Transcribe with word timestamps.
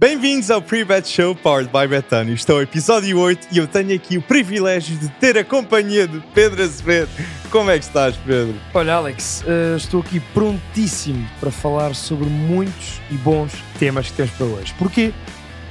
Bem-vindos 0.00 0.50
ao 0.50 0.62
Pre-Bet 0.62 1.06
Show 1.06 1.34
Powered 1.34 1.70
by 1.70 1.86
Betano. 1.86 2.32
Estou 2.32 2.56
ao 2.56 2.62
episódio 2.62 3.18
8 3.18 3.48
e 3.52 3.58
eu 3.58 3.66
tenho 3.66 3.94
aqui 3.94 4.16
o 4.16 4.22
privilégio 4.22 4.96
de 4.96 5.10
ter 5.10 5.36
a 5.36 5.44
companhia 5.44 6.08
de 6.08 6.18
Pedro 6.34 6.62
Azevedo. 6.62 7.10
Como 7.50 7.70
é 7.70 7.78
que 7.78 7.84
estás, 7.84 8.16
Pedro? 8.16 8.54
Olha, 8.72 8.94
Alex, 8.94 9.42
uh, 9.42 9.76
estou 9.76 10.00
aqui 10.00 10.18
prontíssimo 10.18 11.28
para 11.38 11.50
falar 11.50 11.94
sobre 11.94 12.24
muitos 12.30 12.98
e 13.10 13.14
bons 13.16 13.52
temas 13.78 14.08
que 14.08 14.14
temos 14.14 14.30
para 14.30 14.46
hoje. 14.46 14.74
Porquê? 14.78 15.12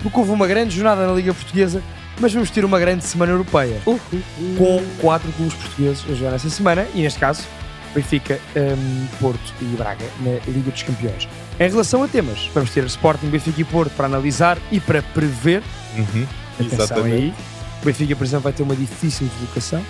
Porque 0.04 0.20
houve 0.20 0.30
uma 0.30 0.46
grande 0.46 0.76
jornada 0.76 1.08
na 1.08 1.14
Liga 1.14 1.34
Portuguesa, 1.34 1.82
mas 2.20 2.32
vamos 2.32 2.52
ter 2.52 2.64
uma 2.64 2.80
grande 2.80 3.06
semana 3.06 3.32
europeia. 3.32 3.82
Uh, 3.88 3.94
uh, 3.94 4.22
com 4.60 4.86
quatro 5.02 5.32
clubes 5.32 5.56
portugueses 5.56 6.06
a 6.08 6.14
jogar 6.14 6.32
nessa 6.34 6.52
semana 6.52 6.88
e, 6.94 7.02
neste 7.02 7.20
caso, 7.20 7.48
Benfica, 7.96 8.40
um, 8.56 9.08
Porto 9.20 9.56
e 9.60 9.66
Braga 9.76 10.06
na 10.20 10.34
Liga 10.52 10.70
dos 10.70 10.84
Campeões. 10.84 11.28
Em 11.60 11.69
relação 11.69 12.01
a 12.01 12.07
temas, 12.07 12.49
vamos 12.53 12.69
ter 12.71 12.85
Sporting, 12.85 13.28
Benfica 13.28 13.59
e 13.59 13.65
Porto 13.65 13.91
para 13.91 14.05
analisar 14.05 14.58
e 14.71 14.79
para 14.79 15.01
prever. 15.01 15.62
Uhum, 15.97 16.26
Atenção 16.58 16.86
exatamente. 16.86 17.16
aí. 17.16 17.34
O 17.81 17.86
Benfica, 17.86 18.16
por 18.16 18.23
exemplo, 18.23 18.44
vai 18.44 18.54
ter 18.54 18.63
uma 18.63 18.76
difícil 18.76 19.27
deslocação. 19.27 19.84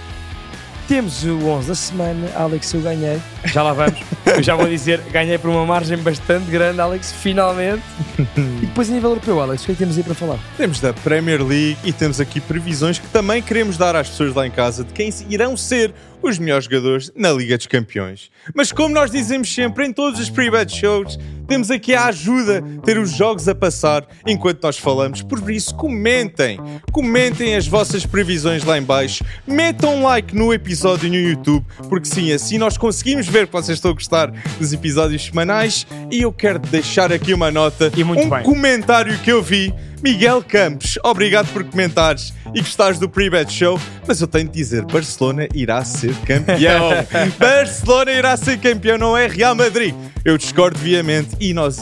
Temos 0.87 1.23
o 1.23 1.45
11 1.45 1.67
da 1.67 1.75
semana. 1.75 2.31
Alex, 2.35 2.73
eu 2.73 2.81
ganhei. 2.81 3.21
Já 3.45 3.61
lá 3.61 3.73
vamos. 3.73 3.99
eu 4.25 4.41
já 4.41 4.55
vou 4.55 4.67
dizer, 4.67 4.99
ganhei 5.11 5.37
por 5.37 5.51
uma 5.51 5.63
margem 5.63 5.95
bastante 5.99 6.49
grande, 6.49 6.81
Alex, 6.81 7.11
finalmente. 7.11 7.83
e 8.17 8.65
depois, 8.65 8.89
a 8.89 8.93
nível 8.93 9.11
europeu, 9.11 9.39
Alex, 9.39 9.61
o 9.61 9.65
que 9.67 9.71
é 9.71 9.75
que 9.75 9.79
temos 9.79 9.95
aí 9.95 10.03
para 10.03 10.15
falar? 10.15 10.39
Temos 10.57 10.79
da 10.79 10.91
Premier 10.91 11.43
League 11.45 11.77
e 11.83 11.93
temos 11.93 12.19
aqui 12.19 12.41
previsões 12.41 12.97
que 12.97 13.07
também 13.09 13.43
queremos 13.43 13.77
dar 13.77 13.95
às 13.95 14.09
pessoas 14.09 14.33
lá 14.33 14.47
em 14.47 14.51
casa 14.51 14.83
de 14.83 14.91
quem 14.91 15.13
irão 15.29 15.55
ser 15.55 15.93
os 16.21 16.37
melhores 16.37 16.65
jogadores 16.65 17.11
na 17.15 17.31
Liga 17.31 17.57
dos 17.57 17.67
Campeões. 17.67 18.29
Mas 18.53 18.71
como 18.71 18.93
nós 18.93 19.11
dizemos 19.11 19.53
sempre 19.53 19.85
em 19.85 19.93
todos 19.93 20.19
os 20.19 20.29
pre-bet 20.29 20.75
shows, 20.75 21.17
temos 21.47 21.71
aqui 21.71 21.95
a 21.95 22.05
ajuda, 22.05 22.63
ter 22.83 22.99
os 22.99 23.11
jogos 23.11 23.47
a 23.47 23.55
passar 23.55 24.05
enquanto 24.27 24.61
nós 24.61 24.77
falamos. 24.77 25.23
Por 25.23 25.49
isso, 25.49 25.73
comentem, 25.75 26.59
comentem 26.91 27.55
as 27.55 27.67
vossas 27.67 28.05
previsões 28.05 28.63
lá 28.63 28.77
em 28.77 28.83
baixo, 28.83 29.23
metam 29.47 29.95
um 29.95 30.03
like 30.03 30.35
no 30.35 30.53
episódio 30.53 31.09
no 31.09 31.15
YouTube, 31.15 31.65
porque 31.89 32.07
sim, 32.07 32.31
assim 32.31 32.57
nós 32.57 32.77
conseguimos 32.77 33.27
ver 33.27 33.47
que 33.47 33.53
vocês 33.53 33.77
estão 33.77 33.91
a 33.91 33.93
gostar 33.95 34.31
dos 34.59 34.73
episódios 34.73 35.25
semanais 35.25 35.87
e 36.11 36.21
eu 36.21 36.31
quero 36.31 36.59
deixar 36.59 37.11
aqui 37.11 37.33
uma 37.33 37.49
nota, 37.49 37.91
um 37.97 38.29
bem. 38.29 38.43
comentário 38.43 39.17
que 39.19 39.31
eu 39.31 39.41
vi. 39.41 39.73
Miguel 40.01 40.41
Campos, 40.43 40.97
obrigado 41.03 41.51
por 41.51 41.63
comentares 41.63 42.33
e 42.53 42.61
gostares 42.61 42.97
do 42.99 43.09
Pre-Bet 43.09 43.51
Show, 43.51 43.79
mas 44.07 44.21
eu 44.21 44.27
tenho 44.27 44.47
de 44.47 44.53
dizer, 44.53 44.85
Barcelona 44.85 45.47
irá 45.53 45.83
ser 45.83 46.15
campeão. 46.25 46.89
Barcelona 47.37 48.11
irá 48.11 48.37
ser 48.37 48.57
campeão, 48.59 48.97
não 48.97 49.17
é 49.17 49.27
Real 49.27 49.53
Madrid. 49.55 49.93
Eu 50.23 50.37
discordo 50.37 50.79
viamente 50.79 51.35
e 51.39 51.53
nós 51.53 51.79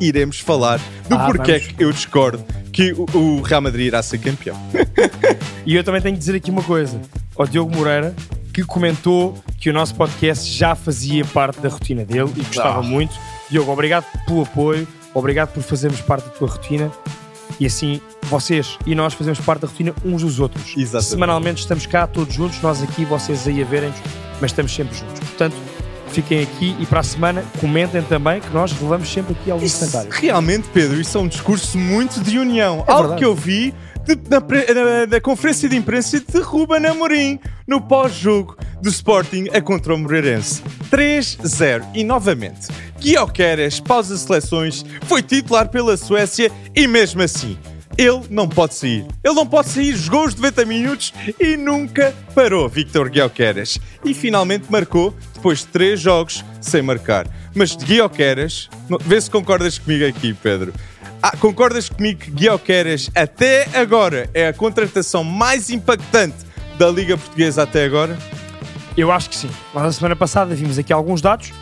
iremos 0.00 0.38
falar 0.40 0.78
do 1.08 1.16
Ah, 1.16 1.26
porquê 1.26 1.58
vamos. 1.58 1.66
que 1.74 1.84
eu 1.84 1.92
discordo 1.92 2.44
que 2.72 2.92
o, 2.92 3.40
Real 3.42 3.60
Madrid 3.62 3.86
irá 3.88 4.02
ser 4.02 4.18
campeão. 4.18 4.56
E 5.64 5.74
eu 5.74 5.82
também 5.82 6.00
tenho 6.00 6.14
que 6.14 6.18
dizer 6.20 6.36
aqui 6.36 6.50
uma 6.50 6.62
coisa 6.62 7.00
ao 7.36 7.46
Diogo 7.46 7.74
Moreira, 7.76 8.14
que 8.52 8.62
comentou 8.62 9.36
que 9.60 9.68
o 9.70 9.72
nosso 9.72 9.94
podcast 9.94 10.50
já 10.52 10.74
fazia 10.74 11.24
parte 11.24 11.60
da 11.60 11.68
rotina 11.68 12.04
dele 12.04 12.30
e 12.36 12.42
gostava 12.42 12.78
Ah. 12.78 12.82
muito. 12.82 13.14
Diogo, 13.50 13.70
obrigado 13.72 14.04
pelo 14.26 14.42
apoio, 14.42 14.86
obrigado 15.12 15.52
por 15.52 15.62
fazermos 15.62 16.00
parte 16.00 16.24
da 16.24 16.30
tua 16.30 16.48
rotina. 16.48 16.90
E 17.58 17.66
assim, 17.66 18.00
vocês 18.24 18.78
e 18.84 18.94
nós 18.94 19.14
fazemos 19.14 19.40
parte 19.40 19.62
da 19.62 19.68
rotina 19.68 19.94
uns 20.04 20.22
dos 20.22 20.38
outros. 20.40 20.74
Exatamente. 20.76 21.08
Semanalmente 21.10 21.60
estamos 21.62 21.86
cá 21.86 22.06
todos 22.06 22.34
juntos, 22.34 22.60
nós 22.60 22.82
aqui, 22.82 23.04
vocês 23.04 23.46
aí 23.48 23.62
a 23.62 23.64
verem-nos, 23.66 23.98
mas 24.40 24.50
estamos 24.50 24.74
sempre 24.74 24.96
juntos. 24.96 25.20
Portanto, 25.20 25.56
fiquem 26.08 26.42
aqui 26.42 26.76
e 26.78 26.86
para 26.86 27.00
a 27.00 27.02
semana 27.02 27.42
comentem 27.60 28.02
também 28.02 28.40
que 28.40 28.50
nós 28.50 28.72
relevamos 28.72 29.08
sempre 29.10 29.34
aqui 29.38 29.50
alguns 29.50 29.66
Isso, 29.70 29.78
comentários. 29.80 30.16
realmente, 30.16 30.68
Pedro, 30.72 31.00
isso 31.00 31.16
é 31.16 31.20
um 31.20 31.28
discurso 31.28 31.78
muito 31.78 32.20
de 32.20 32.38
união. 32.38 32.84
É 32.86 32.90
Algo 32.92 33.02
verdade. 33.08 33.18
que 33.20 33.24
eu 33.24 33.34
vi 33.34 33.74
de- 34.04 34.18
na, 34.30 34.40
pre- 34.40 34.72
na- 34.72 35.06
na 35.06 35.20
conferência 35.20 35.68
de 35.68 35.76
imprensa 35.76 36.20
de 36.20 36.38
Ruben 36.40 36.84
Amorim 36.86 37.40
no 37.66 37.80
pós-jogo 37.80 38.56
do 38.82 38.88
Sporting 38.88 39.46
a 39.52 39.60
contra 39.60 39.94
o 39.94 39.98
Moreirense. 39.98 40.62
3-0. 40.90 41.84
E 41.94 42.04
novamente, 42.04 42.68
Guioqueres, 43.00 43.80
pausa 43.80 44.16
seleções, 44.16 44.84
foi 45.06 45.22
titular 45.22 45.68
pela 45.68 45.96
Suécia 45.96 46.50
e 46.74 46.86
mesmo 46.86 47.22
assim. 47.22 47.58
Ele 47.98 48.22
não 48.28 48.46
pode 48.46 48.74
sair. 48.74 49.06
Ele 49.24 49.34
não 49.34 49.46
pode 49.46 49.70
sair, 49.70 49.96
jogou 49.96 50.26
os 50.26 50.34
90 50.34 50.64
minutos 50.66 51.14
e 51.40 51.56
nunca 51.56 52.14
parou, 52.34 52.68
Victor 52.68 53.08
Guioqueres. 53.08 53.78
E 54.04 54.12
finalmente 54.12 54.70
marcou 54.70 55.14
depois 55.32 55.60
de 55.60 55.66
três 55.66 56.00
jogos 56.00 56.44
sem 56.60 56.82
marcar. 56.82 57.26
Mas 57.54 57.76
de 57.76 57.84
Guioqueres, 57.84 58.68
vê 59.00 59.20
se 59.20 59.30
concordas 59.30 59.78
comigo 59.78 60.06
aqui, 60.06 60.34
Pedro. 60.34 60.74
Ah, 61.22 61.34
concordas 61.38 61.88
comigo 61.88 62.20
que 62.20 62.30
Guioqueres 62.30 63.10
até 63.14 63.66
agora 63.74 64.28
é 64.34 64.48
a 64.48 64.52
contratação 64.52 65.24
mais 65.24 65.70
impactante 65.70 66.36
da 66.78 66.90
Liga 66.90 67.16
Portuguesa 67.16 67.62
até 67.62 67.84
agora? 67.84 68.16
Eu 68.96 69.12
acho 69.12 69.28
que 69.28 69.36
sim. 69.36 69.50
Nós, 69.74 69.82
na 69.82 69.92
semana 69.92 70.16
passada, 70.16 70.54
vimos 70.54 70.78
aqui 70.78 70.90
alguns 70.90 71.20
dados 71.20 71.52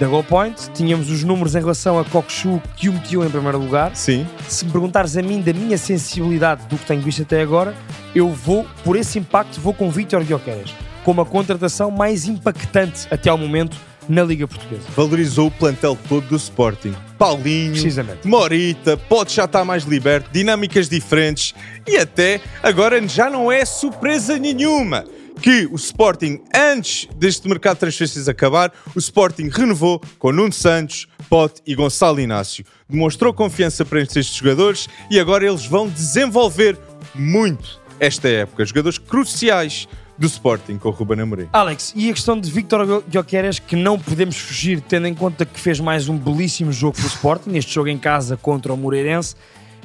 da 0.00 0.06
Goal 0.06 0.24
Point. 0.24 0.70
Tínhamos 0.70 1.10
os 1.10 1.22
números 1.22 1.54
em 1.54 1.58
relação 1.58 1.98
a 1.98 2.04
Kokshu 2.04 2.62
que 2.76 2.88
o 2.88 2.94
metiam 2.94 3.24
em 3.26 3.28
primeiro 3.28 3.58
lugar. 3.58 3.94
Sim. 3.94 4.26
Se 4.48 4.64
me 4.64 4.72
perguntares 4.72 5.14
a 5.14 5.22
mim 5.22 5.42
da 5.42 5.52
minha 5.52 5.76
sensibilidade 5.76 6.66
do 6.66 6.78
que 6.78 6.86
tenho 6.86 7.02
visto 7.02 7.22
até 7.22 7.42
agora, 7.42 7.74
eu 8.14 8.30
vou, 8.30 8.66
por 8.82 8.96
esse 8.96 9.18
impacto, 9.18 9.60
vou 9.60 9.74
com 9.74 9.90
Vítor 9.90 10.24
Guioqueras. 10.24 10.74
Como 11.04 11.20
a 11.20 11.26
contratação 11.26 11.90
mais 11.90 12.26
impactante 12.26 13.06
até 13.10 13.28
ao 13.28 13.36
momento 13.36 13.76
na 14.08 14.22
Liga 14.22 14.48
Portuguesa. 14.48 14.84
Valorizou 14.96 15.48
o 15.48 15.50
plantel 15.50 15.98
todo 16.08 16.26
do 16.26 16.36
Sporting. 16.36 16.94
Paulinho, 17.18 17.72
Precisamente. 17.72 18.26
Morita, 18.26 18.96
pode 18.96 19.34
já 19.34 19.44
estar 19.44 19.62
mais 19.66 19.84
liberto, 19.84 20.30
dinâmicas 20.32 20.88
diferentes 20.88 21.54
e 21.86 21.98
até 21.98 22.40
agora 22.62 23.06
já 23.06 23.28
não 23.28 23.52
é 23.52 23.66
surpresa 23.66 24.38
nenhuma 24.38 25.04
que 25.38 25.66
o 25.70 25.76
Sporting, 25.76 26.40
antes 26.54 27.08
deste 27.16 27.48
mercado 27.48 27.74
de 27.74 27.80
transferências 27.80 28.28
acabar, 28.28 28.72
o 28.94 28.98
Sporting 28.98 29.48
renovou 29.48 30.00
com 30.18 30.32
Nuno 30.32 30.52
Santos, 30.52 31.06
Pote 31.28 31.62
e 31.66 31.74
Gonçalo 31.74 32.20
Inácio. 32.20 32.64
Demonstrou 32.88 33.32
confiança 33.32 33.84
para 33.84 34.00
estes 34.00 34.34
jogadores 34.34 34.88
e 35.10 35.18
agora 35.18 35.46
eles 35.46 35.64
vão 35.66 35.88
desenvolver 35.88 36.76
muito 37.14 37.80
esta 38.00 38.28
época. 38.28 38.64
Jogadores 38.64 38.98
cruciais 38.98 39.88
do 40.18 40.26
Sporting 40.26 40.78
com 40.78 40.88
o 40.88 40.92
Ruben 40.92 41.20
Amorim. 41.20 41.48
Alex, 41.52 41.92
e 41.94 42.10
a 42.10 42.12
questão 42.12 42.38
de 42.38 42.50
Vítor 42.50 43.04
Guioqueras, 43.08 43.60
que 43.60 43.76
não 43.76 43.98
podemos 43.98 44.36
fugir, 44.36 44.80
tendo 44.80 45.06
em 45.06 45.14
conta 45.14 45.46
que 45.46 45.60
fez 45.60 45.78
mais 45.78 46.08
um 46.08 46.18
belíssimo 46.18 46.72
jogo 46.72 46.96
pelo 46.96 47.08
Sporting, 47.08 47.56
este 47.56 47.72
jogo 47.72 47.88
em 47.88 47.98
casa 47.98 48.36
contra 48.36 48.72
o 48.72 48.76
Moreirense, 48.76 49.36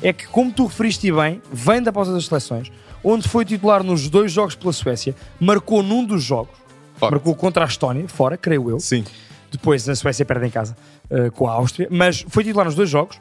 é 0.01 0.11
que, 0.11 0.25
como 0.27 0.51
tu 0.51 0.65
referiste 0.65 1.11
bem, 1.11 1.41
vem 1.51 1.81
da 1.81 1.93
pausa 1.93 2.11
das 2.11 2.25
seleções, 2.25 2.71
onde 3.03 3.27
foi 3.27 3.43
titular 3.45 3.83
nos 3.83 4.09
dois 4.09 4.31
jogos 4.31 4.55
pela 4.55 4.71
Suécia, 4.73 5.15
marcou 5.39 5.83
num 5.83 6.03
dos 6.05 6.23
jogos, 6.23 6.55
Facto. 6.95 7.11
marcou 7.11 7.35
contra 7.35 7.63
a 7.63 7.67
Estónia, 7.67 8.07
fora, 8.07 8.37
creio 8.37 8.69
eu, 8.69 8.79
Sim. 8.79 9.03
depois 9.51 9.87
a 9.89 9.95
Suécia 9.95 10.25
perde 10.25 10.47
em 10.47 10.49
casa 10.49 10.75
eh, 11.09 11.29
com 11.31 11.47
a 11.47 11.51
Áustria, 11.53 11.87
mas 11.91 12.25
foi 12.29 12.43
titular 12.43 12.65
nos 12.65 12.75
dois 12.75 12.89
jogos, 12.89 13.19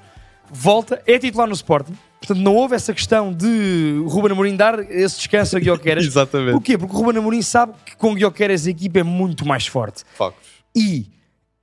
volta, 0.51 1.03
é 1.07 1.19
titular 1.19 1.47
no 1.49 1.55
Sporting, 1.55 1.95
portanto 2.21 2.39
não 2.41 2.55
houve 2.55 2.75
essa 2.77 2.93
questão 2.95 3.33
de 3.33 4.03
Ruben 4.07 4.33
Amorim 4.33 4.55
dar 4.57 4.79
esse 4.91 5.17
descanso 5.17 5.57
a 5.57 5.61
Guioqueras. 5.61 6.05
Exatamente. 6.05 6.53
Porquê? 6.53 6.79
Porque 6.79 6.95
o 6.95 6.99
Ruben 6.99 7.19
Amorim 7.19 7.43
sabe 7.43 7.73
que 7.85 7.97
com 7.97 8.15
Guioqueras 8.15 8.67
a 8.67 8.71
equipa 8.71 9.01
é 9.01 9.03
muito 9.03 9.47
mais 9.47 9.67
forte. 9.67 10.05
Factos. 10.15 10.49
E 10.77 11.11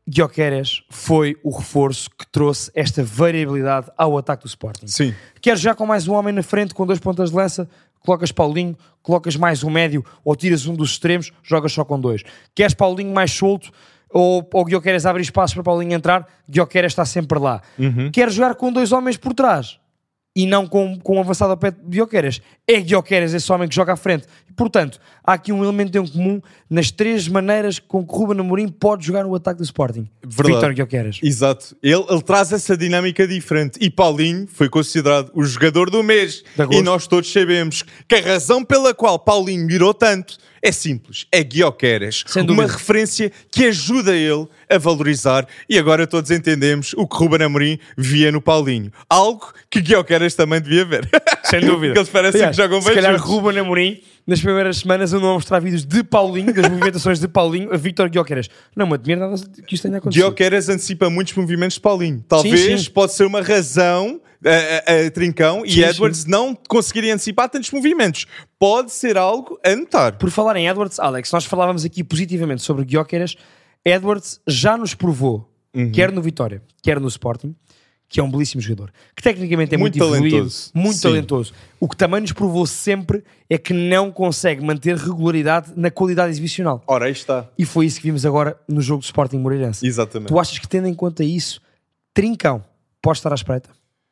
Guioqueras 0.09 0.81
foi 0.89 1.37
o 1.43 1.51
reforço 1.55 2.09
que 2.09 2.25
trouxe 2.27 2.71
esta 2.73 3.03
variabilidade 3.03 3.91
ao 3.95 4.17
ataque 4.17 4.43
do 4.43 4.47
Sporting. 4.47 4.87
Sim. 4.87 5.13
Queres 5.39 5.59
já 5.61 5.75
com 5.75 5.85
mais 5.85 6.07
um 6.07 6.13
homem 6.15 6.33
na 6.33 6.41
frente, 6.41 6.73
com 6.73 6.85
dois 6.85 6.99
pontas 6.99 7.29
de 7.29 7.35
lança, 7.35 7.69
colocas 7.99 8.31
Paulinho, 8.31 8.77
colocas 9.01 9.35
mais 9.35 9.63
um 9.63 9.69
médio, 9.69 10.03
ou 10.23 10.35
tiras 10.35 10.65
um 10.65 10.75
dos 10.75 10.91
extremos, 10.91 11.31
jogas 11.43 11.71
só 11.71 11.83
com 11.83 11.99
dois. 11.99 12.23
Queres 12.55 12.73
Paulinho 12.73 13.13
mais 13.13 13.31
solto, 13.31 13.71
ou, 14.09 14.47
ou 14.53 14.65
Guioqueras 14.65 15.05
abre 15.05 15.21
espaço 15.21 15.53
para 15.53 15.63
Paulinho 15.63 15.93
entrar, 15.93 16.27
Guioqueras 16.49 16.91
está 16.91 17.05
sempre 17.05 17.37
lá. 17.39 17.61
Queres 18.11 18.33
jogar 18.33 18.55
com 18.55 18.71
dois 18.71 18.91
homens 18.91 19.17
por 19.17 19.33
trás, 19.33 19.79
e 20.35 20.45
não 20.45 20.67
com, 20.67 20.97
com 20.99 21.17
um 21.17 21.19
avançado 21.19 21.51
ao 21.51 21.57
pé 21.57 21.71
de 21.71 21.77
Guioqueras. 21.97 22.41
É 22.67 22.79
Guioqueras 22.79 23.33
esse 23.33 23.51
homem 23.51 23.67
que 23.67 23.75
joga 23.75 23.93
à 23.93 23.97
frente. 23.97 24.25
Portanto, 24.59 24.99
há 25.23 25.35
aqui 25.35 25.53
um 25.53 25.63
elemento 25.63 25.97
em 25.97 26.05
comum 26.05 26.41
nas 26.69 26.91
três 26.91 27.29
maneiras 27.29 27.79
com 27.79 28.05
que 28.05 28.13
Ruben 28.13 28.41
Amorim 28.41 28.67
pode 28.67 29.05
jogar 29.05 29.23
no 29.23 29.33
ataque 29.33 29.59
do 29.59 29.63
Sporting. 29.63 30.05
Vítor 30.21 30.73
Guioqueras. 30.73 31.17
Exato. 31.23 31.77
Ele, 31.81 32.03
ele 32.09 32.21
traz 32.21 32.51
essa 32.51 32.75
dinâmica 32.75 33.25
diferente. 33.25 33.79
E 33.79 33.89
Paulinho 33.89 34.45
foi 34.51 34.67
considerado 34.67 35.31
o 35.33 35.45
jogador 35.45 35.89
do 35.89 36.03
mês. 36.03 36.43
E 36.71 36.81
nós 36.81 37.07
todos 37.07 37.31
sabemos 37.31 37.85
que 38.05 38.15
a 38.15 38.21
razão 38.21 38.61
pela 38.65 38.93
qual 38.93 39.17
Paulinho 39.17 39.65
mirou 39.65 39.93
tanto 39.93 40.37
é 40.61 40.73
simples. 40.73 41.25
É 41.31 41.41
Guioqueras. 41.41 42.25
Uma 42.47 42.65
referência 42.65 43.31
que 43.49 43.65
ajuda 43.65 44.13
ele 44.13 44.45
a 44.69 44.77
valorizar. 44.77 45.47
E 45.69 45.77
agora 45.77 46.05
todos 46.05 46.31
entendemos 46.31 46.93
o 46.97 47.07
que 47.07 47.15
Ruben 47.15 47.43
Amorim 47.43 47.79
via 47.97 48.29
no 48.29 48.41
Paulinho. 48.41 48.91
Algo 49.09 49.53
que 49.69 49.79
Guioqueras 49.81 50.35
também 50.35 50.61
devia 50.61 50.83
ver. 50.83 51.09
Sem 51.45 51.61
dúvida. 51.65 51.93
Porque 51.93 51.99
eles 51.99 52.09
parecem 52.09 52.41
Aliás, 52.41 52.55
que 52.55 52.61
jogam 52.61 52.81
se 52.81 52.87
bem 52.87 52.95
calhar 52.95 53.13
juntos. 53.13 53.29
Ruben 53.29 53.59
Amorim 53.59 54.01
nas 54.29 54.39
primeiras 54.41 54.77
semanas 54.77 55.11
andam 55.13 55.31
a 55.31 55.33
mostrar 55.33 55.59
vídeos 55.59 55.83
de 55.85 56.03
Paulinho, 56.03 56.53
das 56.53 56.69
movimentações 56.69 57.19
de 57.19 57.27
Paulinho, 57.27 57.73
a 57.73 57.77
Victor 57.77 58.09
Guioqueras. 58.09 58.47
Não 58.75 58.87
me 58.87 58.93
admira 58.93 59.27
nada 59.27 59.41
que 59.67 59.75
isto 59.75 59.83
tenha 59.83 59.97
acontecido. 59.97 60.21
Guioqueras 60.23 60.69
antecipa 60.69 61.09
muitos 61.09 61.33
movimentos 61.33 61.75
de 61.75 61.81
Paulinho. 61.81 62.23
Talvez 62.27 62.59
Sim, 62.59 62.77
sim. 62.77 62.91
pode 62.91 63.13
ser 63.13 63.25
uma 63.25 63.41
razão 63.41 64.21
a, 64.45 64.91
a- 64.93 65.07
a 65.07 65.11
Trincão 65.11 65.65
e 65.65 65.71
Sim, 65.71 65.83
Edwards 65.83 66.25
não 66.25 66.55
conseguirem 66.69 67.11
antecipar 67.11 67.49
tantos 67.49 67.71
movimentos. 67.71 68.25
Pode 68.57 68.91
ser 68.91 69.17
algo 69.17 69.59
a 69.65 69.75
notar. 69.75 70.17
Por 70.17 70.29
falar 70.31 70.55
em 70.55 70.67
Edwards, 70.67 70.99
Alex, 70.99 71.31
nós 71.31 71.43
falávamos 71.45 71.83
aqui 71.83 72.03
positivamente 72.03 72.61
sobre 72.61 72.85
Guioqueras. 72.85 73.35
Edwards 73.83 74.39
já 74.47 74.77
nos 74.77 74.93
provou, 74.93 75.49
Uhum. 75.73 75.91
quer 75.91 76.11
no 76.11 76.21
Vitória, 76.21 76.61
quer 76.81 76.99
no 76.99 77.07
Sporting, 77.07 77.53
que 78.09 78.19
é 78.19 78.23
um 78.23 78.29
belíssimo 78.29 78.59
jogador. 78.59 78.91
Que 79.15 79.21
tecnicamente 79.21 79.75
é 79.75 79.77
muito, 79.77 79.97
Muito 79.99 80.13
evoluído, 80.15 80.35
talentoso. 80.37 80.71
muito 80.73 80.95
Sim. 80.95 81.01
talentoso. 81.03 81.53
O 81.79 81.87
que 81.87 81.95
também 81.95 82.19
nos 82.21 82.31
provou 82.33 82.65
sempre 82.65 83.23
é 83.47 83.55
que 83.57 83.71
não 83.71 84.11
consegue 84.11 84.65
manter 84.65 84.97
regularidade 84.97 85.71
na 85.75 85.91
qualidade 85.91 86.31
exibicional. 86.31 86.83
Ora, 86.87 87.05
aí 87.05 87.11
está. 87.11 87.47
E 87.57 87.65
foi 87.65 87.85
isso 87.85 87.97
que 88.01 88.07
vimos 88.07 88.25
agora 88.25 88.57
no 88.67 88.81
jogo 88.81 89.01
do 89.01 89.05
Sporting 89.05 89.37
Moreirense. 89.37 89.85
Exatamente. 89.85 90.29
Tu 90.29 90.39
achas 90.39 90.57
que, 90.57 90.67
tendo 90.67 90.87
em 90.87 90.93
conta 90.95 91.23
isso, 91.23 91.61
Trincão 92.13 92.63
pode 93.01 93.19
estar 93.19 93.31
à 93.31 93.35
espreita? 93.35 93.69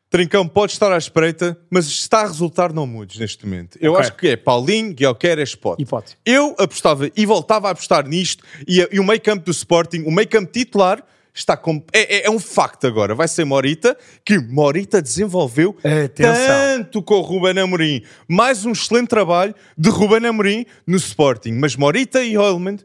Trincão 0.10 0.48
pode 0.48 0.72
estar 0.72 0.90
à 0.94 0.98
espreita, 0.98 1.58
mas 1.70 1.88
está 1.88 2.22
a 2.22 2.28
resultar 2.28 2.72
não 2.72 2.88
mudes 2.88 3.18
neste 3.20 3.46
momento. 3.46 3.78
Eu 3.82 3.92
Ok. 3.94 4.02
acho 4.06 4.16
que 4.16 4.28
é 4.30 4.38
Paulinho, 4.38 4.94
Guioqueras, 4.94 5.50
Spot. 5.50 5.78
Hipótese. 5.80 6.16
Eu 6.26 6.56
apostava 6.58 7.10
e 7.14 7.26
voltava 7.26 7.68
a 7.68 7.72
apostar 7.72 8.08
nisto 8.08 8.42
e, 8.66 8.88
e 8.90 9.00
o 9.00 9.04
meio 9.04 9.20
campo 9.20 9.44
do 9.44 9.52
Sporting, 9.52 10.04
o 10.04 10.12
meio 10.12 10.28
campo 10.30 10.50
titular, 10.50 11.04
está 11.38 11.56
com, 11.56 11.84
é, 11.94 12.18
é- 12.18 12.26
é 12.26 12.30
um 12.32 12.40
facto 12.40 12.88
agora. 12.88 13.14
Vai 13.14 13.28
ser 13.28 13.46
Morita, 13.46 13.96
que 14.26 14.40
Morita 14.40 15.02
desenvolveu 15.02 15.76
Atenção. 15.80 16.34
tanto 16.78 17.04
com 17.04 17.16
o 17.16 17.22
Ruben 17.22 17.58
Amorim. 17.60 18.02
Mais 18.28 18.66
um 18.66 18.72
excelente 18.72 19.08
trabalho 19.08 19.54
de 19.78 19.90
Ruben 19.90 20.26
Amorim 20.28 20.66
no 20.86 20.98
Sporting. 20.98 21.54
Mas 21.54 21.76
Morita 21.76 22.24
e 22.24 22.36
Holman 22.36 22.78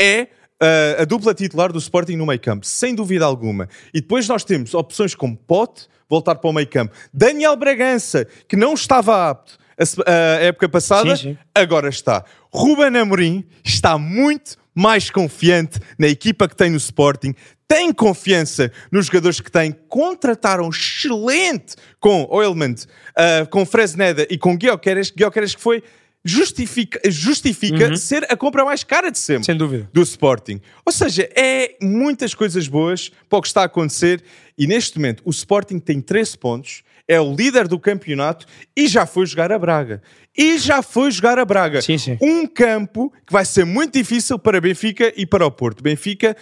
é 0.00 0.26
ah, 0.60 1.02
a 1.02 1.04
dupla 1.04 1.32
titular 1.32 1.72
do 1.72 1.78
Sporting 1.78 2.16
no 2.16 2.26
meio 2.26 2.40
campo, 2.40 2.66
sem 2.66 2.94
dúvida 2.94 3.24
alguma. 3.24 3.68
E 3.94 4.00
depois 4.00 4.26
nós 4.28 4.44
temos 4.44 4.74
opções 4.74 5.14
como 5.14 5.36
Pote, 5.36 5.86
voltar 6.08 6.34
para 6.34 6.50
o 6.50 6.52
meio 6.52 6.66
campo. 6.66 6.92
Daniel 7.14 7.56
Bragança, 7.56 8.26
que 8.48 8.56
não 8.56 8.74
estava 8.74 9.30
apto 9.30 9.56
a, 10.04 10.10
a 10.10 10.42
época 10.42 10.68
passada, 10.68 11.16
Sim, 11.16 11.22
sim. 11.30 11.38
agora 11.54 11.88
está. 11.88 12.24
Ruben 12.52 12.94
Amorim 12.98 13.44
está 13.64 13.96
muito 13.96 14.58
mais 14.74 15.10
confiante 15.10 15.78
na 15.98 16.06
equipa 16.08 16.48
que 16.48 16.54
tem 16.56 16.70
no 16.70 16.76
Sporting, 16.76 17.34
tem 17.70 17.92
confiança 17.92 18.72
nos 18.90 19.06
jogadores 19.06 19.40
que 19.40 19.48
tem, 19.48 19.70
contrataram 19.70 20.68
excelente 20.68 21.76
com 22.00 22.26
Oilman, 22.28 22.74
ah, 23.14 23.46
com 23.48 23.64
Fresneda 23.64 24.26
e 24.28 24.36
com 24.36 24.58
Guioqueres, 24.58 25.12
Guioqueres 25.12 25.54
que 25.54 25.60
foi 25.60 25.80
justifica, 26.24 27.00
justifica 27.08 27.96
ser 27.96 28.26
a 28.28 28.36
compra 28.36 28.64
mais 28.64 28.82
cara 28.82 29.08
de 29.08 29.18
sempre 29.20 29.44
Sem 29.44 29.56
dúvida. 29.56 29.88
do 29.92 30.02
Sporting. 30.02 30.60
Ou 30.84 30.92
seja, 30.92 31.30
é 31.32 31.76
muitas 31.80 32.34
coisas 32.34 32.66
boas 32.66 33.12
para 33.28 33.38
o 33.38 33.42
que 33.42 33.46
está 33.46 33.62
a 33.62 33.66
acontecer 33.66 34.20
e 34.58 34.66
neste 34.66 34.98
momento 34.98 35.22
o 35.24 35.30
Sporting 35.30 35.78
tem 35.78 36.00
13 36.00 36.38
pontos, 36.38 36.82
é 37.06 37.20
o 37.20 37.32
líder 37.32 37.68
do 37.68 37.78
campeonato 37.78 38.46
e 38.76 38.88
já 38.88 39.06
foi 39.06 39.26
jogar 39.26 39.52
a 39.52 39.58
Braga. 39.58 40.02
E 40.36 40.58
já 40.58 40.82
foi 40.82 41.12
jogar 41.12 41.38
a 41.38 41.44
Braga. 41.44 41.80
Sim, 41.80 41.98
sim. 41.98 42.18
Um 42.20 42.48
campo 42.48 43.12
que 43.24 43.32
vai 43.32 43.44
ser 43.44 43.64
muito 43.64 43.96
difícil 43.96 44.40
para 44.40 44.60
Benfica 44.60 45.12
e 45.16 45.24
para 45.24 45.46
o 45.46 45.52
Porto. 45.52 45.84
Benfica 45.84 46.36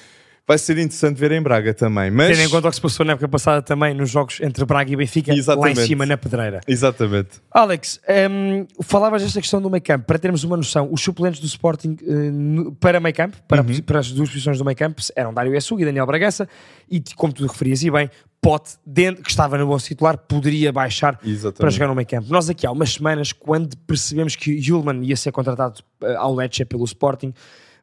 vai 0.49 0.57
ser 0.57 0.79
interessante 0.79 1.19
ver 1.19 1.31
em 1.33 1.43
Braga 1.43 1.75
também, 1.75 2.11
mas... 2.11 2.35
Tendo 2.37 2.47
em 2.47 2.51
conta 2.51 2.69
o 2.69 2.71
que 2.71 2.77
se 2.77 2.81
passou 2.81 3.05
na 3.05 3.13
época 3.13 3.29
passada 3.29 3.61
também 3.61 3.93
nos 3.93 4.09
jogos 4.09 4.41
entre 4.41 4.65
Braga 4.65 4.91
e 4.91 4.97
Benfica, 4.97 5.31
lá 5.31 5.37
em 5.37 5.39
Exatamente. 5.39 5.81
cima 5.87 6.07
na 6.07 6.17
pedreira. 6.17 6.61
Exatamente. 6.67 7.29
Alex, 7.53 8.01
hum, 8.31 8.67
falavas 8.83 9.23
desta 9.23 9.41
questão 9.43 9.61
do 9.61 9.69
meio 9.69 9.83
campo, 9.83 10.07
para 10.07 10.19
termos 10.19 10.43
uma 10.45 10.57
noção, 10.57 10.89
os 10.91 11.03
suplentes 11.03 11.39
do 11.41 11.47
Sporting 11.47 11.99
no- 12.33 12.73
para 12.73 12.99
meio 12.99 13.15
campo, 13.15 13.37
para, 13.47 13.61
Uhum. 13.63 13.83
para 13.83 13.99
as 14.01 14.11
duas 14.11 14.31
posições 14.31 14.57
do 14.57 14.65
meio 14.65 14.77
campo, 14.77 15.03
eram 15.15 15.35
Dário 15.35 15.55
Essug 15.55 15.83
e 15.83 15.85
Daniel 15.85 16.07
Bragança, 16.07 16.49
e 16.91 16.99
como 17.15 17.31
tu 17.33 17.47
referias 17.47 17.83
e 17.83 17.91
bem, 17.91 18.11
Pote, 18.41 18.75
dentro, 18.87 19.23
que 19.25 19.31
estava 19.31 19.59
no 19.59 19.67
bom 19.67 19.77
titular, 19.79 20.17
poderia 20.17 20.73
baixar 20.73 21.19
Exatamente. 21.25 21.59
para 21.59 21.71
jogar 21.71 21.89
no 21.89 21.95
meio 21.97 22.07
campo. 22.07 22.29
Nós 22.31 22.49
aqui 22.49 22.65
há 22.67 22.71
umas 22.71 22.93
semanas, 22.95 23.33
quando 23.33 23.77
percebemos 23.79 24.37
que 24.37 24.53
Yulman 24.53 25.03
ia 25.05 25.17
ser 25.17 25.33
contratado 25.33 25.81
eh, 26.05 26.15
ao 26.15 26.33
Lecce 26.33 26.65
pelo 26.65 26.85
Sporting, 26.85 27.35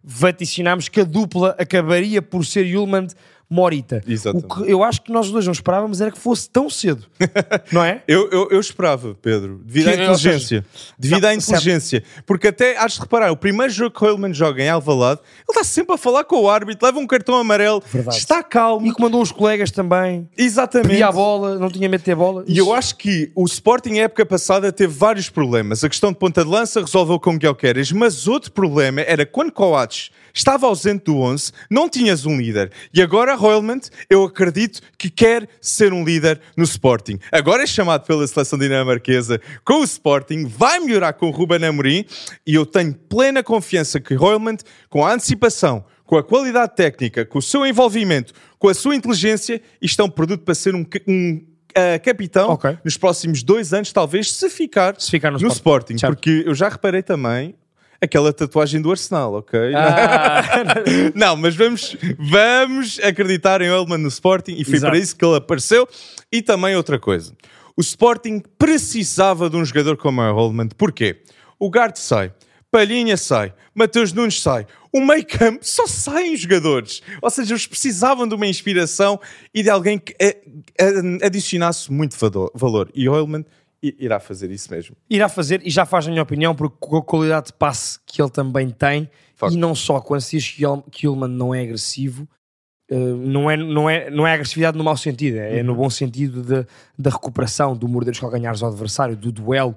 vaticinámos 0.05 0.87
que 0.87 1.01
a 1.01 1.03
dupla 1.03 1.55
acabaria 1.57 2.21
por 2.21 2.45
ser 2.45 2.67
Yulman 2.67 3.07
Morita. 3.49 4.01
Exatamente. 4.07 4.45
O 4.51 4.63
que 4.63 4.71
eu 4.71 4.83
acho 4.83 5.01
que 5.01 5.11
nós 5.11 5.29
dois 5.29 5.45
não 5.45 5.51
esperávamos 5.53 6.01
era 6.01 6.11
que 6.11 6.17
fosse 6.17 6.49
tão 6.49 6.69
cedo, 6.69 7.05
não 7.71 7.83
é? 7.83 8.01
Eu, 8.07 8.29
eu, 8.31 8.49
eu 8.51 8.59
esperava, 8.59 9.15
Pedro, 9.21 9.61
devido 9.63 9.87
à 9.87 9.91
Que- 9.91 9.97
seja, 9.97 10.11
inteligência. 10.13 10.65
Devido 10.97 11.21
não, 11.21 11.29
à 11.29 11.35
inteligência. 11.35 12.03
Porque 12.25 12.47
até, 12.47 12.77
has 12.77 12.93
de 12.93 13.01
reparar, 13.01 13.31
o 13.31 13.37
primeiro 13.37 13.71
jogo 13.71 13.95
que 13.95 14.03
o 14.03 14.07
Hellman 14.07 14.33
joga 14.33 14.63
em 14.63 14.69
Alvalade, 14.69 15.21
ele 15.23 15.43
está 15.49 15.63
sempre 15.63 15.93
a 15.95 15.97
falar 15.97 16.23
com 16.23 16.41
o 16.41 16.49
árbitro, 16.49 16.85
leva 16.85 16.99
um 16.99 17.07
cartão 17.07 17.35
amarelo, 17.35 17.81
Verdade. 17.91 18.17
está 18.17 18.41
calmo. 18.43 18.85
E 18.87 18.91
comandou 18.91 19.21
os 19.21 19.31
colegas 19.31 19.71
também. 19.71 20.27
Exatamente. 20.37 20.89
Pedia 20.89 21.07
a 21.07 21.11
bola, 21.11 21.57
não 21.59 21.69
tinha 21.69 21.87
medo 21.87 21.99
de 22.01 22.05
ter 22.05 22.15
bola. 22.15 22.43
E 22.47 22.57
eu 22.57 22.73
acho 22.73 22.95
que 22.95 23.31
o 23.35 23.45
Sporting, 23.45 23.99
a 23.99 24.03
época 24.03 24.25
passada, 24.25 24.71
teve 24.71 24.93
vários 24.93 25.29
problemas. 25.29 25.83
A 25.83 25.89
questão 25.89 26.11
de 26.11 26.17
ponta 26.17 26.43
de 26.43 26.49
lança 26.49 26.81
resolveu 26.81 27.19
com 27.19 27.37
Guilherme 27.37 27.55
mas 27.93 28.27
outro 28.27 28.51
problema 28.51 29.01
era 29.01 29.25
quando 29.25 29.51
Coates 29.51 30.09
estava 30.35 30.67
ausente 30.67 31.05
do 31.05 31.17
11, 31.17 31.51
não 31.69 31.89
tinhas 31.89 32.25
um 32.25 32.37
líder. 32.37 32.71
E 32.93 33.01
agora, 33.01 33.33
Royalment, 33.35 33.81
eu 34.09 34.23
acredito 34.23 34.81
que 34.97 35.09
quer 35.09 35.47
ser 35.61 35.93
um 35.93 36.03
líder 36.03 36.39
no 36.55 36.63
Sporting. 36.65 37.17
Agora 37.31 37.63
é 37.63 37.67
chamado 37.67 38.05
pela 38.05 38.27
seleção 38.27 38.59
dinamarquesa 38.59 39.39
com 39.63 39.79
o 39.79 39.83
Sporting, 39.83 40.45
vai 40.45 40.79
melhorar 40.79 41.13
com 41.13 41.27
o 41.27 41.31
Ruben 41.31 41.63
Amorim 41.65 42.05
e 42.45 42.53
eu 42.53 42.65
tenho 42.65 42.93
plena 42.93 43.41
confiança 43.41 43.99
que 43.99 44.13
Royalment, 44.13 44.57
com 44.89 45.05
a 45.05 45.13
antecipação, 45.13 45.85
com 46.05 46.17
a 46.17 46.23
qualidade 46.23 46.75
técnica, 46.75 47.25
com 47.25 47.39
o 47.39 47.41
seu 47.41 47.65
envolvimento, 47.65 48.33
com 48.59 48.69
a 48.69 48.73
sua 48.73 48.95
inteligência, 48.95 49.61
isto 49.81 50.01
é 50.01 50.05
um 50.05 50.09
produto 50.09 50.43
para 50.43 50.53
ser 50.53 50.75
um, 50.75 50.85
um 51.07 51.43
uh, 51.71 52.03
capitão 52.03 52.49
Ok. 52.51 52.77
nos 52.83 52.97
próximos 52.97 53.41
dois 53.41 53.73
anos, 53.73 53.91
talvez, 53.91 54.31
se 54.31 54.49
ficar, 54.49 54.95
Se 54.99 55.09
ficar 55.09 55.31
no 55.31 55.39
no, 55.39 55.47
Sporting. 55.47 55.95
Sporting. 55.95 56.15
Porque 56.15 56.43
eu 56.45 56.53
já 56.53 56.69
reparei 56.69 57.01
também 57.01 57.55
aquela 58.01 58.31
tatuagem 58.33 58.81
do 58.81 58.91
Arsenal, 58.91 59.33
ok? 59.35 59.59
Ah, 59.75 60.43
Não, 61.15 61.35
mas 61.35 61.55
vamos, 61.55 61.95
vamos 62.17 62.99
acreditar 62.99 63.61
em 63.61 63.67
Elman 63.67 63.97
no 63.97 64.07
Sporting 64.09 64.55
e 64.57 64.63
foi 64.63 64.75
Exato. 64.75 64.91
para 64.91 64.99
isso 64.99 65.15
que 65.15 65.25
ele 65.25 65.37
apareceu. 65.37 65.87
E 66.31 66.41
também 66.41 66.75
outra 66.75 66.99
coisa. 66.99 67.33
O 67.77 67.81
Sporting 67.81 68.41
precisava 68.57 69.49
de 69.49 69.57
um 69.57 69.65
jogador 69.65 69.97
como 69.97 70.21
o 70.21 70.33
Holman. 70.33 70.67
Porquê? 70.77 71.21
O 71.59 71.69
Gart 71.69 71.97
sai, 71.97 72.33
Palhinha 72.71 73.17
sai, 73.17 73.53
Mateus 73.73 74.11
Nunes 74.13 74.41
sai. 74.41 74.65
O 74.93 75.05
meio 75.05 75.25
campo 75.27 75.59
só 75.61 75.85
saem 75.87 76.37
jogadores. 76.37 77.01
Ou 77.21 77.29
seja, 77.29 77.53
eles 77.53 77.67
precisavam 77.67 78.25
de 78.27 78.33
uma 78.35 78.47
inspiração 78.47 79.19
e 79.53 79.61
de 79.61 79.69
alguém 79.69 79.97
que 79.99 80.15
adicionasse 81.21 81.91
muito 81.91 82.15
valor. 82.53 82.89
E 82.93 83.07
o 83.07 83.11
Holman 83.13 83.41
i- 83.41 83.45
irá 83.99 84.19
fazer 84.19 84.49
isso 84.51 84.71
mesmo. 84.71 84.95
irá 85.09 85.27
fazer, 85.27 85.61
e 85.65 85.69
já 85.69 85.85
faz, 85.85 86.05
na 86.05 86.11
minha 86.11 86.23
opinião, 86.23 86.55
porque 86.55 86.75
com 86.79 86.97
a 86.97 87.03
qualidade 87.03 87.47
de 87.47 87.53
passe 87.53 87.99
que 88.05 88.21
ele 88.21 88.29
também 88.31 88.69
tem, 88.69 89.09
e 89.51 89.57
não 89.57 89.75
só 89.75 89.99
quando 89.99 90.21
se 90.21 90.37
diz 90.37 90.49
que 90.51 90.63
Yul- 90.63 90.83
que 90.89 91.05
Yulman 91.07 91.29
não 91.29 91.53
é 91.53 91.61
agressivo, 91.61 92.27
eh, 92.89 92.95
não, 92.95 93.49
é, 93.51 93.57
não, 93.57 93.89
é, 93.89 94.09
não 94.09 94.25
é 94.25 94.33
agressividade 94.33 94.77
no 94.77 94.83
mau 94.83 94.95
sentido, 94.95 95.37
é, 95.37 95.57
Uhum. 95.59 95.63
no 95.65 95.75
bom 95.75 95.89
sentido 95.89 96.41
de- 96.41 96.65
da 96.97 97.09
recuperação, 97.09 97.75
do 97.75 97.87
morder 97.87 98.13
os 98.13 98.19
calcanhares 98.19 98.61
ao 98.63 98.69
adversário, 98.69 99.15
do 99.15 99.31
duelo. 99.31 99.75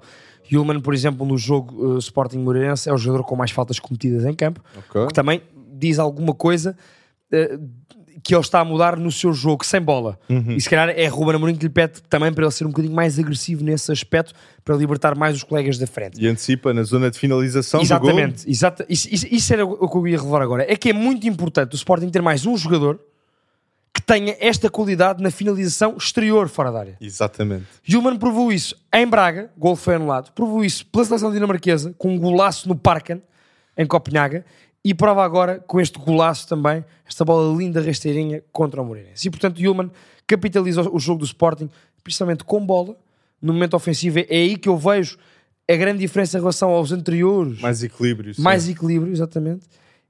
Yulman, 0.51 0.79
por 0.79 0.93
exemplo, 0.93 1.25
no 1.25 1.37
jogo 1.37 1.95
eh, 1.95 1.99
Sporting 1.99 2.39
Moreirense, 2.39 2.89
é 2.89 2.93
o 2.93 2.97
jogador 2.97 3.23
com 3.25 3.35
mais 3.35 3.51
faltas 3.51 3.79
cometidas 3.79 4.25
em 4.25 4.33
campo, 4.33 4.61
Ok? 4.77 5.07
que 5.07 5.13
também 5.13 5.41
diz 5.73 5.99
alguma 5.99 6.33
coisa 6.33 6.75
eh, 7.31 7.59
que 8.23 8.33
ele 8.33 8.41
está 8.41 8.59
a 8.59 8.65
mudar 8.65 8.97
no 8.97 9.11
seu 9.11 9.33
jogo 9.33 9.65
sem 9.65 9.81
bola. 9.81 10.19
Uhum. 10.29 10.51
E 10.51 10.61
se 10.61 10.69
calhar 10.69 10.89
é 10.89 11.07
Ruben 11.07 11.35
Amorim 11.35 11.55
que 11.55 11.63
lhe 11.63 11.69
pede 11.69 12.01
também 12.09 12.31
para 12.33 12.45
ele 12.45 12.51
ser 12.51 12.65
um 12.65 12.69
bocadinho 12.69 12.93
mais 12.93 13.17
agressivo 13.17 13.63
nesse 13.63 13.91
aspecto, 13.91 14.33
para 14.63 14.75
libertar 14.75 15.15
mais 15.15 15.35
os 15.35 15.43
colegas 15.43 15.77
da 15.77 15.87
frente. 15.87 16.21
E 16.21 16.27
antecipa 16.27 16.73
na 16.73 16.83
zona 16.83 17.09
de 17.09 17.17
finalização 17.17 17.81
do 17.81 17.87
gol. 17.87 17.97
Exatamente, 17.97 18.49
exata, 18.49 18.85
isso, 18.89 19.07
isso, 19.11 19.53
era 19.53 19.65
o 19.65 19.89
que 19.89 19.97
eu 19.97 20.07
ia 20.07 20.17
revelar 20.17 20.41
agora. 20.41 20.65
É 20.71 20.75
que 20.75 20.89
é 20.89 20.93
muito 20.93 21.27
importante 21.27 21.73
o 21.73 21.75
Sporting 21.75 22.09
ter 22.09 22.21
mais 22.21 22.45
um 22.45 22.55
jogador 22.55 22.99
que 23.93 24.01
tenha 24.01 24.35
esta 24.39 24.69
qualidade 24.69 25.21
na 25.21 25.31
finalização 25.31 25.95
exterior 25.97 26.47
fora 26.47 26.71
da 26.71 26.79
área. 26.79 26.97
Exatamente. 27.01 27.65
Human 27.87 28.17
provou 28.17 28.51
isso 28.51 28.75
em 28.93 29.07
Braga, 29.07 29.49
gol 29.57 29.75
foi 29.75 29.95
anulado, 29.95 30.31
provou 30.33 30.63
isso 30.63 30.85
pela 30.85 31.03
seleção 31.05 31.31
dinamarquesa, 31.31 31.93
com 31.97 32.13
um 32.13 32.19
golaço 32.19 32.67
no 32.67 32.75
Parken, 32.75 33.21
em 33.77 33.85
Copenhaga, 33.85 34.45
e 34.83 34.93
prova 34.93 35.23
agora 35.23 35.59
com 35.59 35.79
este 35.79 35.99
golaço 35.99 36.47
também, 36.47 36.83
esta 37.05 37.25
bola 37.25 37.55
linda 37.57 37.81
rasteirinha 37.81 38.43
contra 38.51 38.81
o 38.81 38.85
Moreirense. 38.85 39.27
E 39.27 39.31
portanto, 39.31 39.59
Human 39.59 39.91
capitaliza 40.25 40.81
o 40.89 40.99
jogo 40.99 41.19
do 41.19 41.25
Sporting, 41.25 41.69
principalmente 42.03 42.43
com 42.43 42.65
bola, 42.65 42.95
no 43.41 43.53
momento 43.53 43.75
ofensivo. 43.75 44.19
É 44.19 44.25
aí 44.29 44.57
que 44.57 44.69
eu 44.69 44.77
vejo 44.77 45.17
a 45.69 45.75
grande 45.75 45.99
diferença 45.99 46.37
em 46.37 46.39
relação 46.39 46.69
aos 46.69 46.91
anteriores. 46.91 47.59
Mais 47.59 47.83
equilíbrio. 47.83 48.33
sim. 48.33 48.41
mais 48.41 48.67
equilíbrio, 48.67 49.11
exatamente, 49.11 49.67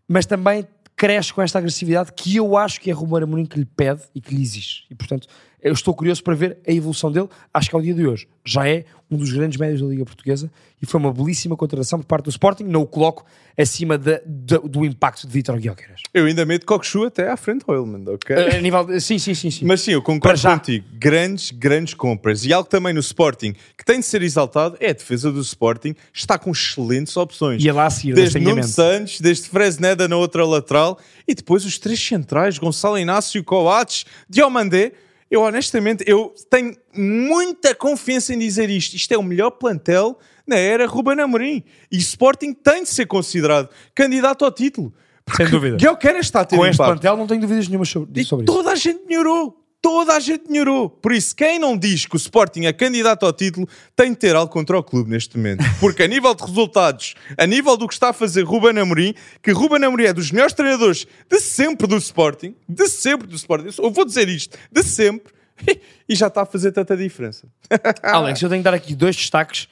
mas 0.08 0.26
também 0.26 0.68
cresce 0.96 1.34
com 1.34 1.42
esta 1.42 1.58
agressividade 1.58 2.12
que 2.14 2.36
eu 2.36 2.58
acho 2.58 2.80
que 2.82 2.92
é 2.92 2.94
Ruben 2.94 3.24
Amorim 3.24 3.46
que 3.46 3.58
lhe 3.58 3.66
pede 3.66 4.02
e 4.14 4.20
que 4.20 4.36
lhe 4.36 4.42
exige. 4.42 4.84
E 4.90 4.96
portanto, 4.96 5.28
Eu 5.62 5.74
estou 5.74 5.94
curioso 5.94 6.24
para 6.24 6.36
ver 6.36 6.58
a 6.68 6.72
evolução 6.72 7.12
dele. 7.12 7.28
Acho 7.54 7.70
que 7.70 7.76
ao 7.76 7.82
dia 7.82 7.94
de 7.94 8.06
hoje 8.08 8.28
já 8.46 8.68
é 8.68 8.86
um 9.12 9.18
dos 9.18 9.32
grandes 9.32 9.58
médios 9.60 9.82
da 9.82 9.88
Liga 9.88 10.06
Portuguesa 10.06 10.52
e 10.82 10.86
foi 10.86 11.00
uma 11.00 11.12
belíssima 11.12 11.58
contratação 11.58 12.00
por 12.00 12.06
parte 12.06 12.26
do 12.26 12.30
Sporting. 12.30 12.64
Não 12.64 12.82
o 12.82 12.88
coloco 12.88 13.26
acima 13.58 13.98
de, 13.98 14.22
de, 14.26 14.58
do 14.60 14.86
impacto 14.86 15.26
de 15.28 15.34
Vitor 15.34 15.60
Guioqueras. 15.60 16.02
Eu 16.14 16.26
ainda 16.26 16.46
meto 16.46 16.66
Cockchu 16.66 17.04
até 17.06 17.30
à 17.30 17.36
frente 17.36 17.66
do 17.66 17.72
Oilman, 17.74 18.04
ok? 18.14 18.36
A 18.36 18.62
nível 18.62 18.86
de- 18.86 19.02
sim, 19.02 19.20
sim, 19.20 19.34
sim, 19.34 19.52
sim. 19.52 19.66
Mas 19.66 19.82
sim, 19.82 19.92
eu 19.92 20.02
concordo 20.02 20.40
contigo. 20.42 20.86
Grandes, 20.94 21.52
grandes 21.52 21.94
compras. 21.96 22.46
E 22.46 22.54
algo 22.54 22.70
também 22.70 22.94
no 22.94 23.00
Sporting 23.02 23.54
que 23.78 23.84
tem 23.84 24.00
de 24.00 24.06
ser 24.06 24.22
exaltado 24.22 24.78
é 24.80 24.92
a 24.92 24.94
defesa 24.94 25.32
do 25.32 25.42
Sporting. 25.42 25.94
Está 26.14 26.38
com 26.38 26.52
excelentes 26.52 27.18
opções. 27.18 27.62
E 27.64 27.68
é 27.68 27.74
lá 27.74 27.88
a 27.88 27.90
seguir, 27.90 28.14
Desde 28.14 28.40
Nuno. 28.40 28.64
Santos, 28.64 29.20
desde 29.20 29.50
Fresneda 29.50 30.08
na 30.08 30.16
outra 30.16 30.46
lateral 30.46 30.98
e 31.28 31.34
depois 31.36 31.66
os 31.66 31.78
três 31.78 32.00
centrais, 32.00 32.58
Gonçalo 32.58 32.98
Inácio, 32.98 33.44
Coates, 33.44 34.06
Diomandé. 34.30 34.94
Eu 35.30 35.42
honestamente, 35.42 36.04
eu 36.08 36.34
tenho 36.50 36.76
muita 36.94 37.76
confiança 37.76 38.34
em 38.34 38.40
dizer 38.40 38.70
isto. 38.70 38.96
Isto 38.96 39.12
é 39.14 39.18
o 39.18 39.24
melhor 39.24 39.52
plantel 39.52 40.18
na 40.48 40.56
era 40.56 40.88
Ruben 40.88 41.20
Amorim. 41.20 41.64
E 41.92 41.98
Sporting 41.98 42.54
tem 42.54 42.84
de 42.84 42.90
ser 42.90 43.06
considerado 43.06 43.70
candidato 43.94 44.44
ao 44.44 44.52
título. 44.52 44.92
Sem 45.38 45.48
dúvida. 45.48 45.78
Guilherme 45.78 46.20
está 46.20 46.42
a 46.42 46.46
ter 46.46 46.56
Com 46.56 46.66
este 46.66 46.78
plantel 46.78 47.16
não 47.16 47.28
tenho 47.28 47.42
dúvidas 47.42 47.68
nenhuma 47.68 47.86
sobre, 47.86 48.20
E 48.20 48.26
sobre 48.26 48.46
isso. 48.46 48.54
toda 48.54 48.72
a 48.72 48.76
gente 48.76 49.06
melhorou. 49.06 49.56
Toda 49.82 50.14
a 50.14 50.20
gente 50.20 50.50
melhorou. 50.50 50.90
Por 50.90 51.14
isso, 51.14 51.34
quem 51.34 51.58
não 51.58 51.78
diz 51.78 52.06
que 52.06 52.16
o 52.16 52.18
Sporting 52.18 52.66
é 52.66 52.74
candidato 52.74 53.26
ao 53.26 53.32
título 53.32 53.68
tem 53.96 54.12
de 54.12 54.18
ter 54.18 54.36
algo 54.36 54.52
contra 54.52 54.78
o 54.78 54.84
clube 54.84 55.10
neste 55.10 55.38
momento. 55.38 55.64
Porque 55.80 56.04
a 56.04 56.08
nível 56.08 56.36
de 56.36 56.44
resultados, 56.44 57.16
a 57.38 57.46
nível 57.46 57.78
do 57.78 57.88
que 57.88 57.94
está 57.94 58.10
a 58.10 58.14
fazer 58.14 58.44
Ruben 58.44 58.78
Amorim, 58.78 59.14
que 59.42 59.52
Ruben 59.52 59.84
Amorim 59.86 60.04
é 60.04 60.14
dos 60.14 60.32
melhores 60.32 60.54
treinadores 60.54 61.08
de 61.30 61.40
sempre 61.40 61.88
do 61.88 61.96
Sporting, 61.96 62.56
de 62.68 62.88
sempre 62.90 63.26
do 63.26 63.36
Sporting, 63.36 63.70
eu 63.82 63.90
vou 63.90 64.04
dizer 64.04 64.28
isto, 64.28 64.58
de 64.70 64.84
sempre, 64.84 65.34
e 66.10 66.16
já 66.16 66.28
está 66.28 66.42
a 66.42 66.46
fazer 66.46 66.72
tanta 66.72 66.96
diferença. 66.98 67.48
Alex, 68.04 68.42
eu 68.42 68.50
tenho 68.50 68.62
que 68.62 68.66
dar 68.66 68.74
aqui 68.74 68.94
dois 68.94 69.16
destaques 69.16 69.70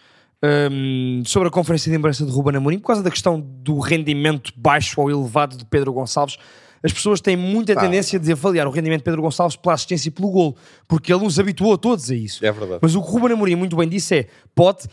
hum, 0.71 1.21
sobre 1.25 1.49
a 1.49 1.51
conferência 1.51 1.91
de 1.91 1.97
imprensa 1.97 2.25
de 2.25 2.31
Ruben 2.31 2.55
Amorim, 2.55 2.79
por 2.79 2.87
causa 2.87 3.03
da 3.03 3.11
questão 3.11 3.39
do 3.39 3.79
rendimento 3.79 4.53
baixo 4.55 5.01
ou 5.01 5.11
elevado 5.11 5.57
de 5.57 5.65
Pedro 5.65 5.91
Gonçalves. 5.91 6.37
As 6.83 6.93
pessoas 6.93 7.19
têm 7.19 7.35
muita 7.35 7.75
tendência 7.75 8.19
de 8.19 8.31
avaliar 8.31 8.67
o 8.67 8.71
rendimento 8.71 8.99
de 8.99 9.03
Pedro 9.03 9.21
Gonçalves 9.21 9.55
pela 9.55 9.75
assistência 9.75 10.09
e 10.09 10.11
pelo 10.11 10.29
golo, 10.29 10.55
porque 10.87 11.11
ele 11.11 11.23
nos 11.23 11.39
habituou 11.39 11.73
a 11.73 11.77
todos 11.77 12.09
a 12.11 12.15
isso. 12.15 12.45
É 12.45 12.51
verdade. 12.51 12.79
Mas 12.81 12.95
o 12.95 13.01
que 13.01 13.07
o 13.07 13.11
Ruben 13.11 13.33
Amorim 13.33 13.55
muito 13.55 13.75
bem 13.75 13.87
disse 13.89 14.15
é, 14.15 14.27
pode, 14.53 14.87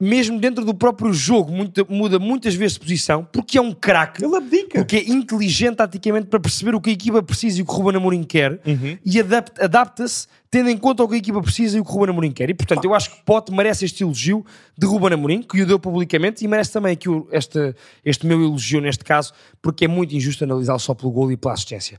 mesmo 0.00 0.40
dentro 0.40 0.64
do 0.64 0.72
próprio 0.72 1.12
jogo, 1.12 1.52
muito- 1.52 1.86
muda 1.90 2.18
muitas 2.18 2.54
vezes 2.54 2.74
de 2.74 2.80
posição, 2.80 3.28
porque 3.30 3.58
é 3.58 3.60
um 3.60 3.72
craque. 3.72 4.24
Ele 4.24 4.34
abdica. 4.36 4.78
Porque 4.78 4.96
é 4.96 5.08
inteligente 5.10 5.76
taticamente 5.76 6.26
para 6.28 6.40
perceber 6.40 6.74
o 6.74 6.80
que 6.80 6.88
a 6.88 6.92
equipa 6.94 7.22
precisa 7.22 7.58
e 7.58 7.62
o 7.62 7.66
que 7.66 7.72
o 7.72 7.74
Ruben 7.74 7.96
Amorim 7.96 8.22
quer 8.22 8.52
Uhum. 8.66 8.96
e 9.04 9.20
adap- 9.20 9.52
adapta-se 9.62 10.26
tendo 10.50 10.68
em 10.70 10.76
conta 10.78 11.04
o 11.04 11.08
que 11.08 11.14
a 11.14 11.18
equipa 11.18 11.40
precisa 11.42 11.76
e 11.76 11.80
o 11.80 11.84
que 11.84 11.90
o 11.90 11.94
Ruben 11.94 12.10
Amorim 12.10 12.32
quer. 12.32 12.48
E 12.50 12.54
portanto, 12.54 12.84
eu 12.84 12.94
acho 12.94 13.10
que 13.10 13.22
Pote 13.24 13.52
merece 13.52 13.84
este 13.84 14.02
elogio 14.02 14.44
de 14.76 14.86
Ruben 14.86 15.12
Amorim, 15.12 15.42
que 15.42 15.60
o 15.62 15.66
deu 15.66 15.78
publicamente, 15.78 16.44
e 16.44 16.48
merece 16.48 16.72
também 16.72 16.92
aqui 16.94 17.08
o- 17.08 17.28
este, 17.30 17.74
este 18.04 18.26
meu 18.26 18.42
elogio 18.42 18.80
neste 18.80 19.04
caso, 19.04 19.32
porque 19.60 19.84
é 19.84 19.88
muito 19.88 20.14
injusto 20.16 20.42
analisá-lo 20.44 20.80
só 20.80 20.94
pelo 20.94 21.10
golo 21.12 21.30
e 21.30 21.36
pela 21.36 21.52
assistência. 21.54 21.98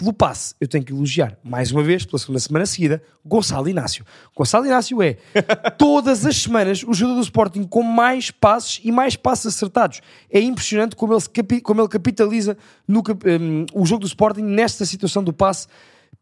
Pelo 0.00 0.14
passe, 0.14 0.54
eu 0.58 0.66
tenho 0.66 0.82
que 0.82 0.94
elogiar, 0.94 1.36
mais 1.44 1.70
uma 1.70 1.82
vez, 1.82 2.06
pela 2.06 2.18
segunda 2.18 2.40
semana 2.40 2.64
seguida, 2.64 3.02
Gonçalo 3.22 3.68
Inácio. 3.68 4.02
Gonçalo 4.34 4.64
Inácio 4.64 5.02
é, 5.02 5.18
todas 5.76 6.24
as 6.24 6.38
semanas, 6.38 6.82
o 6.82 6.94
jogador 6.94 7.16
do 7.16 7.22
Sporting 7.22 7.64
com 7.64 7.82
mais 7.82 8.30
passes 8.30 8.80
e 8.82 8.90
mais 8.90 9.14
passes 9.14 9.48
acertados. 9.48 10.00
É 10.30 10.40
impressionante 10.40 10.96
como 10.96 11.12
ele, 11.12 11.60
como 11.60 11.82
ele 11.82 11.88
capitaliza 11.88 12.56
no 12.88 13.00
hum, 13.00 13.66
o 13.74 13.84
jogo 13.84 14.00
do 14.00 14.06
Sporting 14.06 14.40
nesta 14.40 14.86
situação 14.86 15.22
do 15.22 15.34
passe. 15.34 15.66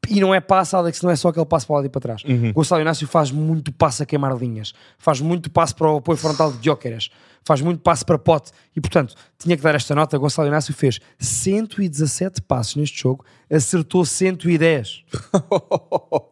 E 0.08 0.18
não 0.20 0.34
é 0.34 0.40
passe, 0.40 0.74
Alex, 0.74 1.00
não 1.00 1.10
é 1.10 1.14
só 1.14 1.28
aquele 1.28 1.46
passe 1.46 1.64
para 1.64 1.76
lá 1.76 1.86
e 1.86 1.88
para 1.88 2.00
trás. 2.00 2.22
Gonçalo 2.52 2.82
Inácio 2.82 3.06
faz 3.06 3.30
muito 3.30 3.72
passe 3.72 4.02
a 4.02 4.06
queimar 4.06 4.36
linhas, 4.36 4.72
faz 4.98 5.20
muito 5.20 5.48
passe 5.52 5.72
para 5.72 5.88
o 5.88 5.98
apoio 5.98 6.18
frontal 6.18 6.50
de 6.50 6.58
Dióqueras, 6.58 7.10
faz 7.44 7.60
muito 7.60 7.80
passe 7.80 8.04
para 8.04 8.18
pote. 8.18 8.50
E 8.76 8.80
portanto, 8.80 9.14
tinha 9.38 9.56
que 9.56 9.62
dar 9.62 9.74
esta 9.74 9.94
nota. 9.94 10.16
Gonçalo 10.18 10.48
Inácio 10.48 10.72
fez 10.74 10.98
117 11.18 12.42
passos 12.42 12.76
neste 12.76 13.00
jogo, 13.00 13.24
acertou 13.50 14.04
110. 14.04 15.04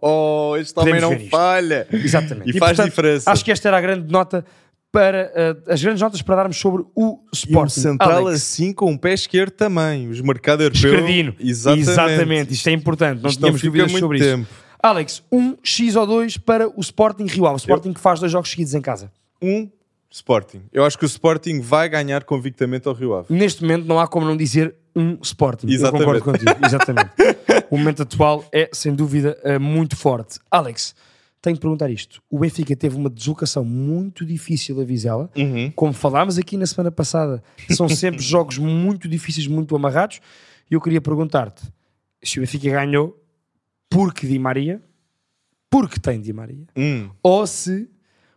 Oh, 0.08 0.56
este 0.56 0.74
também 0.74 1.00
não 1.00 1.18
falha. 1.28 1.86
Exatamente. 1.90 2.50
E, 2.50 2.58
faz 2.58 2.76
portanto, 2.76 2.90
diferença. 2.90 3.30
Acho 3.30 3.44
que 3.44 3.50
esta 3.50 3.68
era 3.68 3.78
a 3.78 3.80
grande 3.80 4.10
nota 4.12 4.44
para 4.92 5.32
uh, 5.66 5.72
as 5.72 5.82
grandes 5.82 6.00
notas 6.00 6.22
para 6.22 6.36
darmos 6.36 6.56
sobre 6.58 6.84
o 6.94 7.02
E 7.02 7.02
um 7.02 7.18
Sporting. 7.32 7.80
central 7.80 8.26
Alex, 8.26 8.36
assim 8.42 8.72
com 8.72 8.90
um 8.90 8.96
pé 8.96 9.14
esquerdo 9.14 9.52
também. 9.52 10.08
Os 10.08 10.20
mercado 10.20 10.62
europeu. 10.62 10.94
Escredino. 10.94 11.34
Exatamente. 11.40 11.90
Exatamente. 11.90 12.54
Isto 12.54 12.68
é 12.68 12.72
importante. 12.72 13.22
Não 13.22 13.30
Isto 13.30 13.40
não 13.40 13.48
tínhamos 13.48 13.60
fica 13.60 13.72
dúvidas 13.78 14.00
sobre 14.00 14.18
tempo. 14.20 14.42
isso. 14.42 14.66
Alex, 14.82 15.22
um 15.32 15.56
X 15.62 15.96
ou 15.96 16.06
dois 16.06 16.36
para 16.36 16.68
o 16.68 16.80
Sporting 16.80 17.26
Rio 17.26 17.46
Ave. 17.46 17.56
O 17.56 17.58
Sporting 17.58 17.92
que 17.92 18.00
faz 18.00 18.20
dois 18.20 18.30
jogos 18.30 18.48
seguidos 18.50 18.74
em 18.74 18.80
casa. 18.80 19.10
Um 19.42 19.68
Sporting. 20.10 20.62
Eu 20.72 20.84
acho 20.84 20.98
que 20.98 21.04
o 21.04 21.06
Sporting 21.06 21.60
vai 21.60 21.88
ganhar 21.88 22.24
convictamente 22.24 22.88
ao 22.88 22.94
Rio 22.94 23.14
Ave. 23.14 23.32
Neste 23.32 23.62
momento 23.62 23.86
não 23.86 23.98
há 23.98 24.06
como 24.06 24.24
não 24.26 24.36
dizer 24.36 24.74
um 24.94 25.18
Sporting. 25.22 25.68
Exatamente. 25.68 26.02
Eu 26.08 26.14
concordo 26.14 26.24
contigo. 26.24 26.66
Exatamente. 26.66 27.10
o 27.70 27.76
momento 27.76 28.02
atual 28.02 28.44
é, 28.52 28.70
sem 28.72 28.94
dúvida, 28.94 29.38
eh, 29.42 29.58
muito 29.58 29.94
forte. 29.96 30.38
Alex, 30.50 30.94
tenho 31.42 31.54
de 31.54 31.60
perguntar 31.60 31.90
isto. 31.90 32.22
O 32.30 32.38
Benfica 32.38 32.74
teve 32.74 32.96
uma 32.96 33.10
deslocação 33.10 33.64
muito 33.64 34.24
difícil 34.24 34.80
a 34.80 34.84
Vizela. 34.84 35.30
Uhum. 35.36 35.70
Como 35.76 35.92
falámos 35.92 36.38
aqui 36.38 36.56
na 36.56 36.66
semana 36.66 36.90
passada, 36.90 37.42
são 37.70 37.88
sempre 37.88 38.22
jogos 38.24 38.58
muito 38.58 39.06
difíceis, 39.08 39.46
muito 39.46 39.76
amarrados. 39.76 40.20
E 40.70 40.74
eu 40.74 40.80
queria 40.80 41.00
perguntar-te 41.00 41.62
se 42.22 42.38
o 42.38 42.42
Benfica 42.42 42.70
ganhou 42.70 43.22
porque 43.90 44.26
Di 44.26 44.38
Maria, 44.38 44.80
porque 45.70 46.00
tem 46.00 46.20
Di 46.20 46.32
Maria, 46.32 46.64
Hum. 46.76 47.10
ou 47.22 47.46
se 47.46 47.88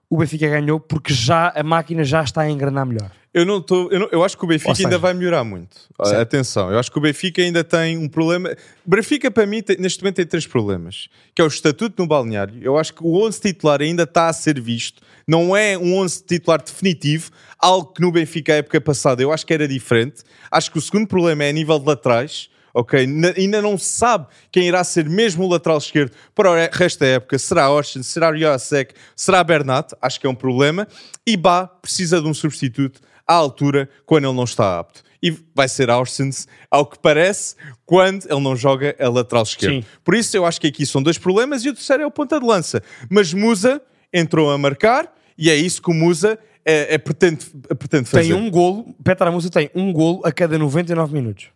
o 0.10 0.18
Benfica 0.18 0.48
ganhou 0.50 0.80
porque 0.80 1.14
já 1.14 1.54
a 1.56 1.64
máquina 1.64 2.04
já 2.04 2.24
está 2.24 2.42
a 2.42 2.50
engrenar 2.50 2.86
melhor. 2.86 3.12
Eu 3.32 3.46
não 3.46 3.60
estou. 3.60 3.92
Eu, 3.92 4.10
eu 4.12 4.24
acho 4.24 4.36
que 4.36 4.44
o 4.44 4.48
Benfica 4.48 4.74
seja- 4.74 4.88
ainda 4.88 4.98
vai 4.98 5.14
melhorar 5.14 5.44
muito. 5.44 5.78
Ah, 6.00 6.06
Certo. 6.06 6.20
Atenção, 6.22 6.72
eu 6.72 6.80
acho 6.80 6.92
que 6.92 6.98
o 6.98 7.02
Benfica 7.02 7.42
ainda 7.44 7.64
tem 7.64 7.96
um 7.96 8.10
problema. 8.10 8.50
O 8.84 8.90
Benfica, 8.90 9.30
para 9.30 9.46
mim, 9.46 9.62
tem- 9.62 9.78
neste 9.78 10.02
momento 10.02 10.16
tem 10.16 10.26
três 10.26 10.48
problemas: 10.48 11.08
que 11.36 11.42
é 11.42 11.46
o 11.46 11.48
estatuto 11.48 12.02
no 12.02 12.08
balneário. 12.08 12.56
Eu 12.60 12.76
acho 12.76 12.92
que 12.96 13.04
o 13.04 13.24
11 13.24 13.40
titular 13.40 13.82
ainda 13.82 14.02
está 14.04 14.30
a 14.30 14.34
ser 14.34 14.60
visto. 14.60 15.04
Não 15.28 15.56
é 15.56 15.78
um 15.78 15.96
11 16.00 16.24
titular 16.24 16.60
definitivo, 16.60 17.30
algo 17.60 17.94
que 17.94 18.02
no 18.02 18.12
Benfica, 18.12 18.52
a 18.52 18.56
época 18.58 18.82
passada, 18.82 19.22
eu 19.22 19.32
acho 19.32 19.46
que 19.46 19.54
era 19.54 19.68
diferente. 19.68 20.24
Acho 20.50 20.72
que 20.72 20.80
o 20.80 20.82
segundo 20.82 21.06
problema 21.08 21.44
é 21.44 21.50
a 21.50 21.54
nível 21.54 21.78
de 21.78 21.86
laterais. 21.86 22.50
Ok, 22.74 23.06
Na- 23.08 23.34
ainda 23.36 23.62
não 23.62 23.78
se 23.78 23.86
sabe 23.98 24.28
quem 24.52 24.68
irá 24.68 24.84
ser 24.84 25.10
mesmo 25.10 25.44
o 25.46 25.50
lateral 25.50 25.78
esquerdo 25.78 26.12
para 26.36 26.52
o 26.52 26.56
resto 26.72 27.00
da 27.00 27.08
época. 27.08 27.38
Será 27.38 27.70
Orshan, 27.72 28.04
será 28.04 28.32
Riosek, 28.32 28.94
será 29.16 29.44
Bernat? 29.44 29.94
Acho 30.02 30.20
que 30.20 30.28
é 30.28 30.30
um 30.30 30.36
problema. 30.36 30.88
E 31.26 31.36
Bá 31.36 31.68
precisa 31.68 32.22
de 32.22 32.28
um 32.28 32.34
substituto 32.34 33.02
à 33.28 33.34
altura 33.34 33.90
quando 34.06 34.26
ele 34.26 34.36
não 34.36 34.44
está 34.44 34.80
apto. 34.80 35.04
E 35.22 35.36
vai 35.54 35.68
ser 35.68 35.90
Orsens, 35.90 36.48
ao 36.72 36.86
que 36.86 36.98
parece, 36.98 37.56
quando 37.86 38.26
ele 38.32 38.40
não 38.40 38.56
joga 38.56 38.96
a 39.00 39.10
lateral 39.10 39.44
esquerdo. 39.44 39.74
Sim. 39.82 39.86
Por 40.04 40.16
isso 40.16 40.38
eu 40.38 40.46
acho 40.46 40.62
que 40.62 40.68
aqui 40.68 40.86
são 40.86 41.04
dois 41.04 41.18
problemas 41.18 41.66
e 41.66 41.70
o 41.70 41.74
terceiro 41.74 42.04
é 42.04 42.06
o 42.06 42.12
ponta 42.12 42.40
de 42.40 42.46
lança. 42.46 42.82
Mas 43.10 43.34
Musa 43.34 43.82
entrou 44.14 44.50
a 44.50 44.58
marcar 44.58 45.14
e 45.38 45.50
é 45.50 45.56
isso 45.56 45.82
que 45.82 45.92
o 45.92 45.94
Musa 45.94 46.40
é, 46.66 46.96
é 46.96 46.98
pretende, 46.98 47.46
pretende 47.78 48.06
fazer. 48.10 48.30
Tem 48.30 48.34
um 48.34 48.50
golo, 48.50 48.96
Petra 49.04 49.30
Musa 49.30 49.50
tem 49.50 49.70
um 49.76 49.92
golo 49.92 50.22
a 50.24 50.32
cada 50.32 50.58
99 50.58 51.14
minutos 51.14 51.48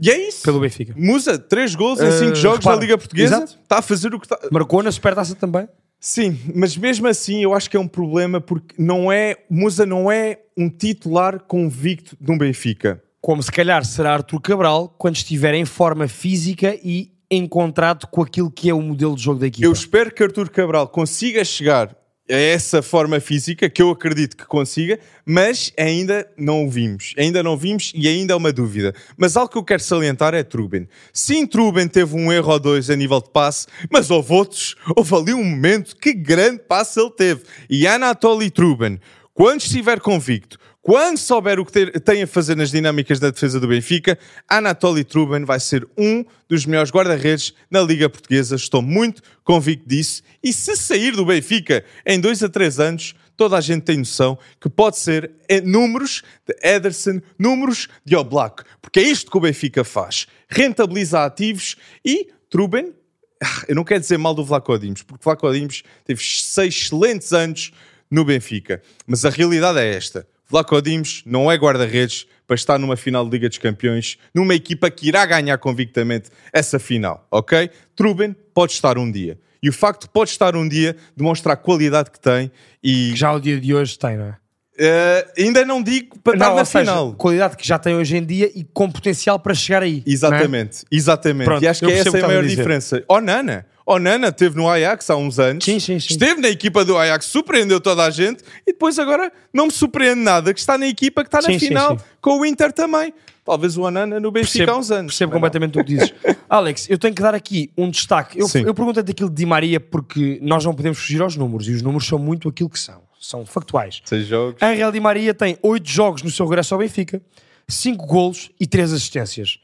E 0.00 0.10
é 0.10 0.28
isso. 0.28 0.42
pelo 0.42 0.60
Benfica. 0.60 0.94
Musa, 0.96 1.38
3 1.38 1.74
gols 1.74 2.00
em 2.00 2.08
Uh, 2.08 2.12
5 2.12 2.34
jogos 2.36 2.58
repara, 2.60 2.76
da 2.76 2.80
Liga 2.82 2.96
Portuguesa. 2.98 3.44
Está 3.44 3.78
a 3.78 3.82
fazer 3.82 4.14
o 4.14 4.18
que 4.18 4.26
está. 4.26 4.38
Marcou 4.50 4.82
na 4.82 4.90
Supertaça 4.90 5.34
também. 5.34 5.68
Sim, 6.00 6.38
mas 6.54 6.74
mesmo 6.76 7.06
assim 7.06 7.42
eu 7.42 7.52
acho 7.52 7.68
que 7.68 7.76
é 7.76 7.80
um 7.80 7.86
problema 7.86 8.40
porque 8.40 8.74
não 8.78 9.12
é. 9.12 9.36
Musa 9.50 9.84
não 9.84 10.10
é 10.10 10.38
um 10.56 10.70
titular 10.70 11.40
convicto 11.40 12.16
de 12.18 12.32
um 12.32 12.38
Benfica. 12.38 13.02
Como 13.20 13.42
se 13.42 13.52
calhar 13.52 13.84
será 13.84 14.14
Arthur 14.14 14.40
Cabral 14.40 14.94
quando 14.96 15.16
estiver 15.16 15.52
em 15.52 15.66
forma 15.66 16.08
física 16.08 16.74
e 16.82 17.12
encontrado 17.30 18.06
com 18.06 18.22
aquilo 18.22 18.50
que 18.50 18.70
é 18.70 18.74
o 18.74 18.80
modelo 18.80 19.14
de 19.14 19.22
jogo 19.22 19.38
da 19.38 19.46
equipa. 19.46 19.66
Eu 19.66 19.72
espero 19.72 20.10
que 20.10 20.22
Artur 20.22 20.50
Cabral 20.50 20.88
consiga 20.88 21.44
chegar 21.44 21.94
essa 22.30 22.80
forma 22.80 23.18
física, 23.18 23.68
que 23.68 23.82
eu 23.82 23.90
acredito 23.90 24.36
que 24.36 24.44
consiga, 24.44 24.98
mas 25.26 25.72
ainda 25.76 26.28
não 26.36 26.64
o 26.64 26.70
vimos. 26.70 27.12
Ainda 27.18 27.42
não 27.42 27.56
vimos 27.56 27.92
e 27.94 28.06
ainda 28.06 28.32
é 28.32 28.36
uma 28.36 28.52
dúvida. 28.52 28.94
Mas 29.16 29.36
algo 29.36 29.50
que 29.50 29.58
eu 29.58 29.64
quero 29.64 29.82
salientar 29.82 30.34
é 30.34 30.42
Truben. 30.42 30.88
Sim, 31.12 31.46
Truben 31.46 31.88
teve 31.88 32.14
um 32.14 32.32
erro 32.32 32.52
ou 32.52 32.60
dois 32.60 32.88
a 32.88 32.96
nível 32.96 33.20
de 33.20 33.30
passe, 33.30 33.66
mas 33.90 34.10
houve 34.10 34.32
outros. 34.32 34.76
Houve 34.96 35.14
ali 35.14 35.34
um 35.34 35.44
momento 35.44 35.96
que 35.96 36.12
grande 36.12 36.62
passe 36.62 37.00
ele 37.00 37.10
teve. 37.10 37.42
E 37.68 37.86
Anatoly 37.86 38.50
Truben, 38.50 39.00
quando 39.34 39.60
estiver 39.62 40.00
convicto, 40.00 40.58
quando 40.82 41.18
souber 41.18 41.60
o 41.60 41.64
que 41.64 41.72
ter- 41.72 42.00
tem 42.00 42.22
a 42.22 42.26
fazer 42.26 42.56
nas 42.56 42.70
dinâmicas 42.70 43.20
da 43.20 43.30
defesa 43.30 43.60
do 43.60 43.68
Benfica, 43.68 44.18
Anatoly 44.48 45.04
Truben 45.04 45.44
vai 45.44 45.60
ser 45.60 45.86
um 45.96 46.24
dos 46.48 46.64
melhores 46.64 46.90
guarda-redes 46.90 47.52
na 47.70 47.82
Liga 47.82 48.08
Portuguesa. 48.08 48.56
Estou 48.56 48.80
muito 48.80 49.22
convicto 49.44 49.88
disso. 49.88 50.22
E 50.42 50.52
se 50.52 50.74
sair 50.76 51.12
do 51.12 51.24
Benfica 51.26 51.84
em 52.06 52.18
dois 52.18 52.42
a 52.42 52.48
três 52.48 52.80
anos, 52.80 53.14
toda 53.36 53.56
a 53.56 53.60
gente 53.60 53.82
tem 53.84 53.98
noção 53.98 54.38
que 54.60 54.70
pode 54.70 54.98
ser 54.98 55.30
eh, 55.48 55.60
números 55.60 56.22
de 56.46 56.56
Ederson, 56.62 57.20
números 57.38 57.88
de 58.04 58.16
Oblak. 58.16 58.64
Porque 58.80 59.00
é 59.00 59.02
isto 59.02 59.30
que 59.30 59.36
o 59.36 59.40
Benfica 59.40 59.84
faz. 59.84 60.26
Rentabiliza 60.48 61.24
ativos 61.24 61.76
e 62.04 62.28
Truben 62.48 62.94
ah, 63.42 63.64
eu 63.68 63.74
não 63.74 63.84
quero 63.84 64.00
dizer 64.00 64.18
mal 64.18 64.34
do 64.34 64.44
Vlaco 64.44 64.78
Dimos, 64.78 65.02
porque 65.02 65.24
Vlaco 65.24 65.50
Dimos 65.50 65.82
teve 66.04 66.22
seis 66.22 66.74
excelentes 66.74 67.32
anos 67.32 67.72
no 68.10 68.22
Benfica. 68.22 68.82
Mas 69.06 69.24
a 69.24 69.30
realidade 69.30 69.78
é 69.78 69.94
esta. 69.94 70.26
Vlaco 70.50 70.82
Dimos 70.82 71.22
não 71.24 71.50
é 71.50 71.54
guarda-redes 71.54 72.26
para 72.44 72.56
estar 72.56 72.76
numa 72.76 72.96
final 72.96 73.24
de 73.24 73.30
Liga 73.30 73.48
dos 73.48 73.58
Campeões, 73.58 74.18
numa 74.34 74.54
equipa 74.54 74.90
que 74.90 75.06
irá 75.06 75.24
ganhar 75.24 75.56
convictamente 75.58 76.28
essa 76.52 76.80
final, 76.80 77.24
ok? 77.30 77.70
Truben 77.94 78.34
pode 78.52 78.72
estar 78.72 78.98
um 78.98 79.08
dia. 79.08 79.38
E 79.62 79.68
o 79.68 79.72
facto 79.72 80.02
de 80.02 80.08
pode 80.08 80.30
estar 80.30 80.56
um 80.56 80.68
dia 80.68 80.96
demonstra 81.16 81.52
a 81.52 81.56
qualidade 81.56 82.10
que 82.10 82.18
tem 82.18 82.50
e... 82.82 83.10
Que 83.12 83.16
já 83.16 83.32
o 83.32 83.38
dia 83.38 83.60
de 83.60 83.72
hoje 83.72 83.96
tem, 83.96 84.16
não 84.16 84.24
é? 84.24 84.36
Uh, 84.80 85.30
ainda 85.38 85.64
não 85.64 85.82
digo 85.82 86.18
para 86.18 86.36
não, 86.38 86.46
estar 86.46 86.56
na 86.56 86.64
seja, 86.64 86.84
final. 86.84 87.12
qualidade 87.12 87.56
que 87.56 87.66
já 87.66 87.78
tem 87.78 87.94
hoje 87.94 88.16
em 88.16 88.24
dia 88.24 88.50
e 88.54 88.64
com 88.64 88.90
potencial 88.90 89.38
para 89.38 89.54
chegar 89.54 89.82
aí. 89.82 90.02
Exatamente, 90.06 90.84
é? 90.90 90.96
exatamente. 90.96 91.44
Pronto, 91.44 91.62
e 91.62 91.68
acho 91.68 91.84
que 91.84 91.92
essa 91.92 92.16
é 92.16 92.22
a 92.22 92.26
maior 92.26 92.44
diferença. 92.44 93.04
Oh, 93.06 93.20
Nana, 93.20 93.66
oh, 93.86 93.98
Nana 93.98 94.28
esteve 94.28 94.56
no 94.56 94.68
Ajax 94.68 95.10
há 95.10 95.16
uns 95.16 95.38
anos. 95.38 95.64
Sim, 95.64 95.78
sim, 95.80 95.98
sim. 95.98 96.08
Esteve 96.10 96.40
na 96.40 96.48
equipa 96.48 96.84
do 96.84 96.96
Ajax, 96.96 97.26
surpreendeu 97.26 97.80
toda 97.80 98.04
a 98.04 98.10
gente 98.10 98.42
e 98.66 98.72
depois 98.72 98.98
agora 98.98 99.32
não 99.52 99.66
me 99.66 99.72
surpreende 99.72 100.20
nada 100.20 100.52
que 100.54 100.60
está 100.60 100.76
na 100.78 100.86
equipa 100.86 101.22
que 101.22 101.28
está 101.28 101.38
na 101.38 101.52
Sim, 101.52 101.58
sim, 101.58 101.68
final 101.68 101.98
sim. 101.98 102.04
com 102.20 102.40
o 102.40 102.46
Inter 102.46 102.72
também. 102.72 103.12
Talvez 103.44 103.76
o 103.76 103.84
Anana 103.86 104.20
no 104.20 104.30
Benfica 104.30 104.70
há 104.70 104.76
uns 104.76 104.90
anos. 104.90 105.12
Percebo 105.12 105.32
completamente 105.32 105.78
o 105.78 105.84
que 105.84 105.94
dizes. 105.94 106.14
Alex, 106.48 106.88
eu 106.88 106.98
tenho 106.98 107.14
que 107.14 107.22
dar 107.22 107.34
aqui 107.34 107.72
um 107.76 107.90
destaque. 107.90 108.38
Eu, 108.38 108.46
eu 108.64 108.74
perguntei 108.74 109.02
daquilo 109.02 109.28
de 109.28 109.36
Di 109.36 109.46
Maria 109.46 109.80
porque 109.80 110.38
nós 110.42 110.64
não 110.64 110.74
podemos 110.74 110.98
fugir 110.98 111.20
aos 111.20 111.36
números 111.36 111.66
e 111.66 111.72
os 111.72 111.82
números 111.82 112.06
são 112.06 112.18
muito 112.18 112.48
aquilo 112.48 112.70
que 112.70 112.78
são. 112.78 113.02
São 113.20 113.44
factuais. 113.44 114.00
Seis 114.04 114.26
jogos. 114.26 114.62
Angel 114.62 114.92
Di 114.92 115.00
Maria 115.00 115.34
tem 115.34 115.58
8 115.62 115.88
jogos 115.88 116.22
no 116.22 116.30
seu 116.30 116.46
regresso 116.46 116.74
ao 116.74 116.80
Benfica, 116.80 117.20
5 117.68 118.06
golos 118.06 118.50
e 118.58 118.66
3 118.66 118.92
assistências. 118.92 119.58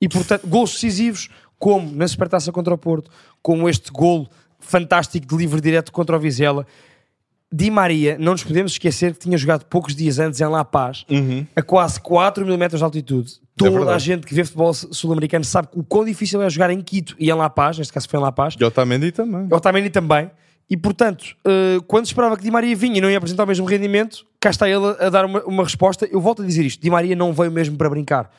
E, 0.00 0.08
portanto, 0.08 0.46
golos 0.46 0.72
decisivos, 0.72 1.28
como 1.58 1.90
na 1.94 2.06
Supertaça 2.06 2.52
contra 2.52 2.72
o 2.72 2.78
Porto, 2.78 3.10
como 3.42 3.68
este 3.68 3.90
golo 3.90 4.28
fantástico 4.58 5.26
de 5.26 5.36
livre 5.36 5.60
direto 5.60 5.92
contra 5.92 6.16
o 6.16 6.20
Vizela. 6.20 6.66
Di 7.50 7.70
Maria, 7.70 8.18
não 8.18 8.32
nos 8.32 8.44
podemos 8.44 8.72
esquecer 8.72 9.14
que 9.14 9.20
tinha 9.20 9.38
jogado 9.38 9.64
poucos 9.64 9.96
dias 9.96 10.18
antes 10.18 10.38
em 10.40 10.46
La 10.46 10.64
Paz, 10.64 11.06
a 11.56 11.62
quase 11.62 11.98
4 12.00 12.44
mil 12.44 12.58
metros 12.58 12.80
de 12.80 12.84
altitude. 12.84 13.32
Toda 13.56 13.70
a 13.70 13.78
verdade. 13.78 14.04
gente 14.04 14.26
que 14.26 14.34
vê 14.34 14.44
futebol 14.44 14.72
sul-americano 14.72 15.44
sabe 15.44 15.68
o 15.72 15.82
quão 15.82 16.04
difícil 16.04 16.42
é 16.42 16.50
jogar 16.50 16.70
em 16.70 16.80
Quito 16.80 17.16
e 17.18 17.30
em 17.30 17.32
La 17.32 17.48
Paz, 17.48 17.78
neste 17.78 17.92
caso 17.92 18.08
foi 18.08 18.20
em 18.20 18.22
La 18.22 18.30
Paz. 18.30 18.54
E 18.58 18.62
Otamendi 18.62 19.10
também. 19.10 19.48
Otamendi 19.50 19.90
também. 19.90 20.30
E 20.70 20.76
portanto, 20.76 21.34
eh, 21.46 21.78
quando 21.86 22.04
se 22.04 22.12
esperava 22.12 22.36
que 22.36 22.42
Di 22.42 22.50
Maria 22.50 22.76
vinha 22.76 22.98
e 22.98 23.00
não 23.00 23.10
ia 23.10 23.16
apresentar 23.16 23.44
o 23.44 23.46
mesmo 23.46 23.64
rendimento, 23.64 24.26
cá 24.38 24.50
está 24.50 24.68
ele 24.68 24.84
a, 25.00 25.06
a 25.06 25.10
dar 25.10 25.24
uma, 25.24 25.42
uma 25.44 25.64
resposta. 25.64 26.06
Eu 26.06 26.20
volto 26.20 26.42
a 26.42 26.46
dizer 26.46 26.66
isto: 26.66 26.82
Di 26.82 26.90
Maria 26.90 27.16
não 27.16 27.32
veio 27.32 27.50
mesmo 27.50 27.76
para 27.78 27.88
brincar. 27.88 28.30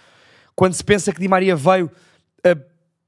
Quando 0.55 0.73
se 0.73 0.83
pensa 0.83 1.11
que 1.11 1.19
Di 1.19 1.27
Maria 1.27 1.55
veio 1.55 1.89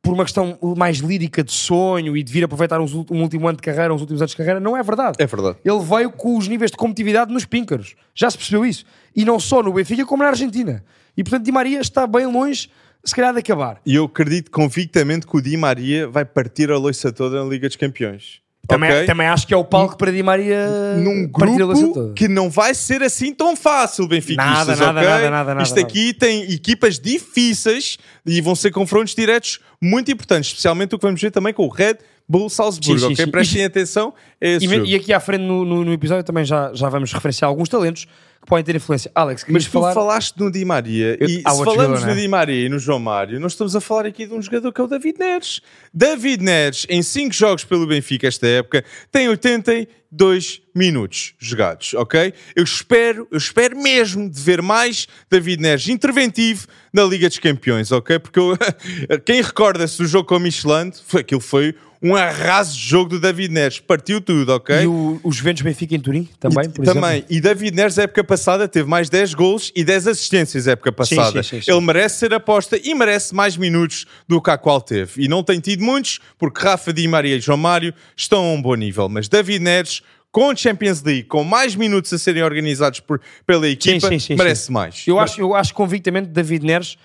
por 0.02 0.14
uma 0.14 0.24
questão 0.24 0.58
mais 0.76 0.98
lírica 0.98 1.44
de 1.44 1.52
sonho 1.52 2.18
e 2.18 2.24
de 2.24 2.34
vir 2.34 2.44
aproveitar 2.44 2.82
uns 2.82 2.94
um 2.94 3.22
último 3.22 3.48
ano 3.48 3.58
de 3.58 3.62
carreira, 3.62 3.94
uns 3.94 4.02
últimos 4.02 4.22
anos 4.22 4.32
de 4.32 4.38
carreira, 4.38 4.60
não 4.60 4.76
é 4.76 4.82
verdade. 4.82 5.18
É 5.20 5.28
verdade. 5.28 5.58
Ele 5.64 5.80
veio 5.80 6.12
com 6.12 6.38
os 6.38 6.48
níveis 6.48 6.72
de 6.72 6.78
competitividade 6.78 7.32
nos 7.32 7.46
píncaros. 7.46 7.96
Já 8.16 8.30
se 8.30 8.38
percebeu 8.38 8.66
isso. 8.66 8.84
E 9.16 9.24
não 9.24 9.40
só 9.40 9.62
no 9.62 9.72
Benfica, 9.72 10.06
como 10.06 10.24
na 10.24 10.30
Argentina. 10.30 10.84
E 11.16 11.24
portanto, 11.24 11.46
Di 11.46 11.52
Maria 11.52 11.80
está 11.80 12.08
bem 12.08 12.26
longe, 12.26 12.70
se 13.04 13.16
calhar, 13.16 13.34
de 13.34 13.40
acabar. 13.40 13.80
E 13.86 13.96
eu 13.96 14.06
acredito 14.06 14.50
convictamente 14.50 15.28
que 15.28 15.38
o 15.38 15.42
Di 15.42 15.56
Maria 15.56 16.08
vai 16.08 16.26
partir 16.26 16.72
a 16.72 16.78
loiça 16.78 17.12
toda 17.12 17.44
na 17.44 17.50
Liga 17.50 17.68
dos 17.68 17.78
Campeões. 17.78 18.42
Também, 18.68 18.90
Ok? 18.92 19.06
também 19.06 19.28
acho 19.28 19.46
que 19.48 19.54
é 19.54 19.58
o 19.58 19.64
palco 19.66 19.98
para 19.98 20.12
Di 20.12 20.22
Maria 20.24 20.96
num 20.98 21.28
grupo 21.28 22.14
que 22.14 22.28
não 22.28 22.50
vai 22.50 22.74
ser 22.74 23.02
assim 23.04 23.34
tão 23.34 23.56
fácil, 23.56 24.08
benfiquistas, 24.08 24.46
Nada, 24.68 24.76
nada, 24.76 25.00
ok? 25.00 25.10
nada, 25.10 25.30
nada, 25.32 25.54
nada, 25.56 25.64
Isto 25.64 25.80
aqui 25.80 26.14
tem 26.14 26.44
equipas 26.52 26.98
difíceis 27.00 27.98
e 28.26 28.40
vão 28.40 28.56
ser 28.56 28.72
confrontos 28.72 29.14
diretos 29.16 29.60
muito 29.82 30.12
importantes, 30.12 30.50
especialmente 30.52 30.96
o 30.96 31.00
que 31.00 31.06
vamos 31.06 31.20
ver 31.22 31.32
também 31.32 31.54
com 31.54 31.66
o 31.66 31.70
Red 31.70 31.96
Bull 32.30 32.50
Salzburgo, 32.50 33.00
Sim, 33.00 33.08
sim, 33.08 33.14
ok? 33.14 33.26
sim. 33.26 33.32
Prestem 33.32 33.66
atenção 33.66 34.14
E, 34.40 34.58
e 34.86 34.96
aqui 34.96 35.12
à 35.12 35.20
frente 35.20 35.42
no, 35.42 35.66
no- 35.66 35.84
no 35.84 35.92
episódio 35.92 36.24
também 36.24 36.46
já, 36.46 36.72
já 36.74 36.88
vamos 36.88 37.12
referenciar 37.12 37.50
alguns 37.50 37.68
talentos 37.68 38.08
que 38.42 38.48
podem 38.48 38.64
ter 38.66 38.76
influência. 38.76 39.12
Alex, 39.14 39.44
querias 39.44 39.64
Mas 39.64 39.72
tu 39.72 39.74
falar... 39.74 39.94
falaste 39.94 40.36
no 40.38 40.52
Di 40.52 40.66
Maria 40.66 41.16
Eu- 41.20 41.28
e 41.30 41.42
há 41.46 41.52
se 41.52 41.58
falamos 41.64 41.74
jogador, 41.76 42.00
no 42.02 42.06
né? 42.16 42.22
Di 42.22 42.28
Maria 42.28 42.66
e 42.66 42.70
no 42.70 42.80
João 42.80 43.00
Mário, 43.00 43.40
nós 43.40 43.52
estamos 43.54 43.76
a 43.76 43.82
falar 43.82 44.06
aqui 44.08 44.26
de 44.26 44.34
um 44.34 44.42
jogador 44.42 44.72
que 44.74 44.82
é 44.82 44.84
o 44.84 44.88
David 44.88 45.18
Neres. 45.20 45.62
David 45.94 46.44
Neres, 46.44 46.86
em 46.90 47.04
5 47.04 47.34
jogos 47.34 47.64
pelo 47.64 47.86
Benfica 47.86 48.28
esta 48.28 48.48
época, 48.48 48.84
tem 49.12 49.30
82 49.30 50.62
minutos 50.76 51.34
jogados, 51.40 51.94
ok? 51.94 52.34
Eu 52.56 52.64
espero, 52.64 53.28
eu 53.32 53.38
espero 53.38 53.78
mesmo 53.82 54.30
de 54.30 54.40
ver 54.42 54.62
mais 54.62 55.08
David 55.30 55.62
Neres 55.62 55.88
interventivo 55.88 56.68
na 56.94 57.04
Liga 57.04 57.28
dos 57.30 57.40
Campeões, 57.40 57.92
ok? 57.92 58.20
Porque 58.20 58.40
eu- 58.40 58.58
quem 59.26 59.42
recorda-se 59.42 59.98
do 59.98 60.08
jogo 60.08 60.28
com 60.28 60.36
o 60.38 60.40
Michelin, 60.40 60.92
foi, 61.06 61.22
aquilo 61.22 61.42
foi 61.42 61.76
um 62.04 62.16
arraso 62.16 62.74
de 62.76 62.80
jogo 62.84 63.10
do 63.12 63.20
David 63.20 63.54
Neres, 63.54 63.80
partiu 63.80 64.20
tudo, 64.20 64.54
ok? 64.54 64.76
E 64.84 64.88
o, 64.88 65.20
o 65.24 65.32
Juventus 65.32 65.62
Benfica 65.62 65.96
em 65.96 66.00
Turim 66.00 66.28
também, 66.40 66.66
E- 66.66 66.70
por 66.70 66.84
também. 66.84 67.12
exemplo. 67.18 67.28
E 67.30 67.42
David 67.42 67.76
Neres, 67.76 67.98
época 67.98 68.24
passada, 68.24 68.68
teve 68.68 68.90
mais 68.90 69.10
10 69.10 69.34
gols 69.36 69.72
e 69.76 69.84
10 69.84 70.08
assistências 70.08 70.68
época 70.68 70.92
passada. 70.92 71.44
sim, 71.44 71.58
sim, 71.58 71.62
sim. 71.62 71.72
Ele 71.72 71.82
merece 71.82 72.18
ser 72.20 72.34
aposta 72.34 72.80
e 72.84 72.96
merece 72.96 73.36
mais 73.36 73.56
minutos 73.56 74.06
do 74.28 74.42
que 74.42 74.50
a 74.50 74.58
qual 74.58 74.82
teve. 74.82 75.24
E 75.24 75.28
não 75.28 75.44
tem 75.44 75.60
tido 75.60 75.84
muitos, 75.84 76.20
porque 76.40 76.60
Rafa 76.64 76.92
Di 76.92 77.08
Maria 77.08 77.36
e 77.36 77.40
João 77.40 77.58
Mário 77.58 77.94
estão 78.18 78.44
a 78.46 78.54
um 78.54 78.62
bom 78.62 78.74
nível. 78.76 79.08
Mas 79.08 79.28
David 79.30 79.64
Neres, 79.64 80.02
com 80.32 80.56
Champions 80.56 81.04
League, 81.04 81.24
com 81.26 81.44
mais 81.44 81.76
minutos 81.76 82.12
a 82.14 82.18
serem 82.18 82.42
organizados 82.42 83.00
por, 83.00 83.22
pela 83.46 83.68
equipa, 83.68 84.08
sim, 84.08 84.18
sim, 84.18 84.36
merece 84.36 84.68
sim. 84.68 84.74
mais. 84.74 85.04
Eu 85.06 85.20
acho, 85.20 85.40
eu 85.40 85.54
acho 85.54 85.74
convictamente 85.74 86.30
que 86.30 86.34
David 86.34 86.66
Neres, 86.66 86.98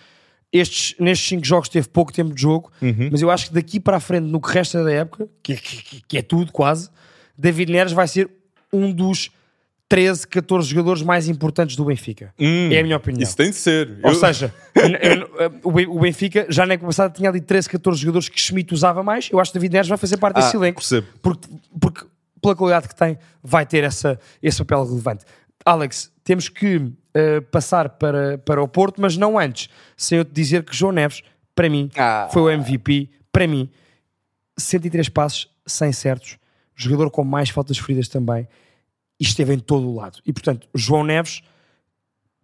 estes, 0.53 0.95
nestes 0.99 1.29
5 1.29 1.45
jogos 1.45 1.69
teve 1.69 1.89
pouco 1.89 2.13
tempo 2.13 2.35
de 2.35 2.41
jogo, 2.41 2.71
Uhum. 2.81 3.09
mas 3.11 3.21
eu 3.23 3.31
acho 3.31 3.49
que 3.49 3.55
daqui 3.55 3.79
para 3.81 3.97
a 3.97 4.01
frente, 4.01 4.25
no 4.27 4.41
que 4.41 4.51
resta 4.53 4.83
da 4.83 4.93
época, 4.93 5.29
que, 5.43 5.53
é- 5.53 5.57
que- 5.57 6.03
que 6.07 6.19
é 6.19 6.23
tudo 6.23 6.53
quase, 6.53 6.89
David 7.37 7.71
Neres 7.73 7.93
vai 7.93 8.09
ser 8.09 8.31
um 8.73 8.93
dos 8.93 9.31
13, 9.89 10.27
14 10.27 10.69
jogadores 10.69 11.03
mais 11.03 11.29
importantes 11.29 11.77
do 11.77 11.85
Benfica. 11.85 12.35
Hum, 12.41 12.71
é 12.73 12.81
a 12.81 12.83
minha 12.83 12.97
opinião. 12.97 13.23
Isso 13.23 13.37
tem 13.37 13.51
de 13.51 13.57
ser. 13.57 13.99
Ou 14.03 14.11
Eu- 14.11 14.15
seja, 14.17 14.53
eu- 14.75 14.83
eu- 14.83 15.61
o 15.63 15.71
Ben- 15.73 15.87
o 15.87 16.01
Benfica 16.01 16.47
já 16.49 16.67
na 16.67 16.75
época 16.75 16.89
passada 16.89 17.15
tinha 17.15 17.29
ali 17.31 17.41
13, 17.41 17.69
14 17.69 18.01
jogadores 18.01 18.29
que 18.29 18.41
Schmidt 18.41 18.75
usava 18.75 19.03
mais. 19.05 19.29
Eu 19.31 19.39
acho 19.39 19.53
que 19.53 19.59
David 19.59 19.73
Neres 19.75 19.89
vai 19.89 19.97
fazer 19.99 20.17
parte 20.17 20.37
desse 20.37 20.57
Ah, 20.57 20.59
elenco. 20.59 20.81
percebo. 20.81 21.07
Porque, 21.23 21.49
porque 21.81 22.05
pela 22.43 22.57
qualidade 22.57 22.89
que 22.89 22.97
tem, 22.97 23.17
vai 23.45 23.65
ter 23.65 23.85
essa, 23.85 24.19
esse 24.43 24.59
papel 24.59 24.85
relevante. 24.87 25.25
Alex, 25.67 26.13
temos 26.23 26.49
que 26.49 26.93
eh, 27.13 27.41
passar 27.41 27.89
para, 27.91 28.39
para 28.39 28.63
o 28.63 28.69
Porto, 28.69 29.01
mas 29.03 29.17
não 29.17 29.37
antes, 29.39 29.69
sem 29.97 30.19
eu 30.19 30.25
te 30.25 30.31
dizer 30.33 30.63
que 30.65 30.75
João 30.75 30.93
Neves, 30.93 31.23
para 31.57 31.69
mim, 31.69 31.91
Ah. 31.97 32.29
foi 32.33 32.43
o 32.43 32.51
MVP. 32.51 33.11
Para 33.33 33.47
mim, 33.49 33.69
103 34.57 35.09
passos, 35.09 35.51
100 35.67 35.93
certos, 35.93 36.39
jogador 36.75 37.11
com 37.11 37.25
mais 37.25 37.51
faltas 37.51 37.77
feridas 37.79 38.07
também, 38.09 38.47
e 39.19 39.25
esteve 39.25 39.53
em 39.55 39.59
todo 39.59 39.89
o 39.89 39.95
lado. 39.97 40.21
E 40.25 40.33
portanto, 40.33 40.69
João 40.75 41.03
Neves, 41.03 41.43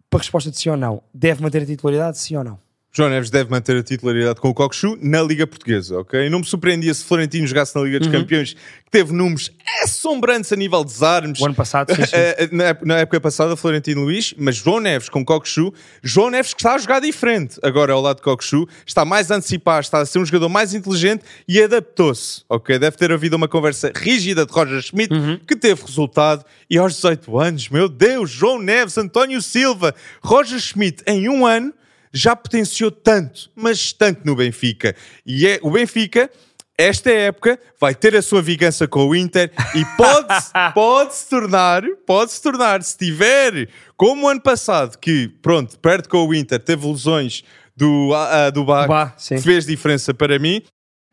para 0.09 0.19
resposta 0.19 0.51
de 0.51 0.57
sim 0.59 0.69
ou 0.69 0.77
não, 0.77 1.01
deve 1.13 1.41
manter 1.41 1.61
a 1.63 1.65
titularidade, 1.65 2.17
sim 2.17 2.35
ou 2.35 2.43
não? 2.43 2.59
João 2.95 3.09
Neves 3.09 3.31
deve 3.31 3.49
manter 3.49 3.75
a 3.75 3.81
titularidade 3.81 4.39
com 4.39 4.49
o 4.49 4.53
Cockchu 4.53 4.95
na 5.01 5.19
Liga 5.23 5.47
Portuguesa, 5.47 5.97
ok? 5.97 6.29
Não 6.29 6.39
me 6.39 6.45
surpreendia 6.45 6.93
se 6.93 7.03
Florentino 7.03 7.47
jogasse 7.47 7.75
na 7.75 7.81
Liga 7.81 7.97
Uhum. 7.97 8.03
dos 8.03 8.11
Campeões, 8.19 8.53
que 8.53 8.91
teve 8.91 9.11
números 9.11 9.51
assombrantes 9.83 10.53
a 10.53 10.55
nível 10.55 10.83
de 10.85 10.91
desarmes. 10.91 11.39
O 11.41 11.45
ano 11.45 11.55
passado, 11.55 11.93
sim, 11.95 12.01
sim. 12.05 12.11
Eh, 12.13 12.49
na, 12.51 12.63
ép- 12.65 12.83
na 12.85 12.97
época 12.99 13.19
passada, 13.19 13.55
Florentino 13.55 14.01
Luís, 14.03 14.35
mas 14.37 14.57
João 14.57 14.79
Neves 14.79 15.09
com 15.09 15.25
Cockchu, 15.25 15.73
João 16.03 16.29
Neves 16.29 16.53
que 16.53 16.59
está 16.61 16.75
a 16.75 16.77
jogar 16.77 16.99
diferente 17.01 17.59
agora 17.63 17.93
ao 17.93 17.99
lado 18.01 18.17
de 18.17 18.21
Cockchu, 18.21 18.67
está 18.85 19.03
mais 19.03 19.31
a 19.31 19.37
antecipar, 19.37 19.79
está 19.81 19.97
a 19.99 20.05
ser 20.05 20.19
um 20.19 20.25
jogador 20.25 20.49
mais 20.49 20.75
inteligente 20.75 21.23
e 21.47 21.59
adaptou-se, 21.63 22.43
ok? 22.47 22.77
Deve 22.77 22.95
ter 22.95 23.11
havido 23.11 23.35
uma 23.35 23.47
conversa 23.47 23.91
rígida 23.95 24.45
de 24.45 24.51
Roger 24.53 24.79
Schmidt 24.83 25.11
Uhum. 25.11 25.39
que 25.47 25.55
teve 25.55 25.81
resultado 25.81 26.45
e 26.69 26.77
aos 26.77 26.93
18 26.93 27.39
anos, 27.39 27.69
meu 27.69 27.89
Deus, 27.89 28.29
João 28.29 28.61
Neves, 28.61 28.99
António 28.99 29.41
Silva, 29.41 29.95
Roger 30.23 30.59
Schmidt 30.59 31.01
em 31.07 31.27
um 31.27 31.43
ano 31.43 31.73
já 32.13 32.35
potenciou 32.35 32.91
tanto, 32.91 33.49
mas 33.55 33.91
tanto 33.91 34.21
no 34.23 34.35
Benfica. 34.35 34.95
E 35.25 35.47
é 35.47 35.59
o 35.63 35.71
Benfica, 35.71 36.29
esta 36.77 37.11
época, 37.11 37.59
vai 37.79 37.95
ter 37.95 38.15
a 38.15 38.21
sua 38.21 38.41
vingança 38.41 38.87
com 38.87 39.07
o 39.07 39.15
Inter 39.15 39.51
e 39.75 39.85
pode, 39.97 40.27
pode 40.73 41.15
se 41.15 41.29
tornar, 41.29 41.83
pode 42.05 42.31
se 42.31 42.41
tornar, 42.41 42.83
se 42.83 42.97
tiver, 42.97 43.69
como 43.97 44.25
o 44.25 44.29
ano 44.29 44.41
passado, 44.41 44.97
que 44.97 45.27
pronto, 45.41 45.77
perde 45.79 46.07
com 46.07 46.27
o 46.27 46.33
Inter, 46.33 46.59
teve 46.59 46.87
lesões 46.87 47.43
do, 47.75 48.11
ah, 48.13 48.49
do 48.49 48.63
Bach, 48.63 49.13
sim. 49.17 49.39
fez 49.39 49.65
diferença 49.65 50.13
para 50.13 50.37
mim, 50.37 50.61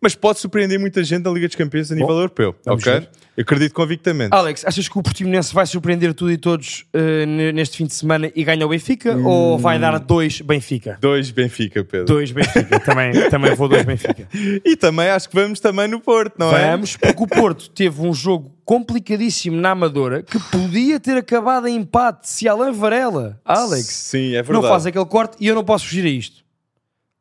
mas 0.00 0.14
pode 0.14 0.38
surpreender 0.38 0.78
muita 0.78 1.02
gente 1.04 1.24
na 1.24 1.30
Liga 1.30 1.46
dos 1.46 1.56
Campeões 1.56 1.90
a 1.92 1.94
nível 1.94 2.10
europeu, 2.14 2.54
vamos 2.64 2.82
ok? 2.82 3.00
ver. 3.00 3.08
Eu 3.36 3.42
acredito 3.42 3.72
convictamente. 3.72 4.34
Alex, 4.34 4.64
achas 4.66 4.86
que 4.88 4.98
o 4.98 5.02
Portimonense 5.02 5.54
vai 5.54 5.64
surpreender 5.64 6.12
tudo 6.12 6.30
e 6.32 6.36
todos 6.36 6.84
ne- 6.92 7.52
neste 7.52 7.76
fim 7.78 7.86
de 7.86 7.94
semana 7.94 8.30
e 8.34 8.44
ganha 8.44 8.66
o 8.66 8.68
Benfica? 8.68 9.16
Ou 9.16 9.56
vai 9.58 9.78
dar 9.78 9.98
dois 9.98 10.40
Benfica? 10.42 10.98
Dois 11.00 11.30
Benfica, 11.30 11.82
Pedro. 11.84 12.06
Dois 12.06 12.32
Benfica, 12.32 12.80
também, 12.84 13.30
também 13.30 13.54
vou 13.54 13.66
dois 13.68 13.84
Benfica. 13.84 14.28
E 14.64 14.76
também 14.76 15.08
acho 15.08 15.28
que 15.28 15.34
vamos 15.34 15.58
também 15.60 15.88
no 15.88 16.00
Porto, 16.00 16.34
não 16.38 16.54
é? 16.54 16.70
Vamos, 16.72 16.96
porque 16.96 17.22
o 17.22 17.26
Porto 17.26 17.70
teve 17.70 18.02
um 18.02 18.12
jogo 18.12 18.52
complicadíssimo 18.64 19.56
na 19.58 19.70
Amadora 19.70 20.22
que 20.22 20.38
podia 20.50 21.00
ter 21.00 21.16
acabado 21.16 21.66
em 21.66 21.76
empate 21.76 22.28
se 22.28 22.46
Alain 22.48 22.72
Varela, 22.72 23.40
Alex, 23.44 23.86
Sim, 23.86 24.34
é 24.34 24.38
não 24.38 24.44
verdade. 24.44 24.68
faz 24.68 24.86
aquele 24.86 25.06
corte 25.06 25.36
e 25.40 25.46
eu 25.46 25.54
não 25.54 25.64
posso 25.64 25.86
fugir 25.86 26.04
a 26.04 26.10
isto. 26.10 26.44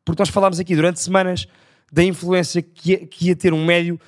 Porque 0.04 0.22
nós 0.22 0.30
falámos 0.30 0.60
aqui 0.60 0.76
durante 0.76 1.00
semanas 1.00 1.48
da 1.92 2.04
influência 2.04 2.62
que 2.62 2.92
ia, 2.92 2.98
que 3.06 3.28
ia 3.28 3.36
ter 3.36 3.54
um 3.54 3.66
médio 3.66 4.00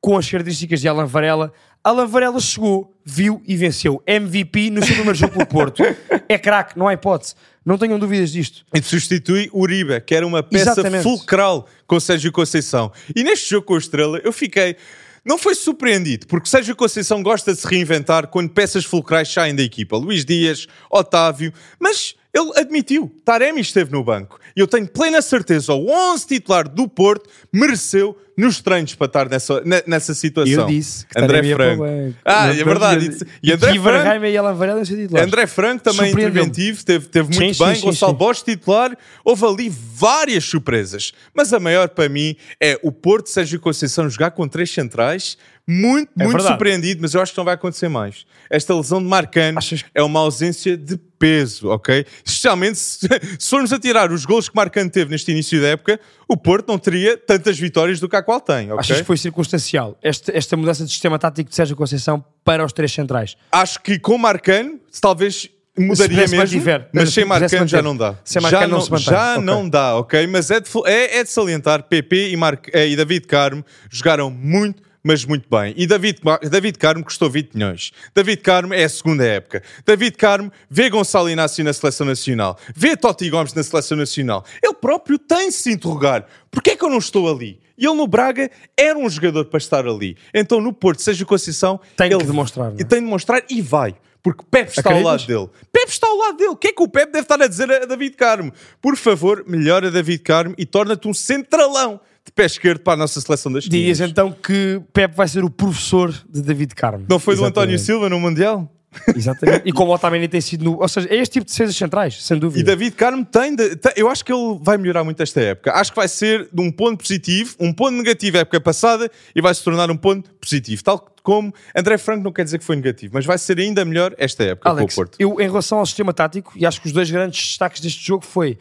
com 0.00 0.16
as 0.16 0.30
características 0.30 0.80
de 0.80 0.88
Alan 0.88 1.06
Varela. 1.06 1.52
Alan 1.82 2.06
Varela 2.06 2.40
chegou, 2.40 2.94
viu 3.04 3.42
e 3.46 3.56
venceu. 3.56 4.02
MVP 4.06 4.70
no 4.70 4.84
seu 4.84 4.94
primeiro 4.94 5.18
jogo 5.18 5.32
pelo 5.32 5.46
Porto. 5.46 5.82
É 6.28 6.36
craque, 6.36 6.76
não 6.76 6.88
há 6.88 6.92
hipótese. 6.92 7.36
Não 7.64 7.78
tenham 7.78 8.00
dúvidas 8.00 8.32
disto. 8.32 8.64
E 8.74 8.82
substitui 8.82 9.48
Uribe, 9.52 10.00
que 10.00 10.12
era 10.12 10.26
uma 10.26 10.42
peça 10.42 10.72
Exatamente. 10.72 11.04
fulcral 11.04 11.68
com 11.86 12.00
Sérgio 12.00 12.32
Conceição. 12.32 12.90
E 13.14 13.22
neste 13.22 13.50
jogo 13.50 13.64
com 13.64 13.76
a 13.76 13.78
Estrela, 13.78 14.20
eu 14.24 14.32
fiquei. 14.32 14.76
Não 15.24 15.38
foi 15.38 15.54
surpreendido, 15.54 16.26
porque 16.26 16.48
Sérgio 16.48 16.74
Conceição 16.74 17.22
gosta 17.22 17.52
de 17.52 17.60
se 17.60 17.66
reinventar 17.66 18.26
quando 18.28 18.50
peças 18.50 18.84
fulcrais 18.84 19.28
saem 19.28 19.54
da 19.54 19.62
equipa. 19.62 19.96
Luís 19.96 20.24
Dias, 20.24 20.66
Otávio, 20.90 21.52
mas 21.78 22.16
ele 22.36 22.52
admitiu. 22.56 23.10
Taremi 23.24 23.60
esteve 23.60 23.92
no 23.92 24.04
banco. 24.04 24.38
E 24.56 24.60
eu 24.60 24.66
tenho 24.66 24.86
plena 24.88 25.20
certeza, 25.22 25.72
o 25.74 25.88
11 25.90 26.26
titular 26.26 26.68
do 26.68 26.88
Porto 26.88 27.28
mereceu 27.52 28.16
nos 28.38 28.60
treinos 28.60 28.94
para 28.94 29.06
estar 29.06 29.28
nessa, 29.30 29.62
ne- 29.64 29.82
nessa 29.86 30.12
situação. 30.14 30.52
Eu 30.62 30.66
disse 30.66 31.06
que 31.06 31.18
André 31.18 31.42
Franco. 31.54 31.84
Ah, 32.24 32.48
é 32.48 32.52
verdade. 32.64 33.10
E 33.42 33.50
André 33.52 33.72
Guy 33.72 33.80
Franco 33.80 34.24
e 34.26 34.36
Alan 34.36 34.54
Varela 34.54 34.78
iam 34.78 34.84
ser 34.84 34.96
titulares. 34.96 35.26
André 35.26 35.46
Franco 35.46 35.82
também 35.84 36.10
interventivo, 36.12 36.84
teve, 36.84 37.06
teve 37.08 37.28
muito 37.34 37.56
Sim, 37.56 37.64
bem. 37.64 37.74
sim, 37.74 37.80
Gonçalo 37.80 38.12
sim. 38.12 38.18
Bosch 38.18 38.42
titular. 38.42 38.96
Houve 39.24 39.46
ali 39.46 39.68
várias 39.70 40.44
surpresas. 40.44 41.12
Mas 41.34 41.50
a 41.54 41.58
maior 41.60 41.88
para 41.88 42.08
mim 42.10 42.36
é 42.60 42.78
o 42.82 42.92
Porto 42.92 43.30
Sérgio 43.30 43.58
Conceição 43.58 44.08
jogar 44.10 44.32
com 44.32 44.46
três 44.46 44.70
centrais. 44.70 45.38
Muito, 45.68 46.10
É 46.18 46.22
muito 46.24 46.36
verdade. 46.36 46.48
surpreendido, 46.54 47.00
mas 47.02 47.12
eu 47.14 47.20
acho 47.20 47.32
que 47.32 47.38
não 47.38 47.44
vai 47.44 47.54
acontecer 47.54 47.88
mais. 47.88 48.24
Esta 48.48 48.72
lesão 48.76 49.02
de 49.02 49.08
Marcano 49.08 49.58
Achas 49.58 49.84
é 49.94 50.02
uma 50.02 50.20
ausência 50.20 50.76
de 50.76 50.96
peso, 51.18 51.68
ok? 51.68 52.04
Especialmente 52.24 52.78
se, 52.78 53.08
se 53.38 53.50
formos 53.50 53.72
a 53.72 53.78
tirar 53.78 54.10
os 54.12 54.24
gols 54.24 54.48
que 54.48 54.56
Marcano 54.56 54.90
teve 54.90 55.10
neste 55.10 55.30
início 55.30 55.60
da 55.60 55.68
época, 55.68 55.98
o 56.28 56.36
Porto 56.36 56.68
não 56.68 56.78
teria 56.78 57.16
tantas 57.16 57.58
vitórias 57.58 58.00
do 58.00 58.08
que 58.08 58.16
a 58.16 58.22
qual 58.22 58.40
tem, 58.40 58.66
ok? 58.72 58.80
Achas 58.80 58.98
que 58.98 59.04
foi 59.04 59.16
circunstancial 59.16 59.96
esta, 60.02 60.36
esta 60.36 60.56
mudança 60.56 60.84
de 60.84 60.90
sistema 60.90 61.18
tático 61.18 61.50
de 61.50 61.56
Sérgio 61.56 61.76
Conceição 61.76 62.24
para 62.44 62.64
os 62.64 62.72
três 62.72 62.92
centrais? 62.92 63.36
Acho 63.52 63.80
que 63.82 63.98
com 63.98 64.16
Marcano, 64.18 64.78
talvez 65.00 65.48
mudaria 65.78 66.08
pudesse 66.08 66.30
mesmo, 66.36 66.36
mantiver, 66.38 66.88
mas 66.92 67.08
se 67.10 67.16
sem 67.16 67.24
Marcano 67.24 67.66
já 67.66 67.82
não 67.82 67.96
dá. 67.96 68.14
Sem 68.24 68.40
já 68.40 68.50
Marcano 68.50 68.72
não 68.72 68.80
se 68.80 68.90
mantém. 68.90 69.04
já 69.06 69.32
Ok. 69.34 69.44
não 69.44 69.68
dá, 69.68 69.96
ok? 69.96 70.26
Mas 70.26 70.50
é 70.50 70.60
de, 70.60 70.68
é, 70.86 71.18
é 71.18 71.24
de 71.24 71.30
salientar, 71.30 71.82
PP 71.82 72.30
e, 72.30 72.36
Mar, 72.36 72.58
eh, 72.72 72.88
e 72.88 72.96
David 72.96 73.26
Carmo 73.26 73.64
jogaram 73.90 74.30
muito, 74.30 74.82
mas 75.06 75.24
muito 75.24 75.48
bem. 75.48 75.72
E 75.76 75.86
David, 75.86 76.20
David 76.50 76.78
Carmo 76.78 77.04
custou 77.04 77.30
20 77.30 77.54
milhões. 77.54 77.92
David 78.12 78.42
Carmo 78.42 78.74
é 78.74 78.82
a 78.82 78.88
segunda 78.88 79.24
época. 79.24 79.62
David 79.86 80.16
Carmo 80.16 80.50
vê 80.68 80.90
Gonçalo 80.90 81.30
Inácio 81.30 81.64
na 81.64 81.72
Seleção 81.72 82.04
Nacional, 82.04 82.58
vê 82.74 82.96
Totti 82.96 83.30
Gomes 83.30 83.54
na 83.54 83.62
Seleção 83.62 83.96
Nacional. 83.96 84.44
Ele 84.60 84.74
próprio 84.74 85.16
tem 85.16 85.48
de 85.48 85.54
se 85.54 85.70
interrogar. 85.70 86.26
Porquê 86.50 86.70
é 86.70 86.76
que 86.76 86.84
eu 86.84 86.90
não 86.90 86.98
estou 86.98 87.32
ali? 87.32 87.60
E 87.78 87.86
ele 87.86 87.94
no 87.94 88.08
Braga 88.08 88.50
era 88.76 88.98
um 88.98 89.08
jogador 89.08 89.44
para 89.44 89.58
estar 89.58 89.86
ali. 89.86 90.16
Então 90.34 90.60
no 90.60 90.72
Porto, 90.72 91.00
seja 91.00 91.24
Conceição, 91.24 91.78
Tem 91.96 92.08
que 92.08 92.14
ele 92.14 92.24
demonstrar, 92.24 92.70
não 92.70 92.78
é? 92.78 92.80
E 92.80 92.84
tem 92.84 92.98
de 92.98 93.04
demonstrar 93.04 93.44
e 93.48 93.62
vai. 93.62 93.94
Porque 94.24 94.44
Pepe 94.50 94.72
está 94.76 94.92
ao 94.92 95.02
lado 95.02 95.24
dele. 95.24 95.48
Pepe 95.70 95.92
está 95.92 96.08
ao 96.08 96.16
lado 96.16 96.36
dele. 96.36 96.50
O 96.50 96.56
que 96.56 96.68
é 96.68 96.72
que 96.72 96.82
o 96.82 96.88
Pepe 96.88 97.12
deve 97.12 97.22
estar 97.22 97.40
a 97.40 97.46
dizer 97.46 97.70
a 97.70 97.86
David 97.86 98.16
Carmo? 98.16 98.52
Por 98.82 98.96
favor, 98.96 99.44
melhora 99.46 99.88
David 99.88 100.20
Carmo 100.24 100.52
e 100.58 100.66
torna-te 100.66 101.06
um 101.06 101.14
centralão 101.14 102.00
de 102.26 102.32
pé 102.32 102.44
esquerdo 102.44 102.80
para 102.80 102.94
a 102.94 102.96
nossa 102.96 103.20
seleção 103.20 103.50
das 103.52 103.64
tias. 103.64 104.00
então 104.00 104.32
que 104.32 104.80
Pepe 104.92 105.16
vai 105.16 105.28
ser 105.28 105.44
o 105.44 105.50
professor 105.50 106.12
de 106.28 106.42
David 106.42 106.74
Carmo. 106.74 107.06
Não 107.08 107.18
foi 107.18 107.36
do 107.36 107.44
António 107.44 107.74
Exatamente. 107.74 107.82
Silva 107.86 108.08
no 108.10 108.18
Mundial? 108.20 108.70
Exatamente. 109.14 109.62
E 109.66 109.72
como 109.72 109.90
o 109.90 109.94
Otamendi 109.94 110.26
tem 110.26 110.40
sido 110.40 110.64
no... 110.64 110.80
Ou 110.80 110.88
seja, 110.88 111.06
é 111.10 111.16
este 111.16 111.34
tipo 111.34 111.46
de 111.46 111.52
defesas 111.52 111.76
centrais, 111.76 112.24
sem 112.24 112.36
E 112.36 112.40
dúvida. 112.40 112.64
David 112.64 112.96
Carmo 112.96 113.24
tem, 113.24 113.54
de- 113.54 113.76
tem- 113.76 113.92
Eu 113.94 114.08
acho 114.08 114.24
que 114.24 114.32
ele 114.32 114.58
vai 114.62 114.78
melhorar 114.78 115.04
muito 115.04 115.22
esta 115.22 115.40
época. 115.40 115.72
Acho 115.72 115.92
que 115.92 115.96
vai 115.96 116.08
ser 116.08 116.48
de 116.52 116.60
um 116.62 116.72
ponto 116.72 116.98
positivo, 117.02 117.54
um 117.60 117.72
ponto 117.72 117.92
negativo 117.92 118.38
a 118.38 118.40
época 118.40 118.60
passada 118.60 119.10
e 119.34 119.40
vai 119.42 119.54
se 119.54 119.62
tornar 119.62 119.90
um 119.90 119.96
ponto 119.96 120.32
positivo. 120.34 120.82
Tal 120.82 120.98
como 121.22 121.52
André 121.76 121.98
Franco 121.98 122.24
não 122.24 122.32
quer 122.32 122.44
dizer 122.44 122.58
que 122.58 122.64
foi 122.64 122.76
negativo, 122.76 123.12
mas 123.14 123.26
vai 123.26 123.36
ser 123.36 123.58
ainda 123.58 123.84
melhor 123.84 124.14
esta 124.16 124.44
época 124.44 124.68
Alex, 124.70 124.94
com 124.94 125.00
o 125.00 125.04
Porto. 125.04 125.16
eu 125.18 125.40
em 125.40 125.44
relação 125.46 125.78
ao 125.78 125.84
sistema 125.86 126.12
tático, 126.14 126.52
e 126.56 126.64
acho 126.64 126.80
que 126.80 126.86
os 126.86 126.92
dois 126.92 127.10
grandes 127.10 127.38
destaques 127.48 127.80
deste 127.82 128.06
jogo 128.06 128.24
foi 128.24 128.56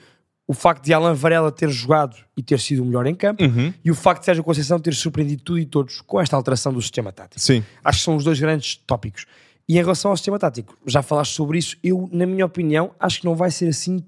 o 0.47 0.53
facto 0.53 0.83
de 0.83 0.93
Alan 0.93 1.13
Varela 1.15 1.51
ter 1.51 1.69
jogado 1.69 2.15
e 2.37 2.43
ter 2.43 2.59
sido 2.59 2.83
o 2.83 2.85
melhor 2.85 3.07
em 3.07 3.15
campo 3.15 3.43
Uhum. 3.43 3.73
e 3.83 3.89
o 3.89 3.95
facto 3.95 4.19
de 4.21 4.25
Sérgio 4.25 4.43
Conceição 4.43 4.79
ter 4.79 4.93
surpreendido 4.93 5.41
tudo 5.43 5.59
e 5.59 5.65
todos 5.65 6.01
com 6.01 6.21
esta 6.21 6.35
alteração 6.35 6.71
do 6.71 6.81
sistema 6.81 7.11
tático. 7.11 7.41
Sim. 7.41 7.63
Acho 7.83 7.99
que 7.99 8.05
são 8.05 8.15
os 8.15 8.23
dois 8.23 8.39
grandes 8.39 8.75
tópicos. 8.75 9.25
E 9.67 9.73
em 9.79 9.81
relação 9.81 10.11
ao 10.11 10.17
sistema 10.17 10.37
tático, 10.37 10.77
já 10.85 11.01
falaste 11.01 11.33
sobre 11.33 11.57
isso, 11.57 11.75
eu, 11.83 12.07
na 12.11 12.27
minha 12.27 12.45
opinião, 12.45 12.91
acho 12.99 13.19
que 13.19 13.25
não 13.25 13.33
vai 13.35 13.49
ser 13.49 13.67
assim 13.69 14.03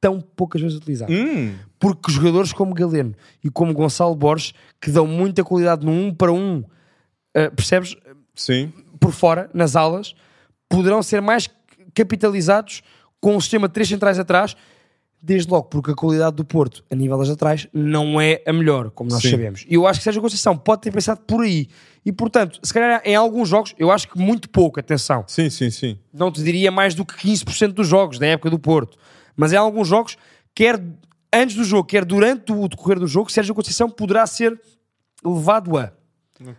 tão 0.00 0.20
poucas 0.20 0.62
vezes 0.62 0.76
utilizado. 0.78 1.12
Hum, 1.12 1.54
Porque 1.78 2.12
jogadores 2.12 2.52
como 2.52 2.72
Galeno 2.72 3.14
e 3.42 3.50
como 3.50 3.72
Gonçalo 3.74 4.14
Borges, 4.14 4.54
que 4.80 4.90
dão 4.90 5.06
muita 5.08 5.42
qualidade 5.42 5.84
no 5.84 5.90
um 5.90 6.14
para 6.14 6.30
um, 6.32 6.62
eh, 7.34 7.50
percebes? 7.50 7.96
sim. 8.34 8.72
Por 9.00 9.12
fora, 9.12 9.50
nas 9.52 9.74
alas, 9.76 10.14
poderão 10.68 11.02
ser 11.02 11.20
mais 11.20 11.48
capitalizados 11.94 12.82
com 13.20 13.36
o 13.36 13.40
sistema 13.40 13.66
de 13.68 13.74
três 13.74 13.88
centrais 13.88 14.18
atrás, 14.18 14.56
desde 15.22 15.50
logo 15.50 15.64
porque 15.64 15.90
a 15.90 15.94
qualidade 15.94 16.36
do 16.36 16.44
Porto 16.44 16.84
a 16.90 16.94
nível 16.94 17.18
das 17.18 17.28
atrás 17.28 17.68
não 17.72 18.20
é 18.20 18.42
a 18.46 18.52
melhor, 18.52 18.90
como 18.90 19.10
nós 19.10 19.22
Sim. 19.22 19.32
sabemos. 19.32 19.64
E 19.68 19.74
eu 19.74 19.86
acho 19.86 20.00
que 20.00 20.04
Sérgio 20.04 20.22
Conceição 20.22 20.56
pode 20.56 20.82
ter 20.82 20.92
pensado 20.92 21.20
por 21.20 21.42
aí. 21.42 21.68
E 22.04 22.10
portanto, 22.10 22.58
se 22.62 22.72
calhar 22.72 23.02
em 23.04 23.14
alguns 23.14 23.48
jogos, 23.48 23.74
eu 23.78 23.90
acho 23.90 24.08
que 24.08 24.18
muito 24.18 24.48
pouco, 24.48 24.80
atenção, 24.80 25.24
Sim, 25.26 25.50
sim, 25.50 25.70
sim. 25.70 25.98
não 26.12 26.32
te 26.32 26.42
diria 26.42 26.70
mais 26.70 26.94
do 26.94 27.04
que 27.04 27.14
15% 27.14 27.72
dos 27.72 27.86
jogos 27.86 28.18
da 28.18 28.26
época 28.26 28.48
do 28.48 28.58
Porto. 28.58 28.96
Mas 29.36 29.52
em 29.52 29.56
alguns 29.56 29.86
jogos, 29.86 30.16
quer 30.54 30.82
antes 31.32 31.54
do 31.56 31.64
jogo, 31.64 31.84
quer 31.84 32.04
durante 32.04 32.52
o 32.52 32.68
decorrer 32.68 32.98
do 32.98 33.06
jogo, 33.06 33.30
Sérgio 33.30 33.54
Conceição 33.54 33.88
poderá 33.90 34.26
ser 34.26 34.58
levado 35.24 35.76
a, 35.76 35.92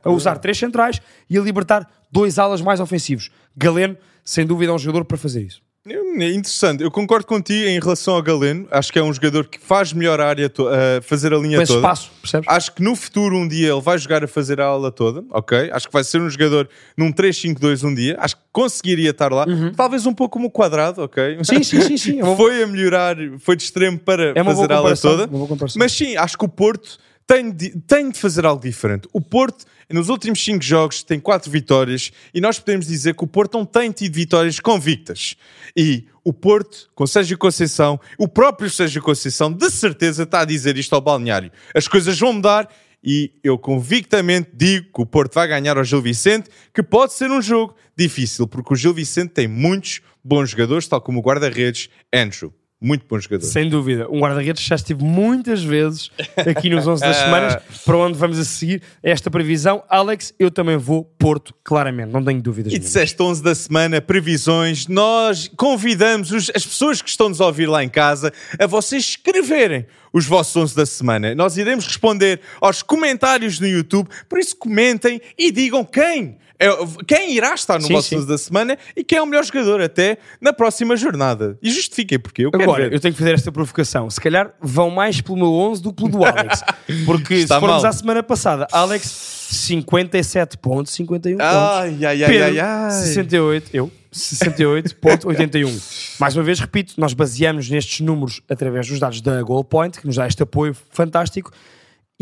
a 0.04 0.10
usar 0.12 0.38
três 0.38 0.58
centrais 0.58 1.02
e 1.30 1.38
a 1.38 1.42
libertar 1.42 1.90
dois 2.12 2.38
alas 2.38 2.62
mais 2.62 2.80
ofensivos. 2.80 3.32
Galeno, 3.56 3.98
sem 4.24 4.46
dúvida, 4.46 4.72
é 4.72 4.76
um 4.76 4.80
jogador 4.80 5.06
para 5.06 5.18
fazer 5.18 5.42
isso. 5.42 5.62
É 5.88 6.30
interessante, 6.30 6.84
eu 6.84 6.92
concordo 6.92 7.26
contigo 7.26 7.68
em 7.68 7.80
relação 7.80 8.14
ao 8.14 8.22
Galeno. 8.22 8.68
Acho 8.70 8.94
que 8.94 9.00
é 9.00 9.04
um 9.04 9.12
jogador 9.12 9.48
que 9.48 9.58
faz 9.58 9.92
melhor 9.92 10.22
a 10.22 10.28
área, 10.28 10.48
to- 10.48 10.68
a 10.68 11.02
fazer 11.02 11.34
a 11.34 11.38
linha 11.40 11.58
Com 11.60 11.66
toda. 11.66 11.80
espaço, 11.80 12.12
percebes? 12.22 12.48
Acho 12.48 12.72
que 12.76 12.84
no 12.84 12.96
futuro, 12.96 13.36
um 13.36 13.48
dia, 13.48 13.72
ele 13.72 13.82
vai 13.82 13.98
jogar 13.98 14.24
a 14.24 14.28
fazer 14.28 14.62
a 14.62 14.66
aula 14.66 14.92
toda, 14.92 15.24
ok? 15.32 15.72
Acho 15.74 15.88
que 15.88 15.94
vai 15.94 16.04
ser 16.04 16.22
um 16.22 16.30
jogador 16.30 16.70
num 16.96 17.12
3-5-2 17.12 17.84
um 17.84 17.96
dia. 17.96 18.16
Acho 18.20 18.36
que 18.36 18.44
conseguiria 18.54 19.10
estar 19.10 19.32
lá. 19.34 19.44
Talvez 19.76 20.06
um 20.06 20.14
pouco 20.14 20.34
como 20.34 20.50
o 20.50 20.52
quadrado, 20.52 21.02
ok? 21.02 21.38
Uhum. 21.38 21.44
Sim, 21.44 21.64
sim, 21.64 21.82
sim, 21.82 21.98
sim. 21.98 22.20
É 22.22 22.24
uma, 22.26 22.36
foi 22.38 22.62
a 22.62 22.68
melhorar, 22.68 23.16
foi 23.40 23.56
de 23.56 23.64
extremo 23.64 23.98
para 23.98 24.34
é 24.36 24.42
uma 24.44 24.54
boa 24.54 24.56
fazer 24.58 24.72
a 24.74 24.76
aula 24.76 24.90
comparação. 24.90 25.12
toda. 25.12 25.24
uma 25.24 25.38
boa 25.40 25.48
comparação. 25.48 25.80
Mas 25.80 25.92
sim, 25.94 26.16
acho 26.16 26.38
que 26.38 26.46
o 26.46 26.50
Porto 26.50 27.00
tem 27.32 27.50
de, 27.50 27.70
tem 27.88 28.10
de 28.10 28.20
fazer 28.20 28.46
algo 28.46 28.62
diferente. 28.62 29.08
O 29.14 29.22
Porto, 29.22 29.64
nos 29.90 30.10
últimos 30.10 30.44
5 30.44 30.62
jogos, 30.62 31.02
tem 31.02 31.18
4 31.18 31.50
vitórias 31.50 32.12
e 32.34 32.42
nós 32.42 32.60
podemos 32.60 32.88
dizer 32.88 33.16
que 33.16 33.24
o 33.24 33.28
Porto 33.28 33.58
não 33.58 33.66
tem 33.66 33.90
tido 33.90 34.14
vitórias 34.14 34.60
convictas. 34.60 35.38
E 35.74 36.08
o 36.26 36.34
Porto, 36.34 36.90
com 36.94 37.08
Sérgio 37.08 37.38
Conceição, 37.38 37.98
o 38.18 38.28
próprio 38.28 38.70
Sérgio 38.70 39.02
Conceição, 39.02 39.50
de 39.50 39.70
certeza 39.72 40.24
está 40.24 40.42
a 40.42 40.46
dizer 40.46 40.78
isto 40.78 40.94
ao 40.94 41.00
balneário. 41.00 41.50
As 41.74 41.88
coisas 41.88 42.20
vão 42.20 42.34
mudar 42.34 42.68
e 43.02 43.32
eu 43.42 43.58
convictamente 43.58 44.50
digo 44.54 44.88
que 44.94 45.02
o 45.02 45.06
Porto 45.06 45.36
vai 45.36 45.48
ganhar 45.48 45.78
ao 45.78 45.86
Gil 45.86 46.02
Vicente, 46.02 46.50
que 46.74 46.84
pode 46.84 47.14
ser 47.14 47.32
um 47.32 47.42
jogo 47.42 47.74
difícil, 47.98 48.46
porque 48.46 48.74
o 48.74 48.76
Gil 48.76 48.94
Vicente 48.94 49.30
tem 49.30 49.48
muitos 49.48 50.02
bons 50.22 50.50
jogadores, 50.50 50.86
tal 50.86 51.00
como 51.00 51.20
o 51.20 51.24
guarda-redes 51.24 51.90
Andrew. 52.14 52.54
Muito 52.84 53.06
bom 53.08 53.20
jogador. 53.20 53.46
Sem 53.46 53.70
dúvida. 53.70 54.08
Um 54.10 54.22
guarda-redes 54.22 54.64
já 54.64 54.74
estive 54.74 55.04
muitas 55.04 55.64
vezes 55.64 56.10
aqui 56.36 56.68
nos 56.68 56.88
11 56.88 57.02
das 57.02 57.16
semanas. 57.22 57.58
Para 57.86 57.98
onde 57.98 58.18
vamos 58.18 58.40
a 58.40 58.44
seguir 58.44 58.82
esta 59.04 59.30
previsão? 59.30 59.84
Alex, 59.88 60.34
eu 60.40 60.50
também 60.50 60.78
vou 60.78 61.04
Porto, 61.20 61.54
claramente. 61.64 62.12
Não 62.12 62.24
tenho 62.26 62.42
dúvidas. 62.42 62.74
E 62.74 62.80
disseste 62.80 63.22
11 63.22 63.44
da 63.44 63.54
semana, 63.54 64.02
previsões. 64.02 64.88
Nós 64.88 65.48
convidamos 65.56 66.32
os- 66.32 66.50
as 66.56 66.66
pessoas 66.66 67.02
que 67.04 67.10
estão-nos 67.10 67.40
a 67.40 67.46
ouvir 67.46 67.68
lá 67.68 67.84
em 67.84 67.90
casa 67.90 68.34
a 68.58 68.66
vocês 68.66 69.04
escreverem 69.10 69.86
os 70.12 70.26
vossos 70.26 70.56
11 70.56 70.76
da 70.76 70.86
semana. 70.86 71.36
Nós 71.36 71.58
iremos 71.58 71.86
responder 71.86 72.42
aos 72.60 72.82
comentários 72.82 73.60
no 73.60 73.68
YouTube, 73.68 74.10
por 74.28 74.40
isso 74.40 74.56
comentem 74.56 75.22
e 75.38 75.52
digam 75.52 75.86
quem. 75.86 76.38
É- 76.66 77.04
quem 77.08 77.34
irá 77.34 77.54
estar 77.54 77.80
no 77.80 77.88
Sim, 77.88 77.94
vosso 77.94 78.10
sim. 78.10 78.18
11 78.18 78.28
da 78.28 78.38
semana 78.38 78.78
e 78.96 79.04
quem 79.04 79.18
é 79.18 79.22
o 79.22 79.26
melhor 79.26 79.44
jogador 79.44 79.82
até 79.82 80.18
na 80.40 80.54
próxima 80.54 80.96
jornada. 80.96 81.58
E 81.62 81.70
justifiquem 81.72 82.20
porque 82.20 82.46
eu 82.46 82.52
quero 82.52 82.64
Agora, 82.64 82.84
ver. 82.90 82.94
eu 82.94 83.00
tenho 83.00 83.14
que 83.14 83.20
fazer 83.20 83.34
esta 83.34 83.52
provocação. 83.52 84.10
Se 84.10 84.22
calhar 84.22 84.54
vão 84.62 84.90
mais 84.90 85.20
pelo 85.22 85.38
meu 85.38 85.52
11 85.54 85.82
do 85.82 85.92
que 85.92 86.04
pelo 86.04 86.10
do 86.20 86.26
Alex. 86.26 86.62
Porque 87.06 87.34
Está 87.36 87.56
se 87.56 87.60
formos 87.62 87.82
mal. 87.84 87.90
à 87.90 87.94
semana 87.94 88.22
passada, 88.24 88.68
Alex, 88.72 89.06
57 89.52 90.58
pontos, 90.58 90.94
51 90.94 91.38
pontos. 91.38 91.54
Ai, 91.56 92.06
ai, 92.06 92.24
ai, 92.24 92.30
Pedro, 92.30 92.46
ai, 92.46 92.60
ai. 92.60 92.92
68, 92.92 93.70
eu, 93.74 93.92
68.81. 94.14 95.82
Mais 96.20 96.36
uma 96.36 96.44
vez, 96.44 96.60
repito, 96.60 96.94
nós 96.98 97.14
baseamos 97.14 97.70
nestes 97.70 98.00
números 98.02 98.42
através 98.50 98.88
dos 98.88 99.00
dados 99.00 99.22
da 99.22 99.42
Goal 99.42 99.64
Point, 99.64 100.00
que 100.00 100.06
nos 100.08 100.16
dá 100.16 100.28
este 100.28 100.44
apoio 100.44 100.76
fantástico. 100.92 101.52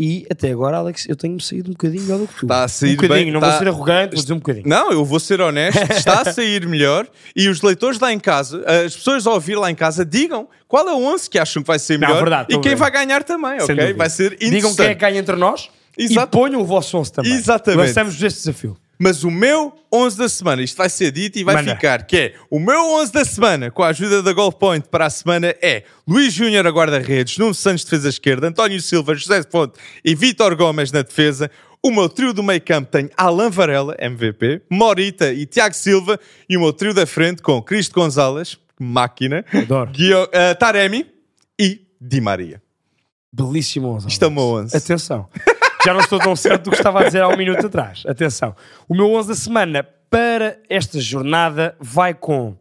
E 0.02 0.26
até 0.30 0.50
agora, 0.50 0.78
Alex, 0.78 1.06
eu 1.10 1.14
tenho-me 1.14 1.42
saído 1.42 1.68
um 1.68 1.72
bocadinho 1.74 2.04
melhor 2.04 2.18
do 2.20 2.26
que 2.26 2.34
tu. 2.34 2.46
Está 2.46 2.64
a 2.64 2.68
sair 2.68 2.92
um 2.92 2.96
bocadinho, 2.96 3.24
bem, 3.24 3.30
não 3.32 3.38
está- 3.38 3.50
vou 3.50 3.58
ser 3.58 3.68
arrogante, 3.68 4.14
vou 4.14 4.22
dizer 4.22 4.32
um 4.32 4.36
bocadinho. 4.38 4.66
Não, 4.66 4.90
eu 4.92 5.04
vou 5.04 5.20
ser 5.20 5.40
honesto, 5.42 5.78
está 5.92 6.22
a 6.22 6.32
sair 6.32 6.66
melhor 6.66 7.06
e 7.36 7.48
os 7.48 7.60
leitores 7.60 8.00
lá 8.00 8.10
em 8.10 8.18
casa, 8.18 8.64
as 8.86 8.96
pessoas 8.96 9.26
a 9.26 9.30
ouvir 9.32 9.56
lá 9.56 9.70
em 9.70 9.74
casa, 9.74 10.02
digam 10.02 10.48
qual 10.66 10.88
é 10.88 10.92
o 10.94 10.96
11 11.04 11.28
que 11.28 11.38
acham 11.38 11.62
que 11.62 11.66
vai 11.66 11.78
ser 11.78 11.98
Não, 11.98 12.08
melhor 12.08 12.20
verdade, 12.22 12.46
e 12.48 12.54
quem 12.60 12.70
bem. 12.70 12.76
vai 12.76 12.90
ganhar 12.90 13.22
também, 13.24 13.60
Sem 13.60 13.64
ok? 13.74 13.76
dúvida. 13.76 13.98
Vai 13.98 14.08
ser 14.08 14.32
interessante. 14.32 14.50
Digam 14.54 14.74
quem 14.74 14.86
é 14.86 14.94
que 14.94 15.00
ganha 15.02 15.18
entre 15.18 15.36
nós 15.36 15.68
Exato. 15.98 16.38
e 16.38 16.40
ponham 16.40 16.62
o 16.62 16.64
vosso 16.64 16.96
11 16.96 17.12
também. 17.12 17.32
Exatamente. 17.34 17.86
Lançamos 17.88 18.14
este 18.22 18.38
desafio. 18.38 18.78
Mas 19.02 19.24
o 19.24 19.30
meu 19.30 19.72
11 19.90 20.18
da 20.18 20.28
semana, 20.28 20.60
isto 20.62 20.76
vai 20.76 20.90
ser 20.90 21.10
dito 21.10 21.38
e 21.38 21.42
vai 21.44 21.54
Manda. 21.56 21.74
ficar, 21.74 22.04
que 22.04 22.16
é 22.16 22.34
o 22.50 22.60
meu 22.60 22.92
11 22.96 23.10
da 23.12 23.24
semana, 23.24 23.70
com 23.70 23.82
a 23.82 23.88
ajuda 23.88 24.22
da 24.22 24.32
Goal 24.34 24.52
Point 24.52 24.88
para 24.90 25.06
a 25.06 25.10
semana, 25.10 25.54
é 25.62 25.84
Luís 26.06 26.34
Júnior 26.34 26.66
a 26.66 26.70
guarda-redes, 26.70 27.38
Nuno 27.38 27.54
Santos 27.54 27.84
defesa 27.84 28.10
esquerda, 28.10 28.46
António 28.48 28.78
Silva, 28.82 29.14
José 29.14 29.42
Fonte 29.50 29.78
e 30.04 30.14
Vítor 30.14 30.54
Gomes 30.54 30.92
na 30.92 31.00
defesa. 31.00 31.50
O 31.82 31.90
meu 31.90 32.10
trio 32.10 32.34
do 32.34 32.42
meio 32.42 32.60
campo 32.60 32.90
tem 32.90 33.08
Alan 33.16 33.48
Varela, 33.48 33.96
MVP, 33.98 34.60
Morita 34.70 35.32
e 35.32 35.46
Tiago 35.46 35.74
Silva. 35.74 36.20
E 36.46 36.54
o 36.58 36.60
meu 36.60 36.74
trio 36.74 36.92
da 36.92 37.06
frente 37.06 37.40
com 37.40 37.62
Cristo 37.62 37.94
Gonzalez, 37.94 38.58
máquina, 38.78 39.46
Adoro. 39.50 39.90
Guio- 39.90 40.28
eh, 40.30 40.52
Taremi 40.52 41.06
e 41.58 41.80
Di 41.98 42.20
Maria. 42.20 42.60
Belíssimo 43.32 43.88
11. 43.94 44.08
Isto 44.08 44.24
é 44.26 44.28
o 44.28 44.30
meu 44.30 44.42
11. 44.42 44.76
Atenção. 44.76 45.26
Já 45.84 45.94
não 45.94 46.00
estou 46.00 46.18
tão 46.18 46.36
certo 46.36 46.64
do 46.64 46.70
que 46.70 46.76
estava 46.76 47.00
a 47.00 47.04
dizer 47.04 47.22
há 47.22 47.28
um 47.28 47.36
minuto 47.36 47.66
atrás. 47.66 48.02
Atenção. 48.06 48.54
O 48.88 48.94
meu 48.94 49.12
11 49.12 49.28
da 49.28 49.34
semana 49.34 49.82
para 50.10 50.58
esta 50.68 51.00
jornada 51.00 51.76
vai 51.80 52.12
com 52.12 52.56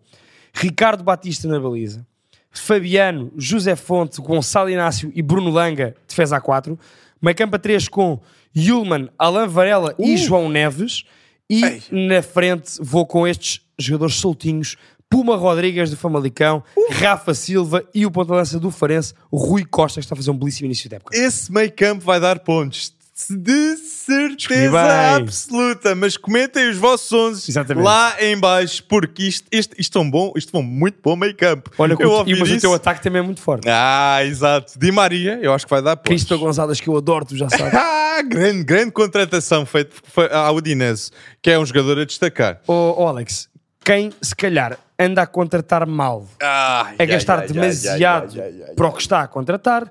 Ricardo 0.53 1.03
Batista 1.03 1.47
na 1.47 1.59
baliza, 1.59 2.05
Fabiano, 2.51 3.31
José 3.37 3.75
Fonte, 3.75 4.21
Gonçalo 4.21 4.69
Inácio 4.69 5.11
e 5.15 5.21
Bruno 5.21 5.49
Langa, 5.49 5.95
defesa 6.07 6.37
a 6.37 6.41
4. 6.41 6.77
Meio 7.21 7.35
campo 7.35 7.55
a 7.55 7.59
3 7.59 7.87
com 7.87 8.19
Yulman, 8.55 9.09
Alain 9.17 9.47
Varela 9.47 9.93
e 9.99 10.17
João 10.17 10.49
Neves. 10.49 11.03
E 11.49 11.63
Ei. 11.63 11.81
na 11.91 12.21
frente 12.21 12.73
vou 12.79 13.05
com 13.05 13.27
estes 13.27 13.61
jogadores 13.77 14.15
soltinhos. 14.15 14.77
Puma 15.09 15.35
Rodrigues 15.35 15.89
do 15.89 15.97
Famalicão, 15.97 16.63
Rafa 16.91 17.33
Silva 17.33 17.83
e 17.95 18.05
o 18.05 18.11
ponta-lança 18.11 18.59
do 18.59 18.69
Farense, 18.69 19.15
Rui 19.33 19.65
Costa, 19.65 19.99
que 19.99 20.05
está 20.05 20.13
a 20.13 20.15
fazer 20.15 20.29
um 20.29 20.37
belíssimo 20.37 20.67
início 20.67 20.87
de 20.87 20.95
época. 20.95 21.17
Esse 21.17 21.51
meio 21.51 21.71
campo 21.71 22.05
vai 22.05 22.19
dar 22.19 22.37
pontos. 22.39 22.93
De 23.29 23.75
certeza 23.77 25.15
absoluta. 25.17 25.95
Mas 25.95 26.15
comentem 26.17 26.69
os 26.69 26.77
vossos 26.77 27.11
11 27.11 27.49
Exatamente. 27.51 27.83
lá 27.83 28.15
em 28.21 28.37
baixo, 28.39 28.83
porque 28.87 29.23
isto, 29.23 29.47
isto, 29.51 29.75
isto 29.77 29.97
é 29.97 30.01
um 30.01 30.09
bom, 30.09 30.33
isto 30.35 30.55
é 30.55 30.59
um 30.59 30.63
muito 30.63 30.99
bom 31.03 31.15
meio 31.15 31.35
campo. 31.35 31.71
Olha, 31.77 31.95
que 31.97 32.03
eu 32.03 32.09
o- 32.09 32.13
ouvi 32.19 32.31
e, 32.31 32.39
mas 32.39 32.49
o 32.49 32.51
isso. 32.53 32.61
teu 32.61 32.73
ataque 32.73 33.01
também 33.01 33.19
é 33.19 33.23
muito 33.23 33.41
forte. 33.41 33.67
Ah, 33.69 34.19
exato. 34.23 34.77
Di 34.77 34.91
Maria, 34.91 35.39
eu 35.41 35.53
acho 35.53 35.65
que 35.65 35.69
vai 35.71 35.81
dar 35.81 35.95
pontos. 35.97 36.09
Cristo 36.09 36.37
Gonzalez, 36.37 36.79
que 36.79 36.87
eu 36.87 36.95
adoro, 36.97 37.25
tu 37.25 37.35
já 37.35 37.49
sabes. 37.49 37.73
Ah, 38.19 38.21
grande, 38.21 38.63
grande 38.65 38.91
contratação 38.91 39.65
feita 39.65 39.95
à 40.33 40.51
Udinese, 40.51 41.09
que 41.41 41.49
é 41.49 41.57
um 41.57 41.65
jogador 41.65 41.99
a 41.99 42.03
destacar. 42.05 42.59
Ô 42.67 42.95
oh, 42.97 43.07
Alex, 43.07 43.47
quem 43.81 44.11
se 44.21 44.35
calhar 44.35 44.77
anda 44.99 45.21
a 45.21 45.25
contratar 45.25 45.87
mal, 45.87 46.27
Ah, 46.43 46.91
a 46.99 47.05
gastar 47.05 47.47
demasiado 47.47 48.35
para 48.75 48.87
o 48.87 48.91
que 48.91 49.01
está 49.01 49.21
a 49.21 49.27
contratar, 49.27 49.89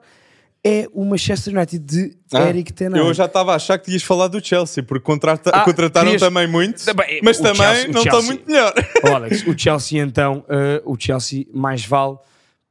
é 0.64 0.86
o 0.92 1.04
Manchester 1.04 1.54
United 1.56 1.78
de 1.84 2.16
Eric 2.34 2.72
Ten 2.72 2.88
Hag. 2.88 2.96
Ah, 2.96 2.98
Eu 2.98 3.14
já 3.14 3.24
estava 3.26 3.52
a 3.52 3.56
achar 3.56 3.78
que 3.78 3.90
ias 3.92 4.02
falar 4.02 4.28
do 4.28 4.44
Chelsea, 4.44 4.82
porque 4.82 5.04
contrata- 5.04 5.50
Ah, 5.54 5.60
contrataram 5.64 6.06
querias- 6.06 6.22
também 6.22 6.46
muito, 6.46 6.84
Também, 6.84 7.20
mas 7.22 7.38
também 7.38 7.54
Chelsea- 7.56 7.88
não 7.92 8.02
estão 8.02 8.22
muito 8.22 8.46
melhor. 8.50 8.74
Ô, 9.04 9.14
Alex, 9.14 9.46
o 9.46 9.56
Chelsea 9.58 10.02
então, 10.02 10.44
eh, 10.48 10.82
o 10.84 10.96
Chelsea 10.98 11.46
mais 11.54 11.84
vale 11.84 12.16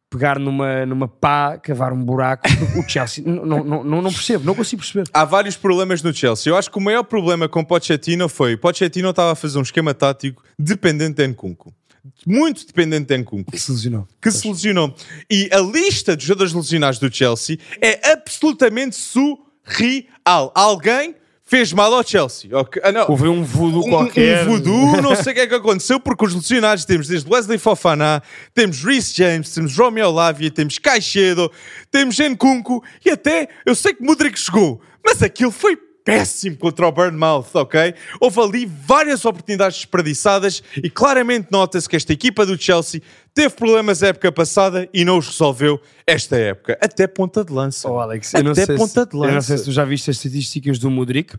pegar 0.09 0.39
numa, 0.39 0.85
numa 0.85 1.07
pá, 1.07 1.57
cavar 1.57 1.91
um 1.91 2.01
buraco, 2.03 2.47
o 2.77 2.89
Chelsea, 2.89 3.23
não, 3.27 3.45
não, 3.45 3.83
não, 3.83 4.01
não 4.01 4.11
percebo, 4.13 4.45
não 4.45 4.55
consigo 4.55 4.81
perceber. 4.81 5.09
Há 5.13 5.25
vários 5.25 5.57
problemas 5.57 6.01
no 6.01 6.13
Chelsea. 6.13 6.49
Eu 6.51 6.55
acho 6.57 6.69
que 6.71 6.77
o 6.77 6.81
maior 6.81 7.03
problema 7.03 7.49
com 7.49 7.63
Pochettino 7.63 8.29
foi 8.29 8.55
Pochettino 8.55 9.09
estava 9.09 9.31
a 9.33 9.35
fazer 9.35 9.57
um 9.59 9.63
esquema 9.63 9.93
tático 9.93 10.43
dependente 10.57 11.15
de 11.15 11.27
Nkunku. 11.27 11.73
Muito 12.25 12.65
dependente 12.65 13.07
de 13.07 13.17
Nkunku. 13.17 13.51
Que 13.51 13.59
se 13.59 13.71
lesionou. 13.71 14.07
Que 14.21 14.31
se 14.31 14.47
lesionou. 14.47 14.93
E 15.29 15.49
a 15.51 15.59
lista 15.59 16.15
de 16.15 16.25
jogadores 16.25 16.53
lesionados 16.53 16.99
do 16.99 17.13
Chelsea 17.13 17.57
é 17.81 18.11
absolutamente 18.11 18.95
surreal. 18.95 20.51
Alguém 20.55 21.15
fez 21.43 21.71
mal 21.71 21.93
ao 21.93 22.03
Chelsea. 22.05 22.49
ok? 22.57 22.81
Ah, 22.83 22.91
não. 22.91 23.05
Houve 23.09 23.27
um 23.29 23.41
voodoo 23.43 23.85
Um, 23.85 23.89
qualquer. 23.89 24.43
um 24.45 24.51
voodoo, 24.51 25.01
não 25.01 25.15
sei 25.15 25.31
o 25.31 25.35
que 25.35 25.41
é 25.41 25.47
que 25.47 25.55
aconteceu, 25.55 25.97
porque 25.99 26.25
os 26.25 26.33
lesionados 26.35 26.83
temos 26.83 27.07
desde 27.07 27.29
Wesley 27.31 27.57
Fofana, 27.57 28.21
temos 28.53 28.83
Reece 28.83 29.13
James, 29.15 29.53
temos 29.53 29.77
Romeo 29.77 30.11
Lavia, 30.11 30.51
temos 30.51 30.77
Caicedo, 30.77 31.49
temos 31.89 32.17
Nkunku 32.19 32.83
e 33.05 33.09
até, 33.11 33.47
eu 33.65 33.73
sei 33.75 33.93
que 33.93 34.03
Mudrik 34.03 34.37
chegou, 34.37 34.81
mas 35.05 35.23
aquilo 35.23 35.51
foi 35.51 35.77
péssimo 36.07 36.55
contra 36.55 36.87
o 36.87 36.91
Bournemouth, 36.91 37.47
ok? 37.53 37.93
Houve 38.21 38.39
ali 38.39 38.65
várias 38.65 39.25
oportunidades 39.25 39.75
desperdiçadas 39.79 40.63
e 40.81 40.89
claramente 40.89 41.49
nota-se 41.51 41.87
que 41.89 41.97
esta 41.97 42.13
equipa 42.13 42.45
do 42.45 42.57
Chelsea 42.57 43.01
teve 43.33 43.53
problemas 43.55 44.01
a 44.01 44.07
época 44.07 44.31
passada 44.31 44.87
e 44.93 45.03
não 45.03 45.17
os 45.17 45.27
resolveu 45.27 45.81
esta 46.07 46.37
época. 46.37 46.77
Até 46.81 47.07
ponta 47.07 47.43
de 47.43 47.51
lança. 47.51 47.89
Oh, 47.91 47.99
Alex, 47.99 48.33
eu 48.33 48.41
não, 48.41 48.53
Até 48.53 48.65
sei 48.65 48.77
ponta 48.77 49.03
se, 49.03 49.09
de 49.09 49.15
eu 49.17 49.19
não 49.23 49.33
lança. 49.33 49.47
sei 49.47 49.57
se 49.57 49.65
tu 49.65 49.71
já 49.73 49.83
viste 49.83 50.09
as 50.09 50.15
estatísticas 50.15 50.79
do 50.79 50.89
Mudrik, 50.89 51.35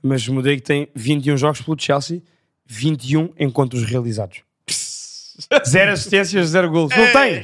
mas 0.00 0.28
o 0.28 0.32
Mudrik 0.32 0.62
tem 0.62 0.88
21 0.94 1.36
jogos 1.36 1.60
pelo 1.60 1.76
Chelsea, 1.76 2.22
21 2.66 3.30
encontros 3.36 3.82
realizados. 3.82 4.42
Zero 5.66 5.90
assistências, 5.90 6.46
zero 6.50 6.70
golos. 6.70 6.96
Não 6.96 7.12
tem! 7.12 7.42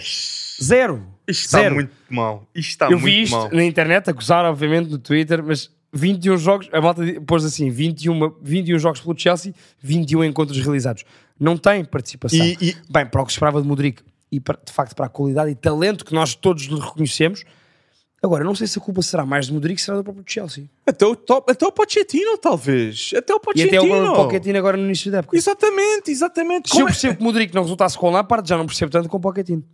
Zero! 0.63 1.05
Isto 1.27 1.47
está 1.47 1.59
Zero. 1.63 1.75
muito 1.75 1.93
mal. 2.09 2.47
Isto 2.55 2.69
está 2.71 2.85
Eu 2.87 2.93
muito 2.93 3.05
vi 3.05 3.23
isto 3.23 3.37
mal. 3.37 3.51
na 3.53 3.65
internet, 3.65 4.09
a 4.09 4.13
gozar, 4.13 4.45
obviamente, 4.45 4.89
no 4.89 4.99
Twitter, 4.99 5.43
mas 5.43 5.69
21 5.93 6.37
jogos, 6.39 6.69
a 6.73 6.81
malta 6.81 7.03
pôs 7.27 7.45
assim: 7.45 7.71
21, 7.71 8.35
21 8.43 8.79
jogos 8.79 9.01
pelo 9.01 9.19
Chelsea, 9.19 9.55
21 9.81 10.25
encontros 10.25 10.59
realizados. 10.61 11.05
Não 11.39 11.57
tem 11.57 11.85
participação. 11.85 12.39
E- 12.45 12.57
e- 12.61 12.77
Bem, 12.89 13.07
para 13.07 13.23
o 13.23 13.27
que 13.27 13.33
esperava 13.33 13.61
de 13.61 13.67
Mudrik 13.67 14.03
e 14.31 14.39
para- 14.39 14.59
de 14.65 14.73
facto 14.73 14.95
para 14.95 15.07
a 15.07 15.09
qualidade 15.09 15.51
e 15.51 15.55
talento 15.55 16.05
que 16.05 16.15
nós 16.15 16.35
todos 16.35 16.65
lhe 16.65 16.79
reconhecemos. 16.79 17.45
Agora, 18.23 18.45
não 18.45 18.55
sei 18.55 18.67
se 18.67 18.79
a 18.79 18.83
culpa 18.83 19.01
será 19.01 19.25
mais 19.25 19.47
de 19.47 19.53
Mudrik, 19.55 19.81
será 19.81 19.97
do 19.97 20.05
próprio 20.05 20.23
Chelsea. 20.27 20.67
Até 20.87 21.07
o, 21.07 21.17
top, 21.17 21.51
até 21.51 21.67
o 21.67 21.73
Pochettino, 21.73 22.37
talvez. 22.37 23.13
Até 23.17 23.33
o 23.33 23.39
E 23.39 23.41
Pochettino. 23.41 23.81
até 23.81 24.11
o 24.11 24.15
Pochettino 24.27 24.59
agora 24.59 24.77
no 24.77 24.85
início 24.85 25.11
da 25.11 25.19
época. 25.19 25.35
Exatamente, 25.37 26.11
exatamente. 26.11 26.69
Se 26.69 26.77
eu 26.79 26.83
é- 26.83 26.91
percebo 26.91 27.17
que 27.17 27.23
Mudrik 27.23 27.55
não 27.55 27.63
resultasse 27.63 27.97
com 27.97 28.11
Lampard, 28.11 28.47
já 28.47 28.59
não 28.59 28.67
percebo 28.67 28.93
tanto 28.93 29.09
com 29.09 29.17
o 29.17 29.21
Pochettino. 29.21 29.65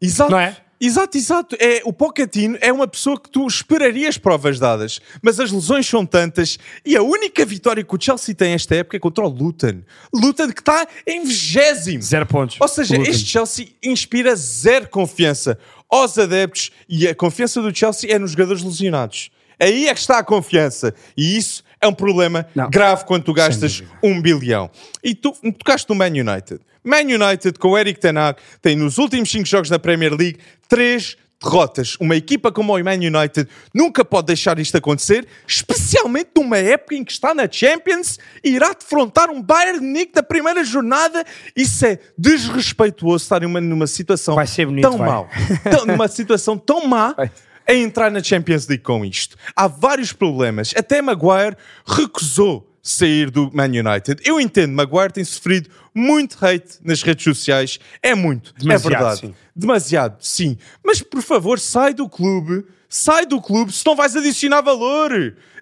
Exato. 0.00 0.30
Não 0.30 0.38
é? 0.38 0.56
Exato, 0.80 1.16
exato. 1.16 1.56
É, 1.58 1.82
o 1.84 1.92
Pochettino 1.92 2.56
é 2.60 2.72
uma 2.72 2.86
pessoa 2.86 3.18
que 3.18 3.28
tu 3.28 3.46
esperarias 3.46 4.16
provas 4.16 4.58
dadas, 4.58 5.00
mas 5.20 5.40
as 5.40 5.50
lesões 5.50 5.86
são 5.86 6.06
tantas 6.06 6.58
e 6.84 6.96
a 6.96 7.02
única 7.02 7.44
vitória 7.44 7.82
que 7.82 7.94
o 7.94 8.00
Chelsea 8.00 8.34
tem 8.34 8.52
esta 8.52 8.76
época 8.76 8.96
é 8.96 9.00
contra 9.00 9.24
o 9.24 9.28
Luton. 9.28 9.82
Luton 10.14 10.52
que 10.52 10.60
está 10.60 10.86
em 11.06 11.24
vigésimo. 11.24 12.02
Zero 12.02 12.26
pontos. 12.26 12.56
Ou 12.60 12.68
seja, 12.68 12.96
Luton. 12.96 13.10
este 13.10 13.28
Chelsea 13.28 13.68
inspira 13.82 14.36
zero 14.36 14.88
confiança 14.88 15.58
aos 15.90 16.16
adeptos 16.18 16.70
e 16.88 17.08
a 17.08 17.14
confiança 17.14 17.60
do 17.60 17.74
Chelsea 17.74 18.12
é 18.12 18.18
nos 18.18 18.32
jogadores 18.32 18.62
lesionados. 18.62 19.30
Aí 19.60 19.88
é 19.88 19.94
que 19.94 20.00
está 20.00 20.18
a 20.18 20.24
confiança. 20.24 20.94
E 21.16 21.36
isso 21.36 21.64
é 21.80 21.86
um 21.86 21.92
problema 21.94 22.46
Não. 22.54 22.68
grave 22.70 23.04
quando 23.04 23.24
tu 23.24 23.32
gastas 23.32 23.82
um 24.02 24.20
bilhão. 24.20 24.70
E 25.02 25.14
tu 25.14 25.32
tocaste 25.58 25.88
no 25.88 25.94
Man 25.94 26.06
United. 26.08 26.60
Man 26.84 27.02
United 27.02 27.58
com 27.58 27.68
o 27.70 27.78
Eric 27.78 28.00
Ten 28.00 28.16
Hag 28.16 28.38
tem 28.62 28.76
nos 28.76 28.98
últimos 28.98 29.30
cinco 29.30 29.46
jogos 29.46 29.68
da 29.68 29.78
Premier 29.78 30.12
League 30.14 30.38
três 30.68 31.16
derrotas. 31.40 31.96
Uma 32.00 32.16
equipa 32.16 32.50
como 32.50 32.74
o 32.76 32.82
Man 32.82 32.94
United 32.94 33.46
nunca 33.72 34.04
pode 34.04 34.26
deixar 34.26 34.58
isto 34.58 34.76
acontecer, 34.76 35.24
especialmente 35.46 36.30
numa 36.36 36.58
época 36.58 36.96
em 36.96 37.04
que 37.04 37.12
está 37.12 37.32
na 37.32 37.48
Champions 37.50 38.18
e 38.42 38.50
irá 38.50 38.72
defrontar 38.72 39.30
um 39.30 39.40
Bayern 39.40 39.78
de 39.78 39.86
Munique 39.86 40.12
da 40.14 40.22
primeira 40.22 40.64
jornada. 40.64 41.24
Isso 41.54 41.84
é 41.86 41.98
desrespeituoso 42.16 43.22
estar 43.24 43.40
numa, 43.42 43.60
numa 43.60 43.86
situação 43.86 44.34
bonito, 44.34 44.82
tão 44.88 44.98
vai. 44.98 45.08
mal, 45.08 45.28
tão- 45.70 45.86
numa 45.86 46.08
situação 46.08 46.56
tão 46.58 46.86
má 46.86 47.12
Vai. 47.12 47.30
A 47.68 47.74
entrar 47.74 48.10
na 48.10 48.22
Champions 48.22 48.66
League 48.66 48.82
com 48.82 49.04
isto. 49.04 49.36
Há 49.54 49.66
vários 49.68 50.12
problemas. 50.12 50.72
Até 50.76 51.02
Maguire 51.02 51.56
recusou 51.86 52.66
sair 52.82 53.30
do 53.30 53.50
Man 53.52 53.66
United. 53.66 54.22
Eu 54.24 54.40
entendo, 54.40 54.72
Maguire 54.72 55.12
tem 55.12 55.24
sofrido 55.24 55.68
muito 55.94 56.38
hate 56.44 56.78
nas 56.82 57.02
redes 57.02 57.24
sociais. 57.24 57.78
É 58.02 58.14
muito, 58.14 58.54
Demasiado, 58.58 58.86
é 58.94 58.96
verdade. 58.98 59.20
sim. 59.20 59.34
Demasiado, 59.54 60.16
sim. 60.20 60.56
Mas 60.84 61.02
por 61.02 61.20
favor, 61.22 61.58
sai 61.58 61.92
do 61.92 62.08
clube. 62.08 62.64
Sai 62.90 63.26
do 63.26 63.38
clube, 63.38 63.70
se 63.70 63.84
não 63.84 63.94
vais 63.94 64.16
adicionar 64.16 64.62
valor. 64.62 65.12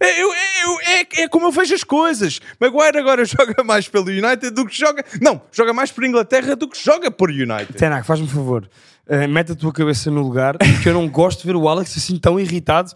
É, 0.01 0.23
eu- 0.23 0.29
eu- 0.33 0.81
é- 0.87 1.23
é 1.23 1.29
como 1.29 1.47
eu 1.47 1.51
vejo 1.51 1.75
as 1.75 1.83
coisas. 1.83 2.41
Maguire 2.61 2.97
agora 2.99 3.25
joga 3.27 3.65
mais 3.65 3.89
pelo 3.89 4.07
United 4.07 4.51
do 4.51 4.65
que 4.65 4.79
joga. 4.79 5.05
Não, 5.21 5.43
joga 5.51 5.73
mais 5.73 5.91
por 5.91 6.05
Inglaterra 6.05 6.55
do 6.55 6.69
que 6.69 6.79
joga 6.81 7.11
por 7.11 7.29
United. 7.29 7.73
Tenak, 7.73 8.07
faz-me 8.07 8.27
um 8.27 8.31
favor, 8.31 8.71
uh, 9.09 9.29
mete 9.29 9.53
a 9.53 9.55
tua 9.55 9.73
cabeça 9.73 10.11
no 10.11 10.23
lugar, 10.23 10.57
porque 10.59 10.89
eu 10.89 10.95
não 10.95 11.09
gosto 11.09 11.41
de 11.41 11.47
ver 11.47 11.57
o 11.57 11.69
Alex 11.69 11.97
assim 11.97 12.19
tão 12.19 12.39
irritado 12.39 12.93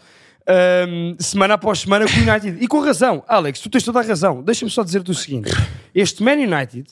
um, 0.87 1.15
semana 1.19 1.53
após 1.53 1.79
semana 1.79 2.05
com 2.05 2.17
o 2.19 2.21
United. 2.29 2.57
E 2.63 2.67
com 2.67 2.79
razão, 2.81 3.23
Alex, 3.27 3.59
tu 3.59 3.69
tens 3.69 3.83
toda 3.83 3.99
a 3.99 4.03
razão. 4.03 4.41
Deixa-me 4.43 4.71
só 4.71 4.83
dizer-te 4.83 5.11
o 5.11 5.15
seguinte: 5.15 5.51
este 5.93 6.23
Man 6.23 6.33
United 6.33 6.87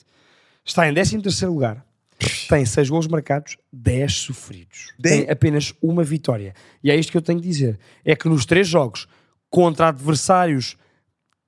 está 0.64 0.88
em 0.88 0.94
13 0.94 1.46
lugar, 1.46 1.84
tem 2.48 2.64
6 2.64 2.88
gols 2.90 3.06
marcados, 3.08 3.56
10 3.72 4.12
sofridos, 4.14 4.92
Dez? 4.98 5.20
tem 5.22 5.30
apenas 5.30 5.72
uma 5.82 6.04
vitória. 6.04 6.54
E 6.82 6.90
é 6.90 6.96
isto 6.96 7.10
que 7.10 7.18
eu 7.18 7.22
tenho 7.22 7.40
de 7.40 7.48
dizer: 7.48 7.78
é 8.04 8.14
que 8.14 8.28
nos 8.28 8.46
três 8.46 8.68
jogos 8.68 9.06
contra 9.50 9.88
adversários 9.88 10.76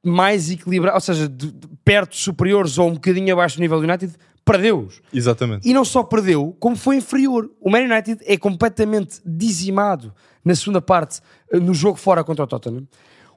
mais 0.04 0.50
equilibrados, 0.50 1.08
ou 1.08 1.14
seja, 1.14 1.28
de- 1.28 1.52
de- 1.52 1.68
perto 1.84 2.16
superiores 2.16 2.76
ou 2.78 2.88
um 2.88 2.94
bocadinho 2.94 3.32
abaixo 3.32 3.56
do 3.56 3.60
nível 3.60 3.78
do 3.80 3.84
United, 3.86 4.12
perdeu-os. 4.44 5.00
Exatamente. 5.12 5.68
E 5.68 5.72
não 5.72 5.84
só 5.84 6.02
perdeu, 6.02 6.56
como 6.58 6.76
foi 6.76 6.96
inferior. 6.96 7.50
O 7.60 7.70
Man 7.70 7.80
United 7.80 8.22
é 8.24 8.36
completamente 8.36 9.20
dizimado 9.24 10.12
na 10.44 10.54
segunda 10.54 10.80
parte, 10.80 11.20
eh, 11.52 11.58
no 11.58 11.72
jogo 11.72 11.96
fora 11.96 12.24
contra 12.24 12.44
o 12.44 12.46
Tottenham. 12.46 12.86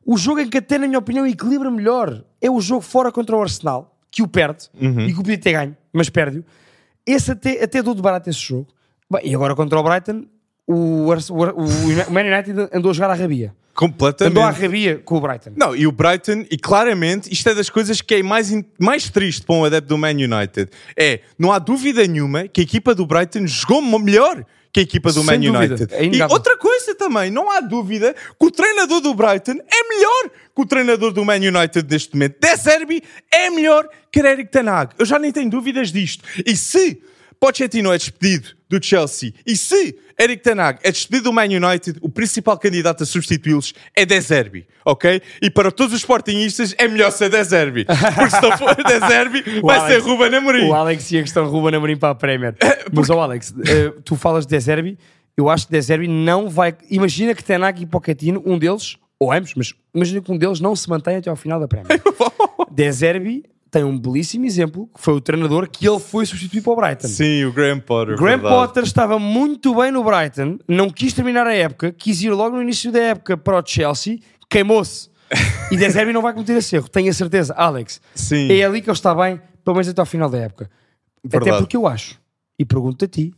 O 0.06 0.18
jogo 0.18 0.40
em 0.40 0.50
que 0.50 0.58
até, 0.58 0.78
na 0.78 0.88
minha 0.88 1.00
opinião, 1.00 1.26
equilibra 1.26 1.72
melhor 1.72 2.24
é 2.40 2.50
o 2.50 2.62
jogo 2.62 2.82
fora 2.82 3.12
contra 3.12 3.36
o 3.36 3.42
Arsenal, 3.42 3.98
que 4.12 4.22
o 4.22 4.28
perde, 4.28 4.70
e 4.80 5.08
que 5.08 5.20
o 5.20 5.24
podia 5.24 5.38
ter 5.38 5.52
ganho, 5.52 5.76
mas 5.92 6.10
perde-o. 6.10 6.44
Esse 7.06 7.32
até, 7.32 7.64
até 7.64 7.82
dou 7.82 7.96
de 7.96 8.02
barato 8.02 8.30
esse 8.30 8.40
jogo. 8.40 8.68
Bem, 9.12 9.22
e 9.28 9.36
agora 9.36 9.56
contra 9.56 9.80
o 9.80 9.84
Brighton, 9.84 10.26
o, 10.68 11.10
o, 11.10 12.12
Man 12.12 12.22
United 12.22 12.70
andou 12.74 12.92
a 12.92 12.94
jogar 12.94 13.12
à 13.12 13.14
rabia. 13.14 13.54
Completamente. 13.74 14.32
Andou 14.32 14.44
à 14.44 14.52
rabia 14.52 15.02
com 15.04 15.18
o 15.18 15.22
Brighton. 15.22 15.52
Não, 15.56 15.76
e 15.76 15.86
o 15.86 15.92
Brighton, 15.92 16.46
e 16.50 16.58
claramente, 16.58 17.32
isto 17.32 17.50
é 17.50 17.54
das 17.54 17.70
coisas 17.70 18.02
que 18.02 18.16
é 18.16 18.24
mais, 18.24 18.52
mais 18.80 19.10
triste 19.10 19.46
para 19.46 19.56
um 19.56 19.66
adepto 19.66 19.90
do 19.90 19.98
Man 19.98 20.12
United. 20.12 20.70
É, 20.96 21.20
não 21.38 21.52
há 21.52 21.60
dúvida 21.60 22.08
nenhuma 22.08 22.48
que 22.48 22.62
a 22.62 22.64
equipa 22.64 22.96
do 22.96 23.06
Brighton 23.06 23.46
jogou 23.46 23.82
melhor 23.82 24.46
que 24.72 24.80
a 24.80 24.84
equipa 24.84 25.10
do 25.10 25.24
Sem 25.24 25.40
Man 25.40 25.40
dúvida, 25.40 25.76
United. 25.76 25.94
é 25.94 26.06
e 26.06 26.22
outra 26.24 26.58
coisa 26.58 26.96
também, 26.96 27.32
não 27.32 27.50
há 27.50 27.62
dúvida 27.62 28.14
que 28.14 28.46
o 28.46 28.52
treinador 28.52 29.00
do 29.02 29.14
Brighton 29.14 29.54
é 29.54 29.88
melhor 29.90 30.30
que 30.54 30.62
o 30.62 30.66
treinador 30.66 31.14
do 31.14 31.24
Man 31.24 31.36
United 31.36 31.86
neste 31.90 32.14
momento. 32.14 32.38
De 32.42 32.56
Zerbi 32.58 33.04
é 33.32 33.50
melhor 33.50 33.88
que 34.12 34.20
Eric 34.20 34.52
Ten 34.52 34.68
Hag. 34.68 34.94
Eu 34.98 35.06
já 35.06 35.20
nem 35.20 35.32
tenho 35.32 35.50
dúvidas 35.50 35.94
disto. 35.94 36.24
E 36.46 36.58
se 36.58 37.02
Pochettino 37.40 37.94
é 37.94 37.98
despedido 37.98 38.50
do 38.70 38.84
Chelsea 38.84 39.34
e 39.46 39.56
se 39.56 39.98
Eric 40.20 40.42
Ten 40.44 40.60
Hag 40.60 40.80
é 40.84 40.92
despedido 40.92 41.26
do 41.30 41.34
Man 41.34 41.44
United, 41.46 42.00
o 42.02 42.10
principal 42.10 42.58
candidato 42.58 43.04
a 43.04 43.06
substituí-los 43.06 43.74
é 43.96 44.06
De 44.06 44.20
Zerbi, 44.22 44.66
ok? 44.86 45.22
E 45.42 45.50
para 45.50 45.72
todos 45.72 45.94
os 45.94 46.00
sportingistas 46.00 46.74
é 46.78 46.88
melhor 46.88 47.12
ser 47.12 47.30
De 47.30 47.44
Zerbi. 47.44 47.86
Porque 47.86 48.30
se 48.30 48.42
não 48.42 48.58
for 48.58 48.76
De 48.76 49.00
Zerbi, 49.08 49.44
vai 49.62 49.78
Alex- 49.80 49.94
ser 50.04 50.10
Ruben 50.10 50.34
Amorim. 50.36 50.68
O 50.70 50.74
Alex 50.74 51.12
e 51.12 51.18
a 51.20 51.22
questão 51.22 51.48
Ruben 51.50 51.76
Amorim 51.76 51.98
para 51.98 52.12
a 52.12 52.16
Premier. 52.16 52.56
Mas, 52.94 53.10
ó 53.10 53.20
Alex, 53.22 53.54
eh, 53.68 53.94
tu 54.04 54.16
falas 54.16 54.46
de 54.46 54.56
De 54.56 54.60
Zerbi, 54.62 54.98
eu 55.38 55.50
acho 55.50 55.68
que 55.68 55.74
De 55.74 55.82
Zerbi 55.82 56.08
não 56.08 56.50
vai... 56.50 56.74
Imagina 56.90 57.36
que 57.36 57.44
Tenag 57.44 57.82
e 57.84 57.86
Pochettino, 57.86 58.42
um 58.46 58.58
deles, 58.58 58.96
ou 59.20 59.32
ambos, 59.34 59.54
mas 59.56 59.74
imagina 59.94 60.22
que 60.22 60.32
um 60.32 60.38
deles 60.38 60.60
não 60.62 60.76
se 60.76 60.90
mantém 60.90 61.18
até 61.18 61.30
ao 61.30 61.36
final 61.36 61.60
da 61.60 61.68
Premier. 61.68 62.02
De 62.72 62.92
Zerbi 62.92 63.44
tem 63.76 63.84
um 63.84 64.00
belíssimo 64.00 64.46
exemplo, 64.46 64.90
que 64.96 65.02
foi 65.02 65.14
o 65.16 65.20
treinador 65.20 65.70
que 65.70 65.86
ele 65.86 66.00
foi 66.00 66.26
substituir 66.26 66.62
para 66.62 66.72
o 66.72 66.76
Brighton. 66.78 67.10
Sim, 67.10 67.44
o 67.44 67.52
Graham 67.52 67.82
Potter. 67.82 68.16
Graham 68.16 68.38
verdade. 68.40 68.56
Potter 68.56 68.84
estava 68.84 69.20
muito 69.20 69.76
bem 69.76 69.92
no 69.92 70.02
Brighton, 70.02 70.58
não 70.66 70.90
quis 70.90 71.12
terminar 71.12 71.46
a 71.46 71.54
época, 71.54 71.92
quis 71.92 72.22
ir 72.24 72.30
logo 72.30 72.56
no 72.56 72.62
início 72.62 72.90
da 72.90 73.00
época 73.02 73.36
para 73.36 73.60
o 73.60 73.66
Chelsea, 73.66 74.20
queimou-se. 74.50 75.10
E 75.70 75.76
De 75.76 75.90
Zerbi 75.90 76.14
não 76.14 76.22
vai 76.22 76.32
cometer 76.32 76.54
esse 76.54 76.74
erro, 76.78 76.88
tenho 76.88 77.10
a 77.10 77.14
certeza. 77.14 77.54
Alex, 77.58 78.00
Sim. 78.14 78.50
é 78.50 78.64
ali 78.64 78.82
que 78.82 78.90
ele 78.90 78.96
está 78.96 79.14
bem, 79.14 79.42
pelo 79.66 79.76
menos 79.76 79.90
até 79.90 80.00
ao 80.00 80.06
final 80.06 80.30
da 80.30 80.38
época. 80.38 80.70
Até 81.26 81.40
Verdade. 81.40 81.58
porque 81.64 81.76
eu 81.76 81.86
acho, 81.86 82.18
e 82.58 82.64
pergunto 82.64 83.04
a 83.04 83.08
ti, 83.10 83.34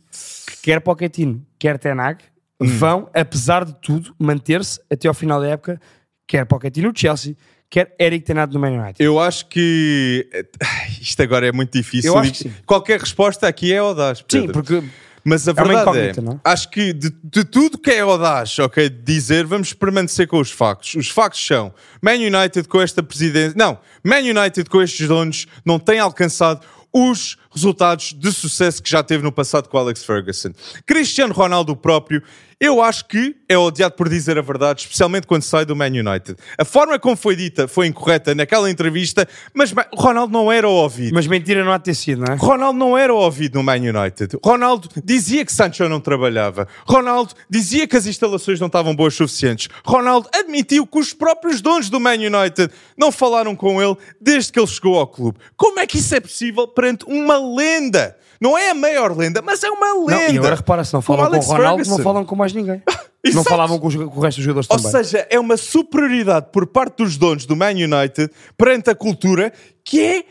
que 0.46 0.62
quer 0.62 0.80
Pochettino, 0.80 1.44
quer 1.58 1.78
Tenag, 1.78 2.22
Hum. 2.60 2.66
vão, 2.66 3.08
apesar 3.12 3.64
de 3.64 3.74
tudo, 3.80 4.14
manter-se 4.18 4.78
até 4.88 5.08
ao 5.08 5.14
final 5.14 5.40
da 5.40 5.48
época, 5.48 5.80
quer 6.28 6.44
Pochettino 6.46 6.88
no 6.90 6.94
Chelsea, 6.96 7.34
quer 7.70 7.94
Eric 8.00 8.24
Tenag 8.24 8.52
no 8.52 8.60
Man 8.60 8.70
United. 8.70 9.02
Eu 9.02 9.20
acho 9.20 9.46
que 9.46 10.28
ai, 10.62 10.88
isto 11.00 11.22
agora 11.22 11.46
é 11.46 11.52
muito 11.52 11.72
difícil. 11.72 12.12
Eu 12.12 12.18
acho 12.18 12.32
que 12.32 12.38
sim. 12.38 12.52
Qualquer 12.66 13.00
resposta 13.00 13.46
aqui 13.46 13.72
é 13.72 13.78
audaz. 13.78 14.18
Sim, 14.18 14.46
Pedro. 14.46 14.52
porque 14.52 14.82
Mas 15.24 15.46
a 15.46 15.52
uma 15.52 15.64
verdade 15.64 15.98
é, 15.98 16.10
é? 16.10 16.40
acho 16.44 16.70
que 16.70 16.92
de, 16.92 17.12
de 17.22 17.44
tudo 17.44 17.78
que 17.78 17.90
é 17.90 18.00
audaz, 18.00 18.58
ok, 18.58 18.88
de 18.88 19.02
dizer, 19.02 19.44
vamos 19.44 19.72
permanecer 19.72 20.26
com 20.26 20.38
os 20.38 20.50
factos. 20.50 20.94
Os 20.94 21.08
factos 21.08 21.44
são, 21.44 21.72
Man 22.00 22.14
United 22.14 22.66
com 22.68 22.80
esta 22.80 23.02
presidência, 23.02 23.54
não, 23.56 23.78
Man 24.02 24.20
United 24.20 24.68
com 24.70 24.80
estes 24.80 25.06
donos 25.06 25.46
não 25.64 25.78
tem 25.78 25.98
alcançado 25.98 26.66
os 26.92 27.36
resultados 27.54 28.14
de 28.14 28.32
sucesso 28.32 28.82
que 28.82 28.88
já 28.88 29.02
teve 29.02 29.22
no 29.22 29.30
passado 29.30 29.68
com 29.68 29.76
Alex 29.76 30.04
Ferguson. 30.04 30.50
Cristiano 30.86 31.34
Ronaldo 31.34 31.76
próprio, 31.76 32.22
eu 32.60 32.82
acho 32.82 33.04
que 33.06 33.36
é 33.48 33.56
odiado 33.56 33.94
por 33.94 34.08
dizer 34.08 34.36
a 34.36 34.42
verdade, 34.42 34.80
especialmente 34.82 35.26
quando 35.28 35.42
sai 35.42 35.64
do 35.64 35.76
Man 35.76 35.86
United. 35.86 36.36
A 36.58 36.64
forma 36.64 36.98
como 36.98 37.16
foi 37.16 37.36
dita 37.36 37.68
foi 37.68 37.86
incorreta 37.86 38.34
naquela 38.34 38.68
entrevista, 38.68 39.28
mas 39.54 39.72
Ma- 39.72 39.86
Ronaldo 39.94 40.32
não 40.32 40.50
era 40.50 40.68
ouvido. 40.68 41.14
Mas 41.14 41.26
mentira 41.28 41.64
não 41.64 41.70
há 41.72 41.78
de 41.78 41.84
ter 41.84 41.94
sido, 41.94 42.24
não 42.26 42.34
é? 42.34 42.36
Ronaldo 42.36 42.76
não 42.78 42.98
era 42.98 43.14
ouvido 43.14 43.54
no 43.58 43.62
Man 43.62 43.76
United. 43.76 44.36
Ronaldo 44.44 44.88
dizia 45.04 45.44
que 45.44 45.52
Sancho 45.52 45.88
não 45.88 46.00
trabalhava. 46.00 46.66
Ronaldo 46.84 47.32
dizia 47.48 47.86
que 47.86 47.96
as 47.96 48.06
instalações 48.06 48.58
não 48.58 48.66
estavam 48.66 48.94
boas 48.94 49.14
suficientes. 49.14 49.68
Ronaldo 49.84 50.28
admitiu 50.34 50.84
que 50.86 50.98
os 50.98 51.14
próprios 51.14 51.60
donos 51.60 51.88
do 51.88 52.00
Man 52.00 52.14
United 52.14 52.72
não 52.96 53.12
falaram 53.12 53.54
com 53.54 53.80
ele 53.80 53.96
desde 54.20 54.50
que 54.52 54.58
ele 54.58 54.66
chegou 54.66 54.98
ao 54.98 55.06
clube. 55.06 55.38
Como 55.56 55.78
é 55.78 55.86
que 55.86 55.98
isso 55.98 56.12
é 56.14 56.18
possível 56.20 56.66
perante 56.66 57.04
uma 57.06 57.38
lenda? 57.38 58.16
Não 58.40 58.56
é 58.56 58.70
a 58.70 58.74
maior 58.74 59.16
lenda, 59.16 59.42
mas 59.42 59.62
é 59.64 59.70
uma 59.70 59.92
lenda. 60.06 60.26
Não, 60.28 60.34
e 60.34 60.38
agora 60.38 60.54
repara, 60.54 60.84
se 60.84 60.92
não 60.94 61.02
falam 61.02 61.24
com 61.26 61.30
o 61.30 61.34
Alex 61.34 61.46
Ronaldo, 61.48 61.68
Ferguson. 61.76 61.96
não 61.96 62.04
falam 62.04 62.24
com 62.24 62.36
mais 62.36 62.52
ninguém. 62.52 62.82
não 63.34 63.42
falavam 63.44 63.78
com, 63.78 63.86
os- 63.88 63.96
com 63.96 64.02
o 64.04 64.20
resto 64.20 64.36
dos 64.38 64.44
jogadores 64.44 64.68
Ou 64.70 64.76
também. 64.76 64.92
seja, 64.92 65.26
é 65.28 65.38
uma 65.40 65.56
superioridade 65.56 66.46
por 66.52 66.66
parte 66.66 66.98
dos 66.98 67.16
donos 67.16 67.46
do 67.46 67.56
Man 67.56 67.70
United 67.72 68.30
perante 68.56 68.90
a 68.90 68.94
cultura 68.94 69.52
que 69.84 70.00
é, 70.00 70.24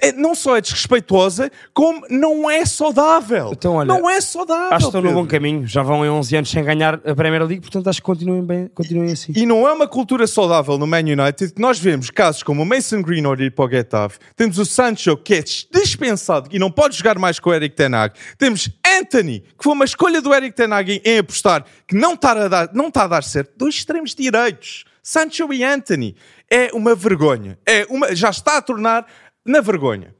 é- 0.00 0.12
não 0.12 0.34
só 0.34 0.56
é 0.56 0.60
desrespeituosa, 0.60 1.50
como 1.74 2.06
não 2.08 2.50
é 2.50 2.64
saudável. 2.64 3.50
Então, 3.52 3.74
olha, 3.76 3.86
não 3.88 4.08
é 4.08 4.20
saudável. 4.20 4.68
acho 4.74 4.78
que 4.90 4.96
estão 4.96 5.02
no 5.02 5.12
bom 5.12 5.26
caminho. 5.26 5.66
Já 5.66 5.82
vão 5.82 6.04
em 6.04 6.08
11 6.08 6.36
anos 6.36 6.50
sem 6.50 6.64
ganhar 6.64 6.94
a 7.04 7.14
Premier 7.14 7.42
League, 7.44 7.60
portanto 7.60 7.88
acho 7.88 8.00
que 8.00 8.06
continuem, 8.06 8.44
bem, 8.44 8.68
continuem 8.74 9.12
assim. 9.12 9.32
E 9.34 9.44
não 9.44 9.66
é 9.66 9.72
uma 9.72 9.86
cultura 9.88 10.26
saudável 10.26 10.78
no 10.78 10.86
Man 10.86 11.00
United 11.00 11.52
que 11.54 11.60
nós 11.60 11.78
vemos 11.78 12.10
casos 12.10 12.42
como 12.42 12.62
o 12.62 12.66
Mason 12.66 13.02
Greenwood 13.02 13.42
ir 13.42 13.50
para 13.50 13.64
o 13.64 13.70
Getafe. 13.70 14.18
Temos 14.36 14.58
o 14.58 14.64
Sancho, 14.64 15.16
que 15.16 15.34
é 15.34 15.42
dispensado 15.42 16.48
e 16.52 16.58
não 16.58 16.70
pode 16.70 16.96
jogar 16.96 17.18
mais 17.18 17.38
com 17.38 17.50
o 17.50 17.54
Eric 17.54 17.74
Ten 17.74 17.94
Hag. 17.94 18.14
Temos 18.38 18.70
Anthony, 18.98 19.40
que 19.40 19.64
foi 19.64 19.72
uma 19.72 19.84
escolha 19.84 20.20
do 20.20 20.32
Eric 20.34 20.54
Ten 20.56 20.72
Hag 20.72 20.92
em, 20.92 21.02
em 21.04 21.18
apostar, 21.18 21.64
que 21.86 21.94
não 21.94 22.14
está 22.14 22.32
a 22.32 22.48
dar, 22.48 22.70
não 22.72 22.88
está 22.88 23.04
a 23.04 23.08
dar 23.08 23.24
certo. 23.24 23.52
Dois 23.56 23.74
extremos 23.74 24.14
direitos. 24.14 24.84
Sancho 25.02 25.52
e 25.52 25.64
Anthony. 25.64 26.14
É 26.48 26.70
uma 26.72 26.94
vergonha. 26.94 27.58
É 27.66 27.86
uma, 27.90 28.14
já 28.14 28.30
está 28.30 28.58
a 28.58 28.62
tornar 28.62 29.06
na 29.44 29.60
vergonha. 29.60 30.14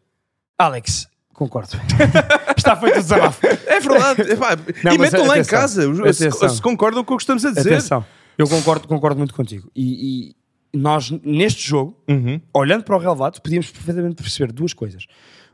Alex, 0.59 1.09
concordo. 1.33 1.71
Está 2.57 2.77
feito 2.77 2.99
o 2.99 3.03
desabafo. 3.03 3.47
É 3.47 3.81
verdade. 3.81 4.23
Epá, 4.33 4.57
Não, 4.85 4.93
e 4.95 4.99
mas 4.99 5.13
metam 5.13 5.27
lá 5.27 5.39
em 5.39 5.45
casa 5.45 5.83
se, 6.13 6.25
atenção. 6.25 6.49
se 6.49 6.63
concordam 6.63 7.03
com 7.05 7.15
o 7.15 7.17
que 7.17 7.23
estamos 7.23 7.45
a 7.45 7.51
dizer. 7.51 7.73
Atenção, 7.75 8.05
eu 8.39 8.49
concordo, 8.49 8.87
concordo 8.87 9.19
muito 9.19 9.35
contigo. 9.35 9.71
E, 9.75 10.31
e 10.73 10.79
nós, 10.79 11.11
neste 11.25 11.67
jogo, 11.69 11.97
Uhum. 12.09 12.41
olhando 12.55 12.85
para 12.85 12.97
o 12.97 12.99
relevado, 12.99 13.41
podíamos 13.41 13.71
perfeitamente 13.71 14.17
perceber 14.17 14.53
duas 14.53 14.73
coisas. 14.73 15.07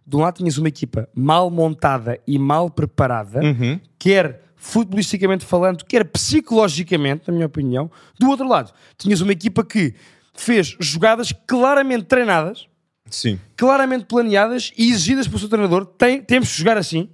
De 0.07 0.17
um 0.17 0.21
lado, 0.21 0.37
tinhas 0.39 0.57
uma 0.59 0.69
equipa 0.69 1.09
mal 1.15 1.51
montada 1.51 2.19
e 2.27 2.39
mal 2.39 2.71
preparada, 2.71 3.41
Uhum. 3.43 3.81
quer 3.99 4.43
futebolisticamente 4.57 5.45
falando, 5.45 5.85
quer 5.85 6.05
psicologicamente, 6.05 7.25
na 7.29 7.33
minha 7.35 7.47
opinião. 7.47 7.91
Do 8.19 8.29
outro 8.29 8.47
lado, 8.49 8.73
tinhas 8.97 9.21
uma 9.21 9.33
equipa 9.33 9.65
que 9.65 9.95
fez 10.35 10.77
jogadas 10.81 11.33
claramente 11.47 12.05
treinadas, 12.05 12.67
Sim. 13.11 13.39
claramente 13.57 14.05
planeadas 14.05 14.73
e 14.77 14.91
exigidas 14.91 15.27
pelo 15.27 15.39
seu 15.39 15.49
treinador. 15.49 15.87
Tem, 15.87 16.21
temos 16.23 16.51
que 16.51 16.59
jogar 16.59 16.77
assim. 16.77 17.09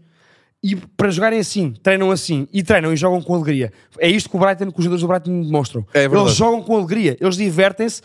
E 0.62 0.74
para 0.74 1.10
jogarem 1.10 1.38
assim, 1.38 1.74
treinam 1.82 2.10
assim 2.10 2.48
e 2.50 2.62
treinam 2.62 2.90
e 2.92 2.96
jogam 2.96 3.20
com 3.20 3.34
alegria. 3.34 3.70
É 3.98 4.08
isto 4.08 4.30
que 4.30 4.36
o 4.36 4.38
Brighton, 4.38 4.70
que 4.70 4.78
os 4.78 4.84
jogadores 4.84 5.02
do 5.02 5.08
Brighton 5.08 5.42
demonstram. 5.42 5.86
É 5.92 6.08
verdade. 6.08 6.24
eles 6.24 6.36
jogam 6.36 6.62
com 6.62 6.76
alegria, 6.76 7.18
eles 7.20 7.36
divertem-se 7.36 8.00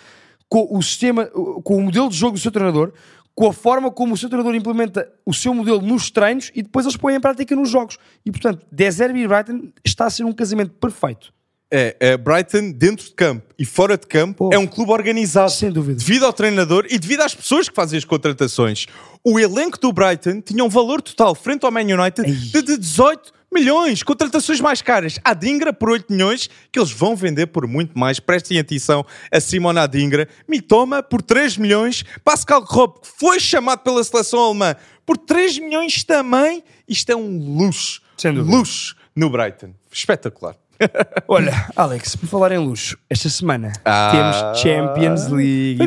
com 0.49 0.67
o 0.69 0.81
sistema, 0.81 1.25
com 1.27 1.77
o 1.77 1.81
modelo 1.81 2.09
de 2.09 2.17
jogo 2.17 2.33
do 2.33 2.39
seu 2.39 2.51
treinador, 2.51 2.91
com 3.33 3.47
a 3.47 3.53
forma 3.53 3.89
como 3.89 4.13
o 4.13 4.17
seu 4.17 4.27
treinador 4.27 4.53
implementa 4.55 5.09
o 5.25 5.33
seu 5.33 5.53
modelo 5.53 5.81
nos 5.81 6.11
treinos 6.11 6.51
e 6.53 6.61
depois 6.61 6.85
eles 6.85 6.97
põem 6.97 7.15
em 7.15 7.21
prática 7.21 7.55
nos 7.55 7.69
jogos. 7.69 7.97
E 8.25 8.31
portanto, 8.31 8.65
De 8.69 8.91
Zerbi 8.91 9.21
e 9.21 9.27
Brighton 9.29 9.69
está 9.85 10.07
a 10.07 10.09
ser 10.09 10.25
um 10.25 10.33
casamento 10.33 10.73
perfeito. 10.73 11.31
É, 11.71 11.95
é, 11.99 12.17
Brighton, 12.17 12.71
dentro 12.71 13.05
de 13.05 13.11
campo 13.11 13.53
e 13.57 13.63
fora 13.63 13.95
de 13.95 14.07
campo, 14.07 14.49
Pô. 14.49 14.53
é 14.53 14.57
um 14.57 14.65
clube 14.65 14.91
organizado. 14.91 15.51
Sem 15.51 15.71
dúvida. 15.71 15.99
Devido 15.99 16.25
ao 16.25 16.33
treinador 16.33 16.85
e 16.89 16.97
devido 16.97 17.21
às 17.21 17.35
pessoas 17.35 17.69
que 17.69 17.75
fazem 17.75 17.97
as 17.97 18.05
contratações. 18.05 18.87
O 19.23 19.39
elenco 19.39 19.79
do 19.79 19.93
Brighton 19.93 20.41
tinha 20.41 20.63
um 20.63 20.69
valor 20.69 21.01
total 21.01 21.35
frente 21.35 21.65
ao 21.65 21.71
Man 21.71 21.81
United 21.81 22.27
Ei. 22.27 22.33
de, 22.33 22.61
de 22.61 22.77
18 22.77 23.31
milhões. 23.53 24.01
Contratações 24.01 24.59
mais 24.59 24.81
caras. 24.81 25.19
A 25.23 25.33
Dingra 25.33 25.71
por 25.71 25.89
8 25.91 26.11
milhões, 26.11 26.49
que 26.71 26.79
eles 26.79 26.91
vão 26.91 27.15
vender 27.15 27.47
por 27.47 27.67
muito 27.67 27.97
mais. 27.97 28.19
Prestem 28.19 28.57
atenção 28.57 29.05
a 29.31 29.39
Simona 29.39 29.83
Adingra. 29.83 30.27
Mitoma 30.47 31.03
por 31.03 31.21
3 31.21 31.57
milhões. 31.57 32.03
Pascal 32.23 32.63
Gropp, 32.63 33.01
que 33.01 33.07
foi 33.19 33.39
chamado 33.39 33.79
pela 33.79 34.03
seleção 34.03 34.39
alemã, 34.39 34.75
por 35.05 35.17
3 35.17 35.59
milhões 35.59 36.03
também. 36.03 36.63
Isto 36.87 37.11
é 37.11 37.15
um 37.15 37.57
luxo. 37.57 38.01
Sem 38.17 38.33
dúvida. 38.33 38.57
Luxo 38.57 38.95
no 39.15 39.29
Brighton. 39.29 39.73
Espetacular. 39.91 40.55
Olha, 41.27 41.67
Alex, 41.75 42.15
por 42.15 42.27
falar 42.27 42.51
em 42.51 42.57
luxo, 42.57 42.97
esta 43.09 43.29
semana 43.29 43.71
Ah. 43.85 44.11
temos 44.11 44.59
Champions 44.61 45.27
League. 45.29 45.79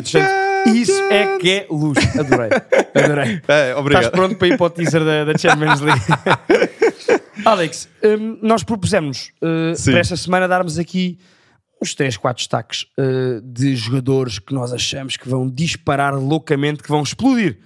Isso 0.67 1.01
é 1.11 1.37
que 1.37 1.51
é 1.51 1.67
luxo. 1.69 2.07
Adorei. 2.19 2.49
Adorei. 2.95 3.41
É, 3.47 3.75
obrigado. 3.75 4.03
Estás 4.05 4.09
pronto 4.15 4.35
para 4.37 4.47
ir 4.47 4.57
para 4.57 4.65
o 4.65 4.69
teaser 4.69 5.03
da, 5.03 5.25
da 5.25 5.37
Champions 5.37 5.81
League? 5.81 6.01
Alex, 7.45 7.89
hum, 8.03 8.37
nós 8.41 8.63
propusemos 8.63 9.31
uh, 9.41 9.83
para 9.83 9.99
esta 9.99 10.15
semana 10.15 10.47
darmos 10.47 10.77
aqui 10.77 11.17
uns 11.81 11.93
3, 11.95 12.15
4 12.15 12.39
destaques 12.41 12.85
uh, 12.97 13.41
de 13.41 13.75
jogadores 13.75 14.39
que 14.39 14.53
nós 14.53 14.71
achamos 14.71 15.17
que 15.17 15.27
vão 15.27 15.49
disparar 15.49 16.13
loucamente, 16.15 16.81
que 16.81 16.89
vão 16.89 17.03
explodir 17.03 17.59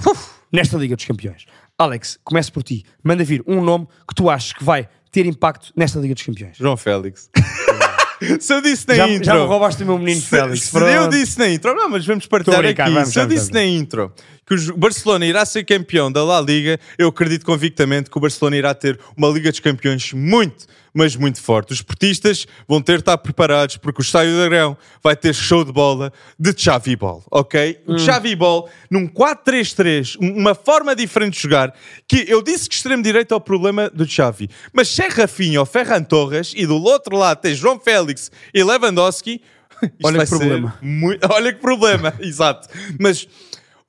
nesta 0.51 0.78
Liga 0.78 0.95
dos 0.95 1.05
Campeões. 1.05 1.45
Alex, 1.78 2.17
começo 2.23 2.51
por 2.51 2.63
ti. 2.63 2.84
Manda 3.03 3.23
vir 3.23 3.43
um 3.45 3.61
nome 3.63 3.86
que 4.07 4.15
tu 4.15 4.30
achas 4.30 4.53
que 4.53 4.63
vai 4.63 4.88
ter 5.18 5.26
impacto 5.26 5.72
nesta 5.76 5.99
Liga 5.99 6.13
dos 6.13 6.22
Campeões. 6.24 6.57
João 6.57 6.78
Félix. 6.78 7.30
Se 8.39 8.51
eu 8.53 8.61
disse 8.61 8.88
na 8.88 8.95
Já, 8.95 9.07
intro. 9.07 9.26
já 9.26 9.34
me 9.36 9.45
roubaste 9.45 9.84
o 9.84 9.86
meu 9.86 9.97
menino 9.99 10.20
se, 10.22 10.28
Félix. 10.28 10.61
se 10.61 10.76
eu 10.76 10.82
pronto. 10.82 11.11
disse 11.11 11.38
na 11.38 11.49
intro, 11.49 11.76
não, 11.76 11.88
mas 11.88 12.03
vamos 12.03 12.26
partilhar 12.26 12.63
brincar, 12.63 12.86
aqui. 12.86 12.93
vamos, 12.93 13.09
se 13.09 13.20
eu 13.20 13.24
vamos, 13.24 13.36
disse 13.36 13.51
vamos. 13.51 13.68
na 13.68 13.80
intro 13.80 14.11
que 14.45 14.55
o 14.72 14.78
Barcelona 14.78 15.26
irá 15.26 15.45
ser 15.45 15.63
campeão 15.65 16.11
da 16.11 16.24
La 16.24 16.41
Liga, 16.41 16.80
eu 16.97 17.09
acredito 17.09 17.45
convictamente 17.45 18.09
que 18.09 18.18
o 18.18 18.20
Barcelona 18.22 18.57
irá 18.57 18.74
ter 18.74 18.99
uma 19.15 19.28
Liga 19.28 19.51
dos 19.51 19.59
Campeões 19.59 20.13
muito, 20.13 20.65
mas 20.97 21.15
muito 21.15 21.39
forte. 21.41 21.71
Os 21.73 21.81
portistas 21.81 22.47
vão 22.67 22.81
ter 22.81 22.93
de 22.93 22.99
estar 23.01 23.17
preparados 23.19 23.77
porque 23.77 24.01
o 24.01 24.03
Estádio 24.03 24.31
do 24.31 24.37
Dragão 24.39 24.75
vai 25.03 25.15
ter 25.15 25.33
show 25.35 25.63
de 25.63 25.71
bola 25.71 26.11
de 26.39 26.51
Xavi 26.57 26.95
Ball, 26.95 27.23
ok? 27.29 27.79
Hum. 27.87 27.95
O 27.95 27.99
Xavi 27.99 28.35
Ball 28.35 28.67
num 28.89 29.07
4-3-3, 29.07 30.17
um- 30.19 30.37
uma 30.39 30.55
forma 30.55 30.95
diferente 30.95 31.35
de 31.35 31.41
jogar, 31.43 31.73
que 32.07 32.25
eu 32.27 32.41
disse 32.41 32.67
que 32.67 32.75
extremo-direito 32.75 33.33
é 33.33 33.37
o 33.37 33.41
problema 33.41 33.89
do 33.89 34.07
Xavi, 34.07 34.49
mas 34.73 34.87
se 34.89 35.03
é 35.03 35.07
Rafinha 35.07 35.59
ou 35.59 35.65
Ferran 35.65 36.03
Torres 36.03 36.53
e 36.55 36.65
do 36.65 36.75
outro 36.81 37.15
lado 37.15 37.39
tem 37.41 37.53
João 37.53 37.79
Félix 37.79 38.31
e 38.53 38.63
Lewandowski, 38.63 39.41
isto 39.83 39.91
Olha 40.03 40.23
que 40.23 40.29
problema. 40.29 40.77
muito- 40.81 41.27
Olha 41.31 41.53
que 41.53 41.59
problema, 41.61 42.13
exato. 42.19 42.67
Mas 42.99 43.27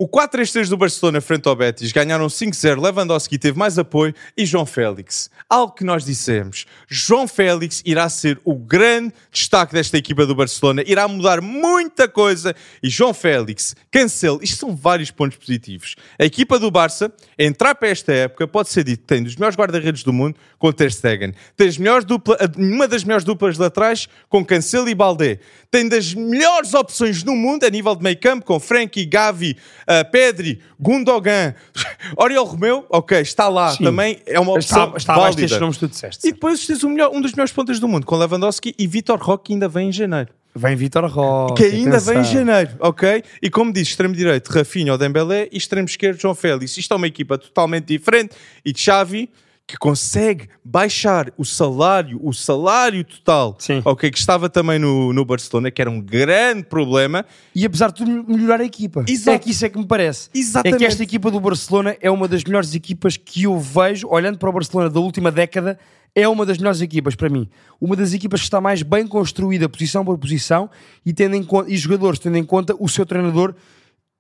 o 0.01 0.07
4-3-3 0.07 0.69
do 0.69 0.77
Barcelona 0.77 1.21
frente 1.21 1.49
ao 1.49 1.57
Betis 1.57 1.91
ganharam 1.91 2.29
5-0. 2.29 2.81
Lewandowski 2.81 3.37
teve 3.37 3.59
mais 3.59 3.81
apoio 3.81 4.15
e 4.37 4.47
João 4.47 4.65
Félix. 4.65 5.29
Algo 5.51 5.75
que 5.75 5.83
nós 5.83 6.05
dissemos: 6.05 6.67
João 6.87 7.27
Félix 7.27 7.83
irá 7.85 8.09
ser 8.09 8.41
o 8.45 8.55
grande 8.55 9.13
destaque 9.33 9.73
desta 9.73 9.99
equipa 9.99 10.25
do 10.25 10.37
Barcelona, 10.37 10.85
irá 10.87 11.09
mudar 11.09 11.41
muita 11.41 12.07
coisa. 12.07 12.55
E 12.81 12.89
João 12.89 13.13
Félix, 13.13 13.75
Cancelo, 13.91 14.39
isto 14.41 14.59
são 14.59 14.77
vários 14.77 15.11
pontos 15.11 15.37
positivos. 15.37 15.97
A 16.17 16.25
equipa 16.25 16.61
do 16.61 16.71
Barça, 16.71 17.13
entrar 17.37 17.75
para 17.75 17.89
esta 17.89 18.13
época, 18.13 18.47
pode 18.47 18.69
ser 18.69 18.85
dito 18.85 19.01
que 19.01 19.07
tem 19.07 19.25
dos 19.25 19.35
melhores 19.35 19.57
guarda-redes 19.57 20.05
do 20.05 20.13
mundo 20.13 20.37
com 20.61 20.71
Ter 20.71 20.93
Stegen. 20.93 21.35
Tem 21.57 21.69
dupla, 22.07 22.39
uma 22.57 22.87
das 22.87 23.03
melhores 23.03 23.25
duplas 23.25 23.59
laterais 23.59 24.09
com 24.29 24.45
Cancelo 24.45 24.89
e 24.89 24.95
Baldé. 24.95 25.41
Tem 25.73 25.89
das 25.89 26.15
melhores 26.15 26.73
opções 26.73 27.25
no 27.25 27.35
mundo 27.35 27.65
a 27.65 27.71
nível 27.71 27.97
de 27.97 28.03
meio 28.05 28.19
campo 28.19 28.45
com 28.45 28.61
Frankie, 28.61 29.05
Gavi, 29.05 29.57
uh, 29.89 30.11
Pedri, 30.11 30.61
Gundogan, 30.79 31.55
Oriol 32.17 32.45
Romeu, 32.45 32.87
ok, 32.91 33.21
está 33.21 33.49
lá. 33.49 33.71
Sim. 33.73 33.85
Também 33.85 34.21
é 34.27 34.39
uma 34.39 34.53
opção 34.53 34.85
Está, 34.89 34.97
está 34.99 35.15
válida. 35.17 35.41
destes 35.43 35.61
nomes 35.61 35.77
tu 35.79 35.89
disseste. 35.89 36.29
E 36.29 36.33
depois 36.33 36.67
tens 36.67 36.83
o 36.83 36.89
melhor- 36.89 37.11
um 37.13 37.21
dos 37.21 37.33
melhores 37.33 37.53
pontas 37.53 37.81
do 37.81 37.89
mundo 37.89 38.05
com 38.07 38.17
Lewandowski 38.17 38.75
e 38.79 38.87
Vitor 38.87 39.19
Roque 39.21 39.47
que 39.47 39.53
ainda 39.55 39.69
vem 39.69 39.89
em 39.89 39.93
janeiro. 39.93 40.29
Vem 40.55 40.75
Vitor 40.75 41.05
Roque. 41.07 41.63
Que 41.63 41.69
ainda 41.77 41.99
vem 42.01 42.17
em 42.17 42.19
atenção. 42.21 42.25
janeiro, 42.25 42.71
ok? 42.81 43.23
E 43.41 43.49
como 43.49 43.73
disse, 43.73 43.91
extremo 43.91 44.15
direito, 44.15 44.49
Rafinha 44.49 44.91
ou 44.93 44.99
Dembélé 44.99 45.49
e 45.53 45.57
extremo 45.57 45.87
esquerdo, 45.87 46.19
João 46.21 46.35
Félix. 46.35 46.77
Isto 46.77 46.95
é 46.95 46.97
uma 46.97 47.07
equipa 47.07 47.39
totalmente 47.39 47.85
diferente 47.87 48.35
e 48.65 48.73
Xavi 48.77 49.31
que 49.69 49.77
consegue 49.77 50.49
baixar 50.65 51.31
o 51.37 51.45
salário, 51.45 52.19
o 52.23 52.33
salário 52.33 53.05
total, 53.05 53.55
Sim. 53.59 53.83
ok, 53.85 54.11
que 54.11 54.17
estava 54.17 54.49
também 54.49 54.79
no, 54.79 55.13
no 55.13 55.27
Barcelona, 55.27 55.71
que 55.71 55.83
era 55.83 55.91
um 55.91 56.01
grande 56.01 56.63
problema. 56.63 57.23
E 57.55 57.67
apesar 57.67 57.89
de 57.89 57.97
tudo, 57.97 58.25
melhorar 58.27 58.63
a 58.63 58.65
equipa. 58.65 59.05
Exato. 59.07 59.37
É 59.37 59.39
que 59.39 59.51
isso 59.51 59.67
é 59.67 59.69
que 59.69 59.79
me 59.79 59.87
parece. 59.87 60.31
Exatamente. 60.35 60.75
É 60.75 60.79
que 60.79 60.85
esta 60.87 61.03
equipa 61.03 61.31
do 61.31 61.39
Barcelona 61.39 61.95
é 62.01 62.11
uma 62.11 62.27
das 62.27 62.43
melhores 62.45 62.75
equipas 62.75 63.19
que 63.19 63.43
eu 63.43 63.61
vejo, 63.61 64.09
olhando 64.09 64.39
para 64.39 64.49
o 64.49 64.53
Barcelona 64.55 64.89
da 64.89 65.01
última 65.01 65.31
década, 65.31 65.79
é 66.15 66.27
uma 66.27 66.47
das 66.47 66.57
melhores 66.57 66.81
equipas 66.81 67.15
para 67.15 67.29
mim. 67.29 67.47
Uma 67.79 67.95
das 67.95 68.15
equipas 68.15 68.41
que 68.41 68.47
está 68.47 68.63
mais 68.63 68.83
bem 68.83 69.07
construída, 69.07 69.69
posição 69.69 70.03
por 70.03 70.17
posição, 70.17 70.71
e, 71.05 71.13
tendo 71.13 71.37
em 71.37 71.45
conta, 71.45 71.71
e 71.71 71.77
jogadores 71.77 72.19
tendo 72.19 72.39
em 72.39 72.45
conta 72.45 72.75
o 72.81 72.89
seu 72.89 73.05
treinador 73.05 73.55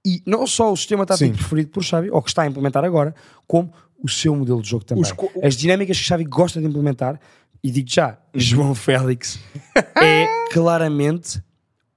e 0.07 0.22
não 0.24 0.46
só 0.46 0.72
o 0.72 0.76
sistema 0.76 1.05
tático 1.05 1.30
Sim. 1.30 1.36
preferido 1.36 1.70
por 1.70 1.82
Xavi, 1.82 2.11
ou 2.11 2.22
que 2.22 2.30
está 2.30 2.42
a 2.42 2.46
implementar 2.46 2.84
agora, 2.84 3.14
como 3.46 3.72
o 4.03 4.09
seu 4.09 4.34
modelo 4.36 4.62
de 4.62 4.68
jogo 4.70 4.84
também. 4.84 5.05
Co- 5.14 5.30
As 5.42 5.55
dinâmicas 5.57 5.96
que 5.99 6.05
Xavi 6.05 6.24
gosta 6.24 6.61
de 6.61 6.66
implementar, 6.66 7.18
e 7.62 7.70
digo 7.70 7.88
já, 7.90 8.18
João 8.34 8.74
Félix 8.74 9.38
é 10.01 10.26
claramente 10.53 11.42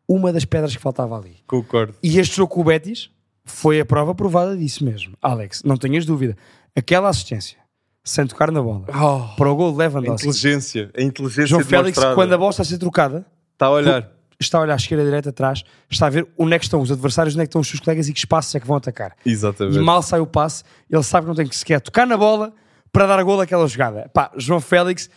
uma 0.07 0.33
das 0.33 0.43
pedras 0.45 0.75
que 0.75 0.81
faltava 0.81 1.17
ali. 1.17 1.37
Concordo. 1.47 1.93
E 2.01 2.17
este 2.19 2.35
jogo 2.37 2.53
com 2.53 2.61
o 2.61 2.63
Betis 2.63 3.09
foi 3.45 3.79
a 3.79 3.85
prova 3.85 4.13
provada 4.15 4.57
disso 4.57 4.83
mesmo. 4.83 5.13
Alex, 5.21 5.63
não 5.63 5.77
tenhas 5.77 6.05
dúvida. 6.05 6.35
Aquela 6.75 7.09
assistência, 7.09 7.57
sem 8.03 8.25
tocar 8.27 8.51
na 8.51 8.61
bola, 8.61 8.85
Oh, 8.89 9.35
para 9.35 9.49
o 9.51 9.55
gol 9.55 9.71
de 9.75 9.83
a 9.83 9.87
Lewandowski. 9.87 10.27
inteligência, 10.27 10.89
a 10.97 11.01
inteligência 11.01 11.45
João 11.47 11.63
Félix, 11.63 11.97
quando 12.15 12.33
a 12.33 12.37
bola 12.37 12.49
está 12.51 12.63
a 12.63 12.65
ser 12.65 12.77
trocada, 12.77 13.25
Está 13.53 13.67
a 13.67 13.71
olhar. 13.71 14.11
Está 14.43 14.57
a 14.57 14.61
olhar 14.61 14.73
à 14.73 14.75
esquerda, 14.75 15.03
à 15.03 15.05
direita, 15.05 15.29
atrás, 15.29 15.63
está 15.89 16.07
a 16.07 16.09
ver 16.09 16.27
onde 16.37 16.53
é 16.53 16.59
que 16.59 16.65
estão 16.65 16.81
os 16.81 16.91
adversários, 16.91 17.35
onde 17.35 17.43
é 17.43 17.45
que 17.45 17.49
estão 17.49 17.61
os 17.61 17.67
seus 17.67 17.79
colegas 17.79 18.07
e 18.09 18.13
que 18.13 18.19
espaços 18.19 18.53
é 18.55 18.59
que 18.59 18.67
vão 18.67 18.77
atacar. 18.77 19.15
Exatamente. 19.25 19.77
E 19.77 19.81
mal 19.81 20.01
sai 20.01 20.19
o 20.19 20.27
passe, 20.27 20.63
ele 20.89 21.03
sabe 21.03 21.25
que 21.25 21.27
não 21.29 21.35
tem 21.35 21.47
que 21.47 21.55
sequer 21.55 21.79
tocar 21.81 22.05
na 22.05 22.17
bola 22.17 22.53
para 22.91 23.05
dar 23.05 23.23
gol 23.23 23.39
àquela 23.39 23.67
jogada. 23.67 24.09
Pá, 24.13 24.31
João 24.37 24.59
Félix, 24.59 25.09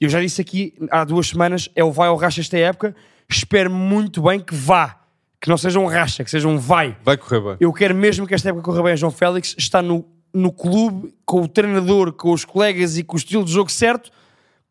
eu 0.00 0.08
já 0.08 0.20
disse 0.20 0.40
aqui 0.40 0.74
há 0.90 1.04
duas 1.04 1.28
semanas, 1.28 1.68
é 1.74 1.82
o 1.82 1.92
vai 1.92 2.08
ou 2.08 2.16
racha 2.16 2.40
esta 2.40 2.58
época. 2.58 2.94
Espero 3.28 3.70
muito 3.70 4.22
bem 4.22 4.40
que 4.40 4.54
vá. 4.54 4.98
Que 5.40 5.48
não 5.48 5.56
seja 5.56 5.80
um 5.80 5.86
racha, 5.86 6.22
que 6.22 6.30
seja 6.30 6.46
um 6.46 6.58
vai. 6.58 6.96
Vai 7.04 7.16
correr 7.16 7.40
bem. 7.40 7.56
Eu 7.58 7.72
quero 7.72 7.94
mesmo 7.94 8.26
que 8.26 8.34
esta 8.34 8.48
época 8.48 8.64
corra 8.64 8.82
bem 8.82 8.92
a 8.92 8.96
João 8.96 9.10
Félix. 9.10 9.54
Está 9.58 9.82
no, 9.82 10.04
no 10.32 10.52
clube, 10.52 11.12
com 11.24 11.42
o 11.42 11.48
treinador, 11.48 12.12
com 12.12 12.32
os 12.32 12.44
colegas 12.44 12.96
e 12.96 13.02
com 13.02 13.16
o 13.16 13.18
estilo 13.18 13.44
de 13.44 13.52
jogo 13.52 13.70
certo 13.70 14.10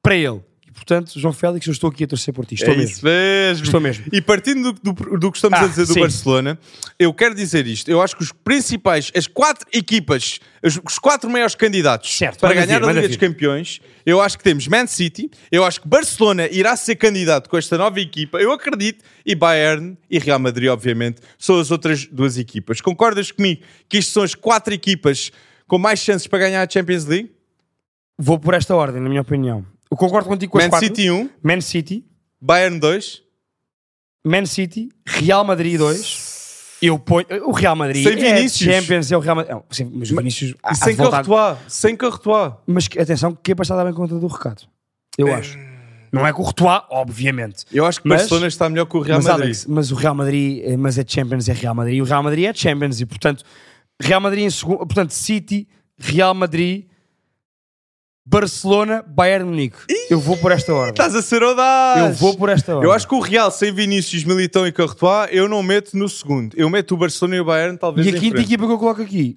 para 0.02 0.16
ele. 0.16 0.42
E 0.72 0.74
portanto, 0.74 1.20
João 1.20 1.34
Félix, 1.34 1.68
eu 1.68 1.74
estou 1.74 1.90
aqui 1.90 2.06
a 2.06 2.08
torcer 2.08 2.34
por 2.34 2.46
ti. 2.46 2.56
Estou 2.56 2.74
é 2.74 2.78
mesmo. 2.78 2.92
isso 2.94 3.04
mesmo. 3.06 3.64
Estou 3.66 3.82
mesmo. 3.82 4.06
E 4.10 4.22
partindo 4.22 4.72
do, 4.72 4.94
do- 4.94 5.18
do 5.18 5.30
que 5.32 5.38
estamos 5.38 5.60
Ah, 5.60 5.64
a 5.66 5.68
dizer 5.68 5.86
do 5.86 5.94
sim. 5.94 6.00
Barcelona, 6.00 6.58
eu 6.98 7.14
quero 7.14 7.36
dizer 7.36 7.68
isto. 7.68 7.92
Eu 7.92 8.02
acho 8.02 8.16
que 8.16 8.24
os 8.24 8.32
principais, 8.32 9.12
as 9.14 9.28
quatro 9.28 9.68
equipas, 9.74 10.40
os, 10.64 10.80
os 10.88 10.98
quatro 10.98 11.30
maiores 11.30 11.56
candidatos 11.56 12.16
Certo, 12.18 12.40
para 12.40 12.54
ganhar 12.54 12.80
vir, 12.80 12.88
a 12.88 12.94
Liga 12.94 13.08
dos. 13.10 13.18
Campeões, 13.18 13.82
eu 14.06 14.22
acho 14.22 14.38
que 14.38 14.44
temos 14.46 14.66
Man 14.68 14.88
City, 14.88 15.30
eu 15.52 15.66
acho 15.66 15.82
que 15.82 15.88
Barcelona 15.90 16.48
irá 16.50 16.74
ser 16.78 16.96
candidato 16.96 17.50
com 17.50 17.58
esta 17.58 17.78
nova 17.78 18.00
equipa, 18.00 18.40
eu 18.40 18.54
acredito, 18.54 19.04
e 19.26 19.36
Bayern 19.36 19.98
e 20.10 20.20
Real 20.20 20.40
Madrid, 20.40 20.70
obviamente, 20.70 21.20
são 21.38 21.60
as 21.60 21.70
outras 21.70 22.06
duas 22.06 22.38
equipas. 22.38 22.80
Concordas 22.80 23.30
comigo 23.30 23.62
que 23.90 23.98
isto 23.98 24.14
são 24.14 24.24
as 24.24 24.34
quatro 24.36 24.74
equipas 24.74 25.34
com 25.68 25.78
mais 25.78 26.00
chances 26.00 26.28
para 26.28 26.40
ganhar 26.40 26.66
a 26.66 26.70
Champions 26.72 27.04
League? 27.06 27.30
Vou 28.18 28.40
por 28.40 28.54
esta 28.54 28.74
ordem, 28.74 29.02
na 29.02 29.10
minha 29.10 29.22
opinião. 29.22 29.66
Eu 29.92 29.98
concordo 29.98 30.30
contigo 30.30 30.52
com 30.54 30.58
as 30.58 30.64
Man 30.66 30.70
quatro. 30.70 30.88
City 30.88 31.12
1, 31.12 31.30
Man 31.44 31.62
City, 31.62 32.06
Bayern 32.40 32.80
2, 32.80 33.22
Man 34.26 34.46
City, 34.46 34.90
Real 35.06 35.44
Madrid 35.44 35.78
2. 35.78 36.32
Eu 36.82 36.98
ponho. 36.98 37.26
O 37.46 37.52
Real 37.52 37.76
Madrid 37.76 38.04
Sem 38.04 38.14
é 38.14 38.34
Vinícius. 38.36 38.74
Champions, 38.74 39.12
é 39.12 39.18
o 39.18 39.20
Real 39.20 39.36
Madrid. 39.36 39.54
Não, 39.54 39.64
sim, 39.70 39.92
mas 39.94 40.10
o 40.12 40.16
Vinícius. 40.16 40.56
há- 40.64 40.72
há 40.72 40.76
sem 40.76 40.96
Courtois, 40.96 41.58
sem 41.68 41.96
Courtois. 41.96 42.54
Mas 42.66 42.90
atenção, 43.00 43.36
que 43.36 43.52
é 43.52 43.56
para 43.56 43.64
estar 43.64 43.76
a 43.76 43.78
dar 43.78 43.86
bem 43.86 43.94
conta 43.94 44.16
do 44.18 44.26
recado. 44.28 44.64
Eu 45.18 45.32
acho. 45.34 45.58
Não 46.12 46.26
é 46.26 46.34
Courtois, 46.34 46.82
obviamente. 46.90 47.66
Eu 47.72 47.86
acho 47.86 48.02
que 48.02 48.08
Mas- 48.08 48.22
Barcelona 48.22 48.48
está 48.48 48.68
melhor 48.70 48.86
que 48.86 48.98
o 48.98 49.02
Real 49.02 49.20
mas, 49.20 49.26
Madrid. 49.28 49.44
Alex, 49.46 49.66
mas 49.68 49.92
o 49.92 49.96
Real 49.96 50.16
Madrid, 50.16 50.62
eh, 50.66 50.76
mas 50.78 50.98
é 50.98 51.04
Champions, 51.08 51.48
é 51.48 51.54
Real 51.54 51.76
Madrid. 51.76 51.98
E 51.98 52.02
o 52.02 52.06
Real 52.06 52.24
Madrid 52.24 52.46
é 52.46 52.54
Champions. 52.54 53.00
E 53.00 53.06
portanto, 53.06 53.44
Real 54.02 54.20
Madrid 54.20 54.46
em 54.46 54.50
segundo. 54.50 54.78
Portanto, 54.80 55.12
City, 55.12 55.68
Real 55.98 56.34
Madrid, 56.34 56.86
Barcelona, 58.26 59.04
Bayern 59.08 59.46
Munique. 59.46 59.78
Eu 60.10 60.20
vou 60.20 60.38
por 60.38 60.52
esta 60.52 60.72
ordem. 60.74 60.92
Estás 60.92 61.16
a 61.16 61.22
ser 61.22 61.42
audaz. 61.42 62.00
Eu 62.00 62.14
vou 62.14 62.38
por 62.38 62.50
esta 62.50 62.74
ordem. 62.76 62.88
Eu 62.88 62.94
acho 62.94 63.08
que 63.08 63.16
o 63.16 63.20
Real 63.20 63.50
sem 63.50 63.74
Vinícius, 63.74 64.24
Militão 64.24 64.68
e 64.68 64.72
Courtois, 64.72 65.30
eu 65.32 65.50
não 65.50 65.64
meto 65.64 65.98
no 65.98 66.08
segundo. 66.08 66.56
Eu 66.56 66.70
meto 66.70 66.94
o 66.94 66.98
Barcelona 66.98 67.38
e 67.38 67.40
o 67.40 67.46
Bayern 67.46 67.78
talvez 67.78 68.06
E 68.06 68.10
a 68.16 68.20
quinta 68.20 68.40
equipa 68.40 68.66
que 68.68 68.72
eu 68.72 68.78
coloco 68.78 69.02
aqui, 69.02 69.36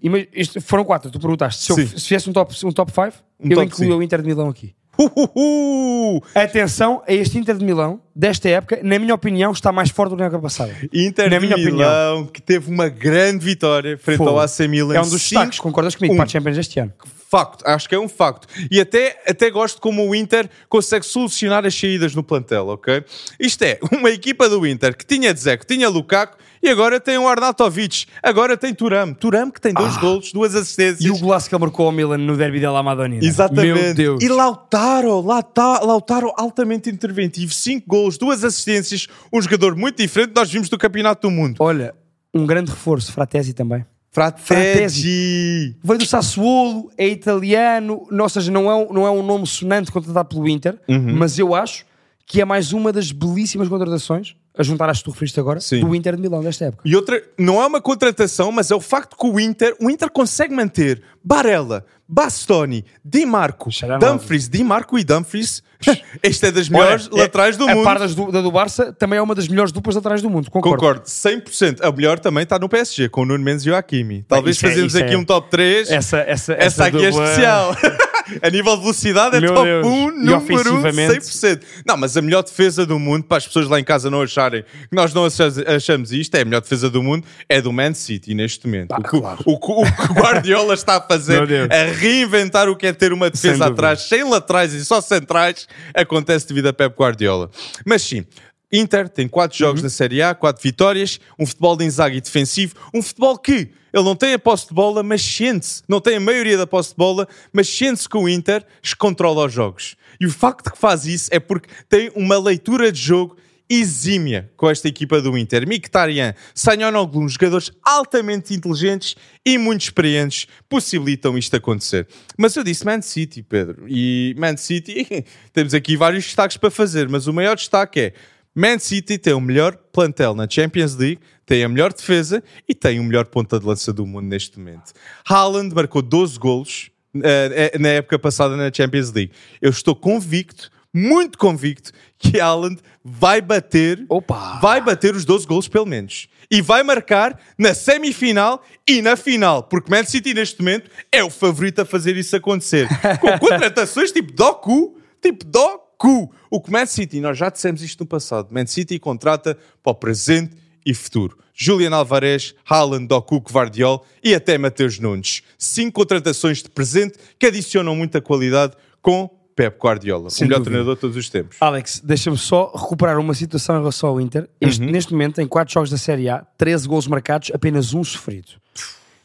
foram 0.62 0.84
quatro, 0.84 1.10
tu 1.10 1.18
perguntaste. 1.18 1.64
Se, 1.64 1.72
eu, 1.72 1.76
se 1.76 2.00
fizesse 2.00 2.28
um 2.28 2.32
top 2.32 2.54
5, 2.54 2.68
um 2.68 2.72
top 2.72 2.92
five, 2.92 3.12
Um 3.40 3.48
eu 3.50 3.56
top 3.56 3.66
incluí 3.66 3.90
o 3.90 4.02
Inter 4.02 4.20
de 4.20 4.26
Milão 4.26 4.48
aqui. 4.48 4.74
Uh, 4.96 5.10
uh, 5.16 6.16
uh. 6.16 6.22
Atenção 6.34 7.02
a 7.08 7.12
este 7.12 7.38
Inter 7.38 7.56
de 7.56 7.64
Milão, 7.64 8.00
desta 8.14 8.48
época, 8.48 8.78
na 8.82 8.98
minha 8.98 9.14
opinião, 9.14 9.50
está 9.50 9.72
mais 9.72 9.90
forte 9.90 10.10
do 10.10 10.16
que 10.16 10.20
na 10.20 10.26
época 10.26 10.42
passada. 10.42 10.72
Inter 10.92 11.30
Na 11.30 11.38
de 11.38 11.46
minha 11.46 11.56
Milão, 11.56 12.26
que 12.26 12.40
teve 12.40 12.70
uma 12.70 12.88
grande 12.88 13.44
vitória 13.44 13.98
frente 13.98 14.18
Fogo. 14.18 14.30
ao 14.30 14.40
AC 14.40 14.60
Milan. 14.68 14.94
É 14.94 15.00
um 15.00 15.08
dos 15.08 15.22
Cinco- 15.22 15.40
destaques, 15.40 15.58
concordas 15.58 15.96
comigo, 15.96 16.14
um. 16.14 16.16
para 16.16 16.26
a 16.26 16.28
Champions 16.28 16.58
este 16.58 16.78
ano. 16.78 16.92
Facto, 17.34 17.66
acho 17.66 17.88
que 17.88 17.94
é 17.96 17.98
um 17.98 18.08
facto. 18.08 18.46
E 18.70 18.80
até, 18.80 19.20
até 19.26 19.50
gosto 19.50 19.80
como 19.80 20.08
o 20.08 20.14
Inter 20.14 20.48
consegue 20.68 21.04
solucionar 21.04 21.66
as 21.66 21.74
saídas 21.74 22.14
no 22.14 22.22
plantel, 22.22 22.68
ok? 22.68 23.02
Isto 23.40 23.62
é, 23.64 23.80
uma 23.90 24.08
equipa 24.10 24.48
do 24.48 24.64
Inter 24.64 24.96
que 24.96 25.04
tinha 25.04 25.34
Dzeko, 25.34 25.66
tinha 25.66 25.88
Lukaku 25.88 26.36
e 26.62 26.68
agora 26.68 27.00
tem 27.00 27.18
o 27.18 27.26
Arnautovic, 27.26 28.06
agora 28.22 28.56
tem 28.56 28.72
Turam. 28.72 29.12
Turam 29.12 29.50
que 29.50 29.60
tem 29.60 29.74
dois 29.74 29.96
golos, 29.96 30.30
duas 30.32 30.54
assistências. 30.54 31.00
E 31.04 31.10
o 31.10 31.18
golaço 31.18 31.48
que 31.48 31.54
ele 31.56 31.60
marcou 31.62 31.86
ao 31.86 31.92
Milan 31.92 32.18
no 32.18 32.36
derby 32.36 32.60
della 32.60 32.84
Madonnina. 32.84 33.24
Exatamente. 33.26 33.82
Meu 33.82 33.94
Deus. 33.94 34.22
E 34.22 34.28
Lautaro, 34.28 35.20
Lauta- 35.20 35.80
Lautaro 35.84 36.32
altamente 36.36 36.88
interventivo, 36.88 37.52
5 37.52 37.84
gols, 37.88 38.16
duas 38.16 38.44
assistências, 38.44 39.08
um 39.32 39.42
jogador 39.42 39.74
muito 39.74 39.96
diferente 39.96 40.32
nós 40.36 40.48
vimos 40.52 40.68
do 40.68 40.78
Campeonato 40.78 41.22
do 41.28 41.32
Mundo. 41.32 41.56
Olha, 41.58 41.96
um 42.32 42.46
grande 42.46 42.70
reforço, 42.70 43.12
Fratesi 43.12 43.52
também. 43.52 43.84
Fratesi. 44.14 45.76
Veio 45.82 45.98
do 45.98 46.06
Sassuolo, 46.06 46.90
é 46.96 47.08
italiano, 47.08 48.06
ou 48.10 48.28
seja, 48.28 48.50
não 48.50 48.70
é, 48.70 48.74
um- 48.74 48.92
não 48.92 49.06
é 49.06 49.10
um 49.10 49.22
nome 49.24 49.46
sonante 49.46 49.90
contratado 49.90 50.28
pelo 50.28 50.48
Inter, 50.48 50.78
Uhum. 50.88 51.16
mas 51.16 51.38
eu 51.38 51.54
acho 51.54 51.84
que 52.26 52.40
é 52.40 52.44
mais 52.44 52.72
uma 52.72 52.92
das 52.92 53.10
belíssimas 53.12 53.68
contratações, 53.68 54.34
a 54.56 54.62
juntar 54.62 54.88
às 54.88 54.98
que 54.98 55.04
tu 55.04 55.10
referiste 55.10 55.40
agora, 55.40 55.60
Sim. 55.60 55.80
do 55.80 55.94
Inter 55.94 56.14
de 56.16 56.22
Milão 56.22 56.40
desta 56.42 56.66
época. 56.66 56.82
E 56.86 56.94
outra, 56.94 57.20
não 57.38 57.60
é 57.60 57.66
uma 57.66 57.80
contratação, 57.80 58.52
mas 58.52 58.70
é 58.70 58.74
o 58.74 58.80
facto 58.80 59.16
que 59.16 59.26
o 59.26 59.40
Inter, 59.40 59.74
o 59.80 59.90
Inter 59.90 60.08
consegue 60.10 60.54
manter 60.54 61.02
Barella, 61.24 61.84
Bastoni, 62.06 62.84
Di 63.04 63.26
Marco, 63.26 63.70
Cheira 63.72 63.96
a 63.96 63.98
Dumfries, 63.98 64.48
Di 64.48 64.62
Marco 64.62 64.96
e 64.98 65.02
Dumfries. 65.04 65.62
Este 66.22 66.46
é 66.46 66.50
das 66.52 66.68
melhores 66.68 67.08
Olha, 67.10 67.22
laterais 67.22 67.56
do 67.56 67.68
a 67.68 67.74
mundo. 67.74 67.84
par 67.84 67.98
das 67.98 68.14
do, 68.14 68.30
da 68.30 68.40
do 68.40 68.52
Barça, 68.52 68.92
também 68.92 69.18
é 69.18 69.22
uma 69.22 69.34
das 69.34 69.48
melhores 69.48 69.72
duplas 69.72 69.96
laterais 69.96 70.22
do 70.22 70.30
mundo, 70.30 70.50
concordo. 70.50 70.78
Concordo, 70.78 71.02
100%. 71.06 71.78
A 71.82 71.90
melhor 71.90 72.18
também 72.20 72.44
está 72.44 72.58
no 72.58 72.68
PSG, 72.68 73.08
com 73.08 73.22
o 73.22 73.24
Nuno 73.24 73.42
Mendes 73.42 73.66
e 73.66 73.70
o 73.70 73.76
Hakimi. 73.76 74.22
Talvez 74.28 74.62
é- 74.62 74.68
fazemos 74.68 74.94
isso 74.94 75.02
aqui 75.02 75.14
é- 75.14 75.18
um 75.18 75.24
top 75.24 75.50
3. 75.50 75.90
Essa, 75.90 76.18
essa, 76.18 76.52
Essa 76.54 76.86
aqui 76.86 77.04
é 77.04 77.10
dupla- 77.10 77.24
especial. 77.24 77.76
a 78.42 78.50
nível 78.50 78.74
de 78.76 78.82
velocidade 78.82 79.36
é 79.36 79.40
Meu 79.40 79.54
top 79.54 79.64
Deus. 79.66 79.86
1, 79.86 79.90
E 79.90 80.10
número 80.10 80.34
1, 80.34 80.36
ofensivamente? 80.36 81.20
100%. 81.20 81.62
Não, 81.86 81.96
mas 81.96 82.16
a 82.16 82.22
melhor 82.22 82.42
defesa 82.42 82.84
do 82.86 82.98
mundo, 82.98 83.24
para 83.24 83.36
as 83.38 83.46
pessoas 83.46 83.68
lá 83.68 83.78
em 83.80 83.84
casa 83.84 84.10
não 84.10 84.22
acharem 84.22 84.62
que 84.62 84.94
nós 84.94 85.12
não 85.14 85.24
achas- 85.26 85.58
achamos 85.58 86.12
isto, 86.12 86.34
é 86.34 86.42
a 86.42 86.44
melhor 86.44 86.60
defesa 86.60 86.88
do 86.90 87.02
mundo, 87.02 87.26
é 87.48 87.60
do 87.60 87.72
Man 87.72 87.94
City 87.94 88.34
neste 88.34 88.66
momento. 88.66 88.92
O, 88.92 89.02
que, 89.02 89.08
claro. 89.20 89.42
o 89.44 89.58
que- 89.58 89.72
o 89.72 89.84
que 89.84 90.12
o 90.12 90.14
Guardiola 90.14 90.74
está 90.74 90.96
a 90.96 91.00
fazer, 91.00 91.46
Deus. 91.46 91.68
a 91.70 91.84
reinventar 91.92 92.68
o 92.68 92.76
que 92.76 92.86
é 92.86 92.92
ter 92.92 93.12
uma 93.12 93.30
defesa 93.30 93.52
dúvida. 93.54 93.72
atrás, 93.72 94.02
sem 94.02 94.24
laterais 94.24 94.72
e 94.72 94.84
só 94.84 95.00
centrais, 95.00 95.66
acontece 95.94 96.46
devido 96.48 96.66
a 96.68 96.72
Pep 96.72 96.94
Guardiola. 96.98 97.50
Mas 97.84 98.02
sim, 98.02 98.24
Inter 98.72 99.08
tem 99.08 99.28
4 99.28 99.56
jogos 99.56 99.80
Uhum. 99.80 99.84
na 99.84 99.90
Série 99.90 100.20
A, 100.20 100.34
4 100.34 100.62
vitórias, 100.62 101.20
um 101.38 101.46
futebol 101.46 101.76
de 101.76 101.84
Inzaghi 101.84 102.20
defensivo, 102.20 102.74
um 102.92 103.00
futebol 103.02 103.38
que 103.38 103.70
ele 103.94 104.02
não 104.02 104.16
tem 104.16 104.34
a 104.34 104.38
posse 104.40 104.66
de 104.66 104.74
bola, 104.74 105.04
mas 105.04 105.22
sente-se, 105.22 105.84
não 105.88 106.00
tem 106.00 106.16
a 106.16 106.20
maioria 106.20 106.58
da 106.58 106.66
posse 106.66 106.90
de 106.90 106.96
bola, 106.96 107.28
mas 107.52 107.68
sente-se 107.68 108.08
que 108.08 108.16
o 108.16 108.28
Inter 108.28 108.66
controla 108.98 109.46
os 109.46 109.52
jogos. 109.52 109.94
E 110.20 110.26
o 110.26 110.32
facto 110.32 110.72
que 110.72 110.78
faz 110.78 111.06
isso 111.06 111.30
é 111.32 111.38
porque 111.38 111.68
tem 111.88 112.10
uma 112.16 112.36
leitura 112.36 112.90
de 112.90 113.00
jogo 113.00 113.36
exímia 113.70 114.50
com 114.56 114.68
esta 114.68 114.88
equipa 114.88 115.22
do 115.22 115.38
Inter. 115.38 115.66
Mkhitaryan, 115.66 116.34
Sanhonoglu, 116.52 117.28
jogadores 117.28 117.70
altamente 117.84 118.52
inteligentes 118.52 119.14
e 119.46 119.56
muito 119.56 119.82
experientes 119.82 120.48
possibilitam 120.68 121.38
isto 121.38 121.54
acontecer. 121.54 122.08
Mas 122.36 122.56
eu 122.56 122.64
disse 122.64 122.84
Man 122.84 123.00
City, 123.00 123.44
Pedro. 123.44 123.86
E 123.88 124.34
Man 124.36 124.56
City, 124.56 125.24
temos 125.54 125.72
aqui 125.72 125.96
vários 125.96 126.24
destaques 126.24 126.56
para 126.56 126.70
fazer, 126.70 127.08
mas 127.08 127.28
o 127.28 127.32
maior 127.32 127.54
destaque 127.54 128.00
é 128.00 128.12
Man 128.54 128.78
City 128.78 129.18
tem 129.18 129.32
o 129.32 129.40
melhor 129.40 129.76
plantel 129.92 130.34
na 130.34 130.48
Champions 130.48 130.94
League, 130.94 131.20
tem 131.46 131.64
a 131.64 131.68
melhor 131.68 131.92
defesa 131.92 132.42
e 132.68 132.74
tem 132.74 133.00
o 133.00 133.04
melhor 133.04 133.26
ponta 133.26 133.58
de 133.58 133.66
lança 133.66 133.92
do 133.92 134.06
mundo 134.06 134.26
neste 134.26 134.58
momento. 134.58 134.92
Haaland 135.28 135.74
marcou 135.74 136.02
12 136.02 136.38
golos 136.38 136.90
eh, 137.22 137.78
na 137.78 137.90
época 137.90 138.18
passada 138.18 138.56
na 138.56 138.72
Champions 138.72 139.12
League. 139.12 139.32
Eu 139.60 139.70
estou 139.70 139.94
convicto, 139.94 140.70
muito 140.92 141.38
convicto, 141.38 141.92
que 142.18 142.40
Haaland 142.40 142.80
vai 143.04 143.40
bater, 143.40 144.04
Opa! 144.08 144.58
vai 144.60 144.80
bater 144.80 145.14
os 145.14 145.24
12 145.24 145.46
golos 145.46 145.68
pelo 145.68 145.86
menos. 145.86 146.28
E 146.50 146.62
vai 146.62 146.82
marcar 146.82 147.38
na 147.58 147.74
semifinal 147.74 148.62
e 148.88 149.02
na 149.02 149.16
final, 149.16 149.62
porque 149.64 149.90
Man 149.90 150.04
City 150.04 150.34
neste 150.34 150.60
momento 150.60 150.90
é 151.10 151.22
o 151.22 151.30
favorito 151.30 151.80
a 151.80 151.84
fazer 151.84 152.16
isso 152.16 152.36
acontecer. 152.36 152.88
Com 153.20 153.38
contratações 153.38 154.12
tipo 154.12 154.32
Doku, 154.32 154.96
tipo 155.20 155.44
Doku. 155.44 156.32
O 156.50 156.60
que 156.60 156.70
Man 156.70 156.86
City, 156.86 157.20
nós 157.20 157.38
já 157.38 157.48
dissemos 157.48 157.82
isto 157.82 158.00
no 158.00 158.06
passado, 158.06 158.48
Man 158.52 158.66
City 158.66 158.98
contrata 158.98 159.56
para 159.82 159.92
o 159.92 159.94
presente 159.94 160.63
e 160.84 160.92
futuro. 160.94 161.38
Julian 161.54 161.94
Alvarez, 161.94 162.54
Haaland, 162.68 163.06
Doku, 163.06 163.36
Guardiol 163.38 164.04
e 164.22 164.34
até 164.34 164.58
Mateus 164.58 164.98
Nunes. 164.98 165.42
Cinco 165.58 165.92
contratações 166.00 166.62
de 166.62 166.68
presente 166.68 167.16
que 167.38 167.46
adicionam 167.46 167.94
muita 167.94 168.20
qualidade 168.20 168.74
com 169.00 169.30
Pep 169.54 169.78
Guardiola, 169.80 170.30
Sem 170.30 170.46
o 170.46 170.48
melhor 170.48 170.58
dúvida. 170.58 170.70
treinador 170.72 170.94
de 170.96 171.00
todos 171.00 171.16
os 171.16 171.28
tempos. 171.30 171.56
Alex, 171.60 172.00
deixa-me 172.02 172.36
só 172.36 172.72
recuperar 172.74 173.18
uma 173.20 173.34
situação 173.34 173.76
em 173.76 173.78
relação 173.78 174.08
ao 174.10 174.20
Inter. 174.20 174.48
Este- 174.60 174.82
Uhum. 174.84 174.90
Neste 174.90 175.12
momento, 175.12 175.40
em 175.40 175.46
4 175.46 175.72
jogos 175.72 175.90
da 175.90 175.96
Série 175.96 176.28
A, 176.28 176.44
13 176.58 176.88
gols 176.88 177.06
marcados, 177.06 177.52
apenas 177.54 177.94
um 177.94 178.02
sofrido. 178.02 178.48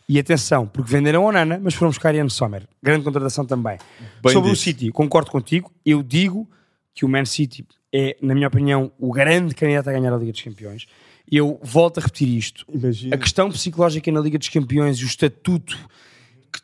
E 0.08 0.18
atenção, 0.20 0.68
porque 0.68 0.92
venderam 0.92 1.24
o 1.26 1.32
Nana, 1.32 1.60
mas 1.64 1.74
foram 1.74 1.90
buscar 1.90 2.14
Ian 2.14 2.30
Sommer. 2.30 2.64
Grande 2.82 3.04
contratação 3.04 3.44
também. 3.46 3.78
Bem 4.24 4.34
Sobre 4.34 4.50
dito. 4.52 4.60
o 4.60 4.64
City, 4.64 4.92
concordo 4.92 5.32
contigo. 5.32 5.72
Eu 5.86 6.02
digo 6.04 6.48
que 6.94 7.06
o 7.06 7.10
Man 7.10 7.26
City 7.26 7.66
é, 7.94 8.16
na 8.22 8.36
minha 8.36 8.48
opinião, 8.48 8.92
o 9.00 9.12
grande 9.12 9.56
candidato 9.56 9.90
a 9.90 9.94
ganhar 9.94 10.14
a 10.14 10.18
Liga 10.18 10.32
dos 10.32 10.42
Campeões. 10.44 10.86
Eu 11.32 11.60
volto 11.62 12.00
a 12.00 12.02
repetir 12.02 12.28
isto. 12.30 12.66
Imagina. 12.74 13.16
A 13.16 13.18
questão 13.18 13.50
psicológica 13.52 14.12
na 14.12 14.20
Liga 14.20 14.38
dos 14.40 14.50
Campeões 14.50 14.98
e 15.00 15.04
o 15.04 15.08
estatuto 15.08 15.78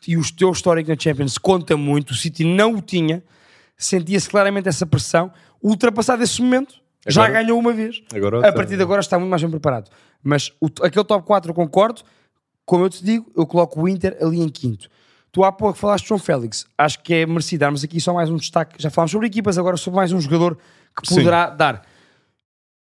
que- 0.00 0.12
e 0.12 0.16
o 0.16 0.22
teu 0.34 0.50
histórico 0.50 0.90
na 0.90 0.96
Champions 0.98 1.38
conta 1.38 1.76
muito. 1.76 2.10
O 2.10 2.14
City 2.14 2.44
não 2.44 2.74
o 2.74 2.82
tinha. 2.82 3.22
Sentia-se 3.78 4.28
claramente 4.28 4.68
essa 4.68 4.84
pressão. 4.86 5.30
Ultrapassado 5.62 6.22
esse 6.22 6.40
momento, 6.42 6.74
já 7.06 7.24
Agora- 7.24 7.42
ganhou 7.42 7.58
uma 7.58 7.72
vez. 7.72 8.02
Agora 8.14 8.48
a 8.48 8.52
partir 8.52 8.76
de 8.76 8.82
agora 8.82 9.00
está 9.00 9.18
muito 9.18 9.30
mais 9.30 9.42
bem 9.42 9.50
preparado. 9.50 9.90
Mas 10.22 10.50
o, 10.60 10.66
aquele 10.82 11.04
top 11.04 11.24
4 11.26 11.50
eu 11.50 11.54
concordo. 11.54 12.02
Como 12.64 12.84
eu 12.84 12.90
te 12.90 13.04
digo, 13.04 13.30
eu 13.36 13.46
coloco 13.46 13.80
o 13.80 13.88
Inter 13.88 14.16
ali 14.20 14.40
em 14.40 14.48
quinto. 14.48 14.88
Tu 15.30 15.44
há 15.44 15.52
pouco 15.52 15.78
falaste 15.78 16.02
de 16.04 16.08
João 16.08 16.18
Félix. 16.18 16.66
Acho 16.76 17.00
que 17.02 17.14
é 17.14 17.26
merecido 17.26 17.60
darmos 17.60 17.84
aqui 17.84 18.00
só 18.00 18.12
mais 18.12 18.28
um 18.28 18.36
destaque. 18.36 18.74
Já 18.82 18.90
falámos 18.90 19.12
sobre 19.12 19.28
equipas, 19.28 19.56
agora 19.58 19.76
sobre 19.76 19.98
mais 19.98 20.10
um 20.12 20.20
jogador 20.20 20.56
que 21.00 21.06
Sim. 21.08 21.16
poderá 21.16 21.50
dar. 21.50 21.82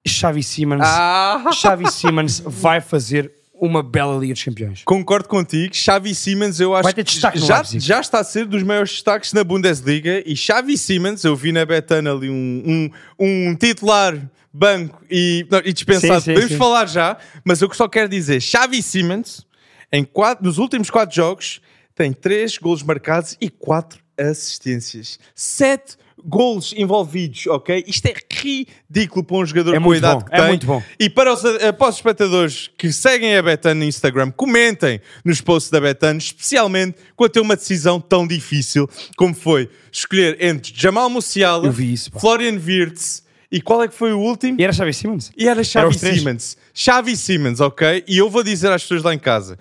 Xavi 0.06 0.42
Simons. 0.42 0.82
Ah! 0.84 1.50
Xavi 1.52 1.90
Simons 1.90 2.42
vai 2.44 2.80
fazer 2.80 3.32
uma 3.60 3.82
bela 3.82 4.18
Liga 4.18 4.32
dos 4.32 4.42
Campeões. 4.42 4.82
Concordo 4.84 5.28
contigo. 5.28 5.74
Xavi 5.74 6.14
Simons, 6.14 6.58
eu 6.58 6.74
acho 6.74 6.88
no 6.88 7.04
já, 7.36 7.62
já 7.62 8.00
está 8.00 8.20
a 8.20 8.24
ser 8.24 8.46
dos 8.46 8.62
maiores 8.62 8.90
destaques 8.90 9.32
na 9.34 9.44
Bundesliga. 9.44 10.22
E 10.24 10.34
Xavi 10.34 10.78
Simons, 10.78 11.22
eu 11.24 11.36
vi 11.36 11.52
na 11.52 11.66
Betana 11.66 12.10
ali 12.10 12.30
um, 12.30 12.62
um, 12.66 12.90
um 13.18 13.54
titular 13.54 14.18
banco 14.52 15.04
e, 15.10 15.46
não, 15.50 15.58
e 15.58 15.72
dispensado. 15.72 16.20
Sim, 16.20 16.24
sim, 16.24 16.32
Podemos 16.32 16.52
sim. 16.52 16.58
falar 16.58 16.86
já, 16.86 17.18
mas 17.44 17.60
eu 17.60 17.72
só 17.74 17.86
quero 17.86 18.08
dizer: 18.08 18.40
Xavi 18.40 18.82
Simons, 18.82 19.46
em 19.92 20.04
quatro, 20.04 20.44
nos 20.44 20.56
últimos 20.56 20.88
quatro 20.88 21.14
jogos, 21.14 21.60
tem 21.94 22.12
três 22.12 22.56
golos 22.56 22.82
marcados 22.82 23.36
e 23.40 23.50
quatro 23.50 24.00
assistências. 24.18 25.18
Sete 25.34 25.96
golos 26.24 26.72
envolvidos, 26.76 27.46
ok? 27.46 27.84
Isto 27.86 28.06
é 28.06 28.14
ridículo 28.32 29.24
para 29.24 29.36
um 29.36 29.46
jogador 29.46 29.74
É 29.74 29.80
com 29.80 29.90
a 29.90 29.96
idade 29.96 30.20
bom, 30.20 30.28
que 30.28 30.34
é 30.34 30.38
tem. 30.38 30.48
muito 30.48 30.66
bom. 30.66 30.82
E 30.98 31.10
para 31.10 31.32
os, 31.32 31.44
eh, 31.44 31.72
para 31.72 31.88
os 31.88 31.96
espectadores 31.96 32.70
que 32.76 32.92
seguem 32.92 33.36
a 33.36 33.42
Betano 33.42 33.80
no 33.80 33.86
Instagram, 33.86 34.30
comentem 34.30 35.00
nos 35.24 35.40
posts 35.40 35.70
da 35.70 35.80
Betano, 35.80 36.18
especialmente 36.18 36.96
quando 37.16 37.30
tem 37.30 37.42
uma 37.42 37.56
decisão 37.56 38.00
tão 38.00 38.26
difícil 38.26 38.88
como 39.16 39.34
foi 39.34 39.68
escolher 39.92 40.36
entre 40.40 40.72
Jamal 40.74 41.10
Musiala, 41.10 41.68
isso. 41.78 42.10
Florian 42.18 42.58
Wirtz 42.58 43.22
e 43.50 43.60
qual 43.60 43.82
é 43.82 43.88
que 43.88 43.94
foi 43.94 44.12
o 44.12 44.18
último? 44.20 44.60
E 44.60 44.62
era 44.62 44.72
Xavi 44.72 44.94
Simons? 44.94 45.32
E 45.36 45.48
era 45.48 45.64
Xavi 45.64 45.98
três. 45.98 46.18
Simmons. 46.18 46.56
Xavi 46.72 47.16
Simmons, 47.16 47.60
ok? 47.60 48.04
E 48.06 48.18
eu 48.18 48.30
vou 48.30 48.44
dizer 48.44 48.70
às 48.70 48.82
pessoas 48.82 49.02
lá 49.02 49.12
em 49.12 49.18
casa: 49.18 49.58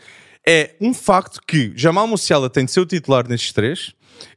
é 0.47 0.75
um 0.79 0.93
facto 0.93 1.41
que 1.45 1.73
Jamal 1.75 2.05
Musiala 2.05 2.49
tem 2.49 2.65
de 2.65 2.71
ser 2.71 2.81
o 2.81 2.85
titular 2.85 3.27
nestes 3.27 3.51
três 3.51 3.93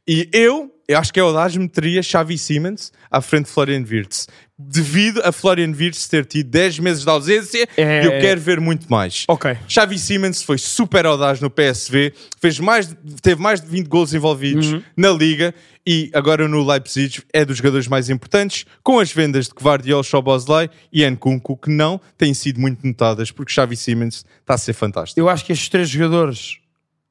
e 0.07 0.27
eu, 0.33 0.72
eu 0.87 0.97
acho 0.97 1.13
que 1.13 1.19
é 1.19 1.23
audaz, 1.23 1.55
meteria 1.55 2.03
Xavi 2.03 2.37
Simmons 2.37 2.91
à 3.09 3.21
frente 3.21 3.45
de 3.45 3.51
Florian 3.51 3.83
Wirtz. 3.89 4.27
Devido 4.57 5.21
a 5.23 5.31
Florian 5.31 5.71
Wirtz 5.71 6.07
ter 6.07 6.25
tido 6.25 6.49
10 6.49 6.79
meses 6.79 7.03
de 7.03 7.09
ausência, 7.09 7.67
É- 7.75 8.05
eu 8.05 8.11
quero 8.21 8.39
ver 8.39 8.59
muito 8.59 8.87
mais. 8.89 9.25
Ok. 9.27 9.57
Xavi 9.67 9.97
Simmons 9.97 10.41
foi 10.43 10.57
super 10.57 11.05
audaz 11.05 11.39
no 11.41 11.49
PSV, 11.49 12.13
fez 12.39 12.59
mais, 12.59 12.95
teve 13.21 13.41
mais 13.41 13.59
de 13.61 13.67
20 13.67 13.87
gols 13.87 14.13
envolvidos 14.13 14.73
Uhum. 14.73 14.83
na 14.95 15.09
Liga 15.11 15.53
e 15.85 16.09
agora 16.13 16.47
no 16.47 16.65
Leipzig 16.65 17.21
é 17.33 17.43
dos 17.43 17.57
jogadores 17.57 17.87
mais 17.87 18.09
importantes, 18.09 18.65
com 18.83 18.99
as 18.99 19.11
vendas 19.11 19.47
de 19.47 19.53
Kvardiol, 19.53 20.03
Szoboszlai 20.03 20.69
e 20.91 21.05
Nkunku, 21.09 21.57
que 21.57 21.69
não 21.69 21.99
têm 22.17 22.33
sido 22.33 22.59
muito 22.61 22.85
notadas, 22.85 23.31
porque 23.31 23.51
Xavi 23.51 23.75
Simmons 23.75 24.23
está 24.41 24.53
a 24.53 24.57
ser 24.57 24.73
fantástico. 24.73 25.19
Eu 25.19 25.27
acho 25.29 25.43
que 25.45 25.51
estes 25.51 25.67
três 25.69 25.89
jogadores 25.89 26.57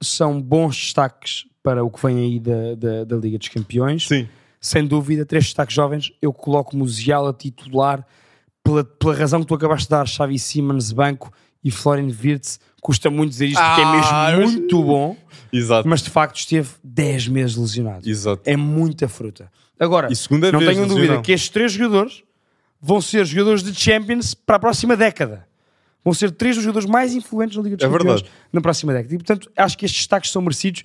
são 0.02 0.40
bons 0.40 0.76
destaques 0.76 1.44
para 1.62 1.84
o 1.84 1.90
que 1.90 2.04
vem 2.04 2.18
aí 2.18 2.40
da, 2.40 2.74
da, 2.76 3.04
da 3.04 3.16
Liga 3.16 3.38
dos 3.38 3.48
Campeões. 3.48 4.06
Sim. 4.08 4.28
Sem 4.60 4.86
dúvida, 4.86 5.24
três 5.26 5.44
destaques 5.44 5.74
jovens. 5.74 6.12
Eu 6.20 6.32
coloco 6.32 6.76
Musiala 6.76 7.32
titular 7.32 8.04
pela, 8.62 8.84
pela 8.84 9.14
razão 9.14 9.40
que 9.40 9.46
tu 9.46 9.54
acabaste 9.54 9.84
de 9.86 9.90
dar, 9.90 10.06
Xavi 10.06 10.38
Simons, 10.38 10.92
banco 10.92 11.32
e 11.64 11.70
Florian 11.70 12.08
Wirtz. 12.22 12.60
Custa 12.80 13.10
muito 13.10 13.30
dizer 13.30 13.46
isto 13.46 13.60
porque 13.62 13.80
Ah, 13.80 14.30
é 14.30 14.34
eu- 14.34 14.38
mesmo 14.38 14.58
muito 14.58 14.82
bom, 14.84 15.16
Exato. 15.52 15.88
mas 15.88 16.02
de 16.02 16.10
facto 16.10 16.36
esteve 16.36 16.68
10 16.82 17.28
meses 17.28 17.56
lesionado. 17.56 18.08
Exato. 18.08 18.42
É 18.44 18.56
muita 18.56 19.06
fruta. 19.08 19.50
Agora, 19.78 20.08
não 20.52 20.58
tenham 20.60 20.86
dúvida 20.86 21.20
que 21.20 21.32
estes 21.32 21.48
três 21.50 21.72
jogadores 21.72 22.22
vão 22.80 23.00
ser 23.00 23.24
jogadores 23.24 23.62
de 23.62 23.72
Champions 23.74 24.34
para 24.34 24.56
a 24.56 24.58
próxima 24.58 24.96
década. 24.96 25.46
Vão 26.04 26.12
ser 26.12 26.32
três 26.32 26.56
dos 26.56 26.64
jogadores 26.64 26.88
mais 26.88 27.14
influentes 27.14 27.56
na 27.56 27.62
Liga 27.62 27.76
dos 27.76 27.84
É 27.84 27.88
Campeões 27.88 28.20
verdade. 28.22 28.34
na 28.52 28.60
próxima 28.60 28.92
década. 28.92 29.14
E, 29.14 29.18
portanto, 29.18 29.50
acho 29.56 29.78
que 29.78 29.84
estes 29.86 30.00
destaques 30.00 30.30
são 30.32 30.42
merecidos. 30.42 30.82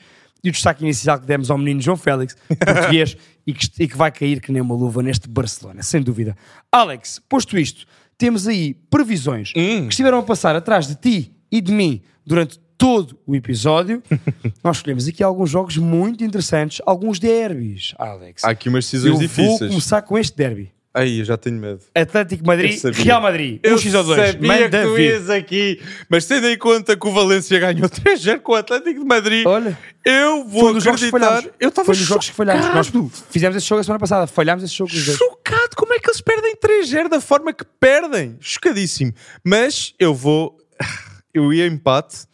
E 0.48 0.50
o 0.50 0.52
destaque 0.54 0.84
inicial 0.84 1.20
que 1.20 1.26
demos 1.26 1.52
ao 1.52 1.58
menino 1.58 1.82
João 1.82 1.98
Félix, 1.98 2.36
português, 2.48 3.18
e, 3.46 3.54
que, 3.54 3.68
e 3.80 3.88
que 3.88 3.98
vai 3.98 4.12
cair 4.12 4.40
que 4.42 4.52
nem 4.52 4.62
uma 4.62 4.76
luva 4.76 5.04
neste 5.04 5.28
Barcelona, 5.28 5.84
sem 5.84 6.02
dúvida. 6.02 6.36
Alex, 6.72 7.20
posto 7.28 7.58
isto, 7.58 7.86
temos 8.18 8.48
aí 8.48 8.74
previsões 8.90 9.52
Hum. 9.56 9.88
que 9.88 9.94
estiveram 9.94 10.20
a 10.20 10.24
passar 10.24 10.56
atrás 10.56 10.88
de 10.88 10.96
ti 10.96 11.32
e 11.52 11.60
de 11.62 11.72
mim 11.72 12.02
durante 12.26 12.60
todo 12.78 13.18
o 13.26 13.36
episódio. 13.36 14.02
Nós 14.64 14.78
escolhemos 14.78 15.08
aqui 15.08 15.22
alguns 15.24 15.50
jogos 15.50 15.78
muito 15.78 16.24
interessantes, 16.24 16.82
alguns 16.86 17.20
derbys, 17.20 17.94
Alex. 17.98 18.44
Há 18.44 18.50
aqui 18.52 18.70
umas 18.70 18.86
Eu 18.86 19.00
decisões 19.02 19.14
vou 19.14 19.22
difíceis. 19.22 19.70
começar 19.72 20.02
com 20.04 20.18
este 20.18 20.36
derby. 20.38 20.72
Aí, 20.98 21.20
eu 21.20 21.26
já 21.26 21.38
tenho 21.38 21.58
medo. 21.58 21.80
Atlético 21.94 22.46
Madrid. 22.46 22.82
Real 22.96 23.22
Madrid. 23.22 23.60
Um 23.64 23.70
Eu 23.70 23.78
x 23.78 23.94
ou 23.94 24.04
dois. 24.04 24.32
sabia 24.32 24.48
Manda 24.48 24.82
que 24.82 24.88
tu 24.88 25.00
ias 25.00 25.30
aqui. 25.30 25.82
Mas 26.10 26.26
tendo 26.26 26.48
em 26.48 26.58
conta 26.58 26.98
que 26.98 27.08
o 27.08 27.12
Valência 27.12 27.60
ganhou 27.60 27.88
3-0 27.90 28.40
com 28.40 28.54
o 28.54 28.56
Atlético 28.56 29.00
de 29.02 29.06
Madrid, 29.06 29.46
Olha, 29.46 29.78
eu 30.04 30.44
foi 30.44 30.50
vou 30.50 30.82
que 30.82 30.90
acreditar. 30.90 31.44
Eu 31.60 31.70
estava 31.70 31.86
Foi 31.86 31.96
nos 31.96 32.06
jogos 32.06 32.30
que 32.30 32.36
falhámos. 32.36 32.92
Nós 32.92 32.92
fizemos 33.30 33.56
esse 33.56 33.68
jogo 33.68 33.82
a 33.82 33.84
semana 33.84 34.00
passada. 34.00 34.26
Falhámos 34.28 34.64
esse 34.64 34.76
jogo. 34.76 34.90
Chocado. 34.90 35.76
Como 35.76 35.94
é 35.94 36.00
que 36.00 36.10
eles 36.10 36.22
perdem 36.22 36.56
3-0 36.56 37.10
da 37.10 37.22
forma 37.22 37.54
que 37.54 37.64
perdem? 37.80 38.36
Chocadíssimo. 38.40 39.14
Mas 39.44 39.94
eu 40.00 40.14
vou... 40.16 40.58
Eu 41.34 41.54
ia 41.54 41.68
empate, 41.68 42.26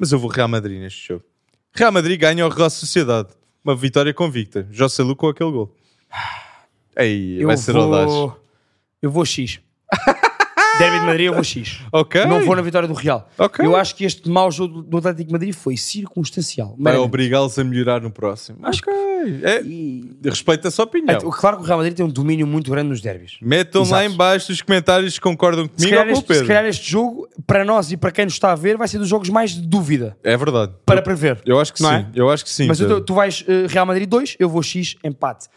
mas 0.00 0.10
eu 0.10 0.18
vou 0.18 0.28
Real 0.28 0.48
Madrid 0.48 0.80
neste 0.80 1.06
jogo. 1.06 1.22
Real 1.72 1.92
Madrid 1.92 2.18
ganha 2.20 2.42
ao 2.42 2.50
Real 2.50 2.68
Sociedade. 2.70 3.28
Uma 3.62 3.76
vitória 3.76 4.12
convicta. 4.12 4.66
José 4.68 5.00
Lu 5.04 5.14
com 5.14 5.28
aquele 5.28 5.52
gol. 5.52 5.72
Aí, 6.98 7.40
Eu 7.40 7.46
vai 7.46 7.56
ser 7.56 7.76
audaz. 7.76 8.06
vou... 8.10 8.40
Eu 9.00 9.10
vou 9.10 9.24
X. 9.24 9.60
Derby 10.78 11.00
de 11.00 11.06
Madrid, 11.06 11.26
eu 11.26 11.34
vou 11.34 11.42
X. 11.42 11.80
Ok. 11.92 12.24
Não 12.26 12.44
vou 12.44 12.54
na 12.54 12.62
vitória 12.62 12.86
do 12.86 12.94
Real. 12.94 13.28
Ok. 13.36 13.64
Eu 13.64 13.74
acho 13.74 13.96
que 13.96 14.04
este 14.04 14.28
mau 14.28 14.48
jogo 14.52 14.82
do 14.82 14.98
Atlético 14.98 15.26
de 15.26 15.32
Madrid 15.32 15.52
foi 15.52 15.76
circunstancial. 15.76 16.68
Vai 16.70 16.76
Meramente. 16.92 17.04
obrigá-los 17.06 17.58
a 17.58 17.64
melhorar 17.64 18.00
no 18.00 18.12
próximo. 18.12 18.58
Acho 18.62 18.80
ok. 18.82 18.94
É, 19.42 19.60
E- 19.62 20.16
respeito 20.24 20.68
a 20.68 20.70
sua 20.70 20.84
opinião. 20.84 21.16
É, 21.16 21.20
Claro 21.20 21.56
que 21.56 21.62
o 21.64 21.66
Real 21.66 21.78
Madrid 21.78 21.96
tem 21.96 22.06
um 22.06 22.08
domínio 22.08 22.46
muito 22.46 22.70
grande 22.70 22.90
nos 22.90 23.00
derbys. 23.00 23.38
Metam 23.42 23.82
lá 23.82 24.04
Exato. 24.04 24.04
em 24.04 24.16
baixo 24.16 24.52
os 24.52 24.62
comentários 24.62 25.14
se 25.14 25.20
concordam 25.20 25.64
Se 25.64 25.70
comigo 25.70 25.96
ou 25.96 25.98
calhar, 26.04 26.14
com 26.14 26.20
o 26.20 26.32
este, 26.32 26.42
se 26.42 26.46
calhar 26.46 26.64
este 26.66 26.90
jogo, 26.90 27.28
para 27.44 27.64
nós 27.64 27.90
e 27.90 27.96
para 27.96 28.12
quem 28.12 28.24
nos 28.26 28.34
está 28.34 28.52
a 28.52 28.54
ver, 28.54 28.76
vai 28.76 28.86
ser 28.86 28.98
dos 28.98 29.08
jogos 29.08 29.28
mais 29.30 29.50
de 29.52 29.62
dúvida 29.66 30.16
É 30.22 30.36
verdade. 30.36 30.72
para 30.86 31.00
eu, 31.00 31.02
prever. 31.02 31.40
eu 31.44 31.58
acho 31.58 31.72
que 31.74 31.82
não 31.82 31.90
sim. 31.90 31.96
é? 31.96 32.06
Eu 32.14 32.30
acho 32.30 32.44
que 32.44 32.50
sim. 32.50 32.66
Mas 32.68 32.78
Pedro. 32.78 33.00
tu 33.00 33.14
vais 33.14 33.44
eh, 33.48 33.66
Real 33.68 33.84
Madrid 33.86 34.08
2, 34.08 34.36
eu 34.38 34.48
vou 34.48 34.62
X, 34.62 34.94
empate. 35.02 35.48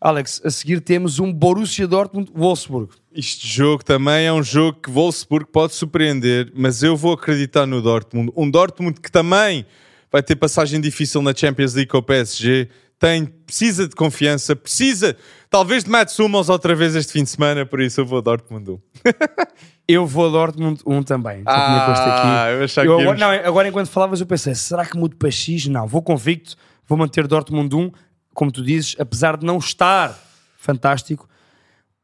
Alex, 0.00 0.40
a 0.42 0.50
seguir 0.50 0.80
temos 0.80 1.18
um 1.18 1.30
Borussia 1.30 1.86
Dortmund-Wolfsburg. 1.86 2.90
Este 3.12 3.46
jogo 3.46 3.84
também 3.84 4.24
é 4.24 4.32
um 4.32 4.42
jogo 4.42 4.78
que 4.80 4.90
Wolfsburg 4.90 5.46
pode 5.52 5.74
surpreender, 5.74 6.50
mas 6.56 6.82
eu 6.82 6.96
vou 6.96 7.12
acreditar 7.12 7.66
no 7.66 7.82
Dortmund. 7.82 8.32
Um 8.34 8.50
Dortmund 8.50 8.98
que 8.98 9.12
também 9.12 9.66
vai 10.10 10.22
ter 10.22 10.36
passagem 10.36 10.80
difícil 10.80 11.20
na 11.20 11.34
Champions 11.34 11.74
League 11.74 11.90
com 11.90 11.98
o 11.98 12.02
PSG. 12.02 12.68
Tem, 12.98 13.26
precisa 13.26 13.86
de 13.86 13.94
confiança, 13.94 14.56
precisa 14.56 15.16
talvez 15.50 15.84
de 15.84 15.90
Mats 15.90 16.18
Hummels 16.18 16.48
outra 16.48 16.74
vez 16.74 16.94
este 16.96 17.12
fim 17.12 17.24
de 17.24 17.30
semana, 17.30 17.66
por 17.66 17.80
isso 17.80 18.00
eu 18.00 18.06
vou 18.06 18.22
Dortmund 18.22 18.70
1. 18.70 18.78
Eu 19.88 20.06
vou 20.06 20.28
a 20.28 20.30
Dortmund 20.30 20.80
1 20.86 21.02
também. 21.02 21.42
Já 21.42 21.66
tinha 21.66 21.86
posto 21.86 22.02
aqui. 22.02 22.26
Ah, 22.28 22.50
eu 22.52 22.62
achava 22.64 22.86
Eu 22.86 22.96
que 22.96 23.02
agora, 23.02 23.18
íamos... 23.18 23.42
não, 23.42 23.48
agora 23.48 23.68
enquanto 23.68 23.88
falavas 23.88 24.20
eu 24.20 24.26
pensei, 24.26 24.54
será 24.54 24.86
que 24.86 24.96
mudo 24.96 25.16
para 25.16 25.32
X? 25.32 25.66
Não, 25.66 25.84
vou 25.84 26.00
convicto, 26.00 26.54
vou 26.86 26.96
manter 26.96 27.26
Dortmund 27.26 27.74
1, 27.74 27.90
como 28.34 28.50
tu 28.50 28.62
dizes, 28.62 28.96
apesar 28.98 29.36
de 29.36 29.44
não 29.44 29.58
estar 29.58 30.18
fantástico, 30.56 31.28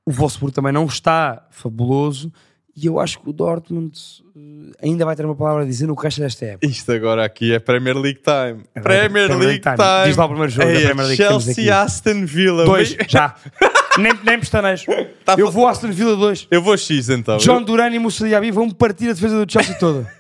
o 0.05 0.13
Wolfsburg 0.13 0.55
também 0.55 0.73
não 0.73 0.87
está 0.87 1.47
fabuloso 1.51 2.33
e 2.77 2.87
eu 2.87 3.01
acho 3.01 3.19
que 3.21 3.31
o 3.31 3.33
Dortmund 3.33 3.99
eh, 4.37 4.87
ainda 4.87 5.07
vai 5.07 5.17
ter 5.17 5.25
uma 5.25 5.35
palavra 5.35 5.63
a 5.63 5.67
dizer 5.67 5.87
no 5.87 5.95
resto 5.95 6.21
desta 6.21 6.45
época. 6.45 6.67
Isto 6.67 6.93
agora 6.93 7.25
aqui 7.25 7.55
é 7.55 7.59
Premier 7.59 7.97
League 7.97 8.21
Time. 8.21 8.65
É 8.75 8.81
Premier, 8.81 9.29
Premier 9.29 9.49
League 9.49 9.63
Time. 9.63 9.77
Time. 9.77 10.05
Diz 10.05 10.17
lá 10.17 10.25
o 10.27 10.29
primeiro 10.29 10.53
jogo 10.53 10.69
da 10.69 10.75
Ei, 10.75 10.85
Premier 10.85 11.07
League 11.07 11.17
Chelsea. 11.17 11.83
Aston 11.83 12.27
Villa. 12.27 12.67
Dois, 12.67 12.95
já. 13.09 13.35
nem, 13.99 14.13
nem 14.25 14.39
pestanejo. 14.41 14.85
Tá 15.25 15.35
eu 15.39 15.51
vou 15.51 15.67
Aston 15.67 15.91
Villa 15.91 16.17
2. 16.17 16.49
Eu 16.51 16.63
vou 16.63 16.77
X 16.77 17.09
então. 17.09 17.37
John 17.39 17.63
Duran 17.63 17.91
e 17.91 17.99
Moussa 17.99 18.27
Diaby 18.27 18.51
vão 18.51 18.71
partir 18.71 19.11
a 19.11 19.13
defesa 19.13 19.45
do 19.45 19.51
Chelsea 19.51 19.75
toda. 19.79 20.07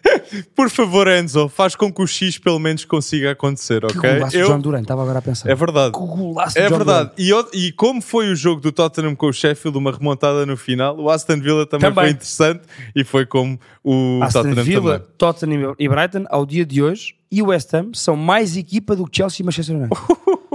Por 0.56 0.68
favor, 0.70 1.06
Enzo, 1.06 1.48
faz 1.48 1.76
com 1.76 1.92
que 1.92 2.02
o 2.02 2.06
X 2.06 2.36
pelo 2.38 2.58
menos 2.58 2.84
consiga 2.84 3.30
acontecer, 3.30 3.80
Que 3.86 3.98
ok? 3.98 4.14
golaço 4.14 4.32
de 4.36 4.42
Eu- 4.42 4.48
John 4.48 4.58
Duran, 4.60 4.80
estava 4.80 5.02
agora 5.02 5.18
a 5.20 5.22
pensar. 5.22 5.48
É 5.48 5.54
verdade. 5.54 5.92
Que 5.92 5.98
golaço 6.00 6.54
de 6.54 6.60
É 6.60 6.68
John 6.68 6.76
verdade. 6.78 7.10
Duran. 7.16 7.46
E, 7.54 7.66
e 7.68 7.72
como 7.72 8.02
foi 8.02 8.28
o 8.30 8.34
jogo 8.36 8.60
do 8.60 8.72
Tottenham 8.72 9.14
com 9.14 9.26
o 9.26 9.32
Sheffield, 9.32 9.78
uma 9.78 9.92
remontada 9.92 10.44
no 10.44 10.56
final, 10.56 10.98
o 10.98 11.08
Aston 11.10 11.40
Villa 11.40 11.64
também, 11.66 11.88
Também. 11.90 12.04
foi 12.06 12.10
interessante 12.12 12.62
e 12.94 13.04
foi 13.04 13.24
como 13.24 13.58
o 13.84 14.20
Aston 14.22 14.42
Tottenham 14.42 14.64
Villa, 14.64 14.98
também. 14.98 15.14
Tottenham 15.16 15.74
e 15.78 15.88
Brighton, 15.88 16.24
ao 16.28 16.44
dia 16.44 16.66
de 16.66 16.82
hoje, 16.82 17.14
e 17.30 17.40
o 17.42 17.46
West 17.46 17.72
Ham 17.74 17.90
são 17.94 18.16
mais 18.16 18.56
equipa 18.56 18.96
do 18.96 19.04
que 19.06 19.16
Chelsea 19.18 19.42
e 19.42 19.46
Manchester 19.46 19.76
United. 19.76 19.96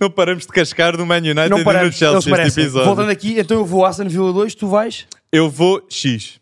Não 0.00 0.10
paramos 0.10 0.46
de 0.46 0.52
cascar 0.52 0.96
no 0.96 1.04
Man 1.04 1.18
United 1.18 1.48
não 1.48 1.58
e 1.58 1.60
no 1.60 1.64
paramos, 1.64 1.94
Chelsea 1.94 2.46
este 2.46 2.60
episódio. 2.60 2.86
Voltando 2.86 3.10
aqui, 3.10 3.38
então 3.38 3.58
eu 3.58 3.64
vou 3.64 3.84
Aston 3.84 4.08
Villa 4.08 4.32
2, 4.32 4.54
tu 4.54 4.68
vais? 4.68 5.06
Eu 5.30 5.50
vou 5.50 5.84
X. 5.88 6.40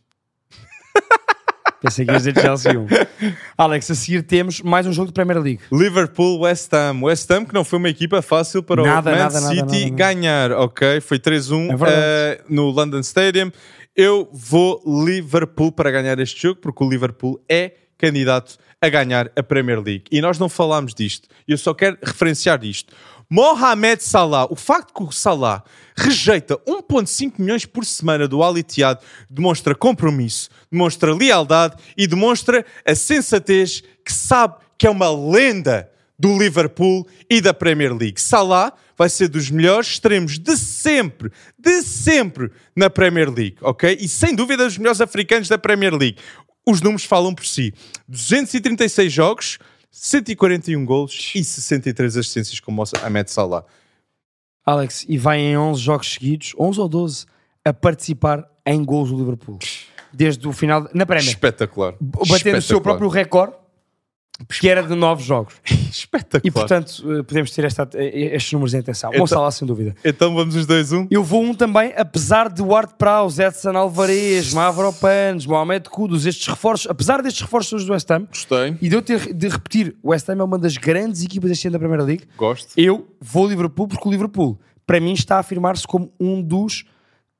Pensei 1.81 2.05
que 2.05 2.11
ias 2.11 2.25
dizer 2.25 2.41
Chelsea 2.41 2.73
1. 2.73 2.87
Alex, 3.57 3.91
a 3.91 3.95
seguir 3.95 4.23
temos 4.23 4.61
mais 4.61 4.87
um 4.87 4.93
jogo 4.93 5.09
de 5.09 5.13
Premier 5.13 5.41
League. 5.41 5.61
Liverpool, 5.73 6.41
West 6.41 6.73
Ham. 6.73 7.03
West 7.03 7.31
Ham 7.31 7.45
que 7.45 7.55
não 7.55 7.65
foi 7.65 7.79
uma 7.79 7.89
equipa 7.89 8.21
fácil 8.23 8.63
para 8.63 8.83
Nada, 8.83 9.11
o 9.11 9.15
Man 9.15 9.19
nada, 9.19 9.41
City 9.41 9.91
nada, 9.91 9.97
ganhar, 9.97 10.53
ok? 10.53 11.01
Foi 11.01 11.19
3-1 11.19 11.71
É 11.87 11.91
eh, 11.91 12.45
no 12.49 12.71
London 12.71 13.01
Stadium. 13.01 13.51
Eu 13.95 14.29
vou 14.33 14.83
Liverpool 15.05 15.73
para 15.73 15.91
ganhar 15.91 16.19
este 16.19 16.41
jogo, 16.41 16.61
porque 16.61 16.83
o 16.85 16.89
Liverpool 16.89 17.41
é 17.49 17.73
candidato 17.99 18.57
a 18.81 18.89
ganhar 18.89 19.31
a 19.37 19.43
Premier 19.43 19.81
League. 19.81 20.05
E 20.11 20.21
nós 20.21 20.39
não 20.39 20.49
falámos 20.49 20.95
disto. 20.95 21.29
Eu 21.47 21.59
só 21.59 21.75
quero 21.75 21.99
referenciar 22.03 22.65
isto. 22.65 22.95
Mohamed 23.31 24.03
Salah, 24.03 24.47
o 24.51 24.57
facto 24.57 24.95
que 24.95 25.03
o 25.03 25.13
Salah 25.13 25.63
rejeita 25.95 26.57
1.5 26.67 27.35
milhões 27.39 27.67
por 27.67 27.85
semana 27.85 28.27
do 28.27 28.43
Al 28.43 28.55
demonstra 29.29 29.75
compromisso, 29.75 30.49
demonstra 30.73 31.15
lealdade 31.15 31.77
e 31.97 32.07
demonstra 32.07 32.65
a 32.87 32.95
sensatez 32.95 33.83
que 34.03 34.13
sabe 34.13 34.55
que 34.79 34.87
é 34.87 34.91
uma 34.91 35.11
lenda 35.11 35.91
do 36.19 36.39
Liverpool 36.39 37.07
e 37.29 37.41
da 37.41 37.53
Premier 37.53 37.95
League. 37.95 38.21
Salah 38.21 38.73
vai 38.97 39.09
ser 39.09 39.29
dos 39.29 39.51
melhores 39.51 39.89
extremos 39.91 40.39
de 40.39 40.57
sempre, 40.57 41.31
de 41.57 41.83
sempre 41.83 42.51
na 42.75 42.91
Premier 42.91 43.31
League, 43.31 43.57
ok? 43.61 43.97
E 44.01 44.09
sem 44.09 44.35
dúvida 44.35 44.65
dos 44.65 44.77
melhores 44.79 45.01
africanos 45.01 45.49
da 45.49 45.57
Premier 45.57 45.95
League. 45.95 46.19
Os 46.69 46.83
números 46.83 47.05
falam 47.05 47.35
por 47.35 47.47
si. 47.47 47.73
236 48.07 49.11
jogos, 49.11 49.59
141 49.91 50.85
golos 50.85 51.33
e 51.35 51.43
63 51.43 52.19
assistências 52.19 52.61
com 52.61 52.71
o 52.71 52.75
Mohamed 52.75 53.31
Salah. 53.31 53.65
Alex, 54.67 55.07
e 55.09 55.17
vai 55.17 55.41
em 55.41 55.57
11 55.57 55.81
jogos 55.81 56.13
seguidos, 56.13 56.53
11 56.59 56.79
ou 56.79 56.87
12, 56.87 57.25
a 57.65 57.73
participar 57.73 58.47
em 58.67 58.85
gols 58.85 59.09
do 59.09 59.17
Liverpool. 59.17 59.59
Desde 60.13 60.47
o 60.47 60.53
final, 60.53 60.87
na 60.93 61.07
Premier. 61.07 61.31
Espetacular. 61.31 61.95
Batendo 61.99 62.27
o 62.27 62.27
seu 62.27 62.59
Espetacular. 62.59 62.83
próprio 62.83 63.09
recorde, 63.09 63.55
que 64.49 64.69
era 64.69 64.83
de 64.83 64.95
9 64.95 65.23
jogos. 65.23 65.55
Espetacular. 65.91 66.43
E 66.45 66.51
portanto, 66.51 67.03
eh, 67.19 67.23
podemos 67.23 67.51
ter 67.51 67.65
esta- 67.65 67.89
eh, 67.95 68.35
estes 68.37 68.53
números 68.53 68.73
em 68.75 68.79
atenção. 68.79 69.11
Então- 69.13 69.27
Salah, 69.27 69.51
sem 69.51 69.67
dúvida. 69.67 69.95
Então 70.05 70.35
vamos 70.35 70.55
os 70.55 70.65
dois 70.67 70.93
um? 70.93 71.07
Eu 71.11 71.25
vou 71.25 71.43
um 71.43 71.53
também, 71.55 71.93
apesar 71.97 72.49
de 72.49 72.63
Ward 72.63 72.93
Prowse, 72.99 73.43
Edson 73.43 73.71
Alvarez, 73.77 74.53
Mavropanos, 74.55 75.45
Mohamed 75.47 75.89
Kudus, 75.89 76.25
estes 76.27 76.47
reforços, 76.47 76.87
apesar 76.89 77.23
destes 77.23 77.43
reforços 77.43 77.85
do 77.85 77.93
West 77.93 78.11
Ham, 78.11 78.27
Gostei. 78.27 78.77
e 78.81 78.89
de 78.89 78.95
eu 78.95 79.03
ter 79.03 79.33
de 79.35 79.49
repetir, 79.49 79.97
o 80.03 80.11
West 80.11 80.29
Ham 80.29 80.39
é 80.41 80.45
uma 80.45 80.59
das 80.59 80.77
grandes 80.77 81.23
equipas 81.25 81.51
deste 81.51 81.67
ano 81.67 81.73
da 81.73 81.79
Primeira 81.79 82.05
League, 82.05 82.25
Gosto. 82.37 82.73
eu 82.77 83.09
vou 83.21 83.49
Liverpool 83.49 83.89
porque 83.89 84.09
o 84.09 84.11
Liverpool, 84.11 84.59
para 84.87 85.01
mim, 85.01 85.13
está 85.15 85.37
a 85.37 85.41
afirmar-se 85.41 85.87
como 85.87 86.13
um 86.19 86.41
dos 86.41 86.85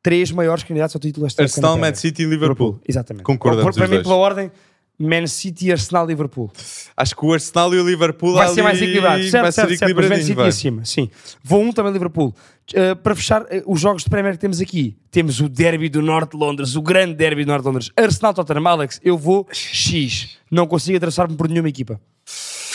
três 0.03 0.31
maiores 0.31 0.63
candidatos 0.65 0.95
ao 0.97 1.01
título 1.01 1.27
época 1.27 1.43
Arsenal, 1.43 1.71
na 1.73 1.77
Man 1.77 1.81
Premier. 1.93 1.97
City 1.97 2.23
e 2.23 2.27
Liverpool. 2.27 2.81
Exatamente. 2.89 3.25
Concordamos 3.25 3.77
Para 3.77 3.87
mim, 3.87 3.95
dois. 3.95 4.03
pela 4.07 4.17
ordem, 4.17 4.51
Man 4.99 5.27
City, 5.29 5.71
Arsenal, 5.71 6.07
Liverpool. 6.07 6.51
Acho 6.97 7.15
que 7.15 7.25
o 7.25 7.33
Arsenal 7.33 7.73
e 7.73 7.81
o 7.81 7.87
Liverpool 7.87 8.35
Vai 8.35 8.47
ali 8.47 8.55
ser 8.55 8.63
mais 8.63 8.83
equilibrado. 8.83 9.23
Certo, 9.23 9.43
vai 9.43 9.53
ser 9.53 9.61
certo, 9.61 9.79
certo, 9.79 9.95
mas 9.95 10.09
Man 10.09 10.17
City 10.17 10.35
vai. 10.35 10.49
acima, 10.49 10.85
sim. 10.85 11.09
Vou 11.43 11.63
um 11.63 11.73
também 11.73 11.93
Liverpool. 11.93 12.35
Uh, 12.75 12.97
para 12.97 13.15
fechar 13.15 13.43
uh, 13.43 13.47
os 13.67 13.81
jogos 13.81 14.03
de 14.03 14.11
Premier 14.11 14.35
que 14.35 14.41
temos 14.41 14.61
aqui, 14.61 14.97
temos 15.11 15.41
o 15.41 15.49
derby 15.49 15.89
do 15.89 16.03
Norte 16.03 16.33
de 16.33 16.37
Londres, 16.37 16.75
o 16.75 16.83
grande 16.83 17.15
derby 17.15 17.45
do 17.45 17.49
Norte 17.49 17.63
de 17.63 17.69
Londres. 17.69 17.91
Arsenal 17.97 18.35
Tottenham, 18.35 18.67
Alex, 18.67 19.01
eu 19.05 19.17
vou 19.17 19.47
X. 19.53 20.37
Não 20.51 20.67
consigo 20.67 20.97
atravessar-me 20.97 21.37
por 21.37 21.49
nenhuma 21.49 21.69
equipa. 21.69 22.01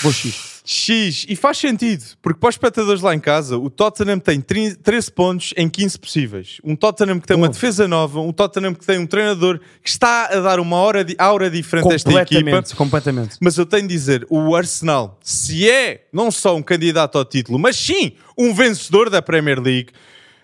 Vou 0.02 0.12
X. 0.12 0.53
X, 0.66 1.26
e 1.28 1.36
faz 1.36 1.58
sentido, 1.58 2.04
porque 2.22 2.40
para 2.40 2.50
os 2.50 2.56
espectadores 2.56 3.02
lá 3.02 3.14
em 3.14 3.20
casa, 3.20 3.58
o 3.58 3.70
Tottenham 3.70 4.18
tem 4.18 4.40
30 4.40 4.78
13 4.82 5.12
pontos 5.12 5.54
em 5.58 5.68
15 5.68 6.00
possíveis. 6.00 6.62
Um 6.64 6.76
Tottenham 6.76 7.20
que 7.20 7.28
tem 7.28 7.36
uma 7.36 7.50
defesa 7.50 7.88
nova, 7.88 8.22
um 8.22 8.32
Tottenham 8.32 8.74
que 8.74 8.86
tem 8.86 8.98
um 8.98 9.06
treinador 9.06 9.60
que 9.82 9.90
está 9.90 10.26
a 10.28 10.40
dar 10.40 10.60
uma 10.60 10.78
hora 10.78 11.04
de, 11.04 11.16
aura 11.18 11.50
diferente 11.50 11.92
a 11.92 11.96
esta 11.96 12.10
equipa. 12.10 12.40
Completamente, 12.40 12.76
completamente. 12.76 13.38
Mas 13.42 13.58
eu 13.58 13.66
tenho 13.66 13.88
de 13.88 13.94
dizer, 13.94 14.26
o 14.30 14.56
Arsenal, 14.56 15.20
se 15.22 15.70
é 15.70 16.06
não 16.14 16.32
só 16.32 16.56
um 16.56 16.62
candidato 16.62 17.18
ao 17.18 17.26
título, 17.26 17.60
mas 17.60 17.76
sim 17.76 18.14
um 18.38 18.54
vencedor 18.54 19.10
da 19.10 19.22
Premier 19.22 19.60
League, 19.60 19.92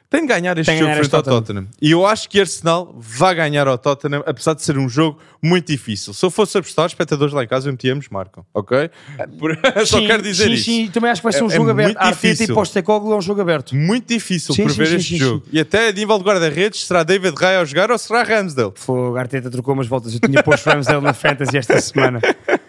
tem 0.10 0.22
de 0.22 0.28
ganhar 0.28 0.57
este 0.57 0.70
Tem 0.72 0.80
jogo 0.80 0.89
ganhar 0.91 1.01
frente 1.03 1.16
ao 1.16 1.22
Tottenham. 1.24 1.68
E 1.82 1.91
eu 1.91 2.05
acho 2.05 2.28
que 2.28 2.39
Arsenal 2.39 2.95
vai 2.97 3.36
ganhar 3.36 3.68
ao 3.68 3.78
Tottenham, 3.78 4.24
apesar 4.26 4.55
de 4.55 4.64
ser 4.64 4.78
um 4.78 4.89
jogo 4.89 5.20
muito 5.41 5.68
difícil. 5.68 6.14
Se 6.14 6.26
eu 6.26 6.32
fosse 6.32 6.57
apostar, 6.57 6.88
os 6.88 6.91
espectadores 6.93 7.34
lá 7.34 7.43
em 7.43 7.47
casa, 7.47 7.68
eu 7.70 7.74
metíamos, 7.74 8.10
marcam, 8.10 8.43
ok? 8.53 8.89
Por- 9.38 9.55
só 9.86 9.99
Sim, 9.99 10.07
quero 10.07 10.24
dizer 10.24 10.45
sim, 10.47 10.53
isso. 10.53 10.64
Sim, 10.66 10.88
também 10.91 11.12
acho 11.12 11.22
que 11.22 11.24
vai 11.26 11.34
ser 11.34 11.43
um 11.43 11.49
É- 11.49 11.53
é 11.53 11.55
jogo 11.55 11.70
aberto. 11.70 11.88
muito 11.93 12.01
Arteta 12.01 12.43
e. 12.43 12.47
Postecoglou 12.47 13.14
é 13.14 13.18
um 13.18 13.22
jogo 13.22 13.39
aberto. 13.41 13.76
Muito 13.76 14.07
difícil 14.07 14.55
Sim, 14.55 14.64
prever 14.64 14.88
sim, 14.88 14.95
este 14.95 15.18
jogo. 15.18 15.45
E 15.51 15.60
até 15.60 15.89
a 15.89 15.91
nível 15.91 16.18
de 16.18 16.24
guarda-redes, 16.24 16.86
será 16.88 17.03
David 17.03 17.36
Raya 17.39 17.62
a 17.62 17.66
jogar 17.66 17.91
ou 17.91 17.97
será 17.97 18.24
Ramsdale? 18.24 18.72
Fogo, 18.76 19.16
a 19.16 19.20
Arteta 19.20 19.49
trocou 19.51 19.74
umas 19.76 19.88
voltas. 19.88 20.14
Eu 20.14 20.20
tinha 20.20 20.41
posto 20.41 20.66
Ramsdale 20.68 21.01
na 21.01 21.14
Fantasy 21.14 21.57
esta 21.57 21.80
semana. 21.80 22.20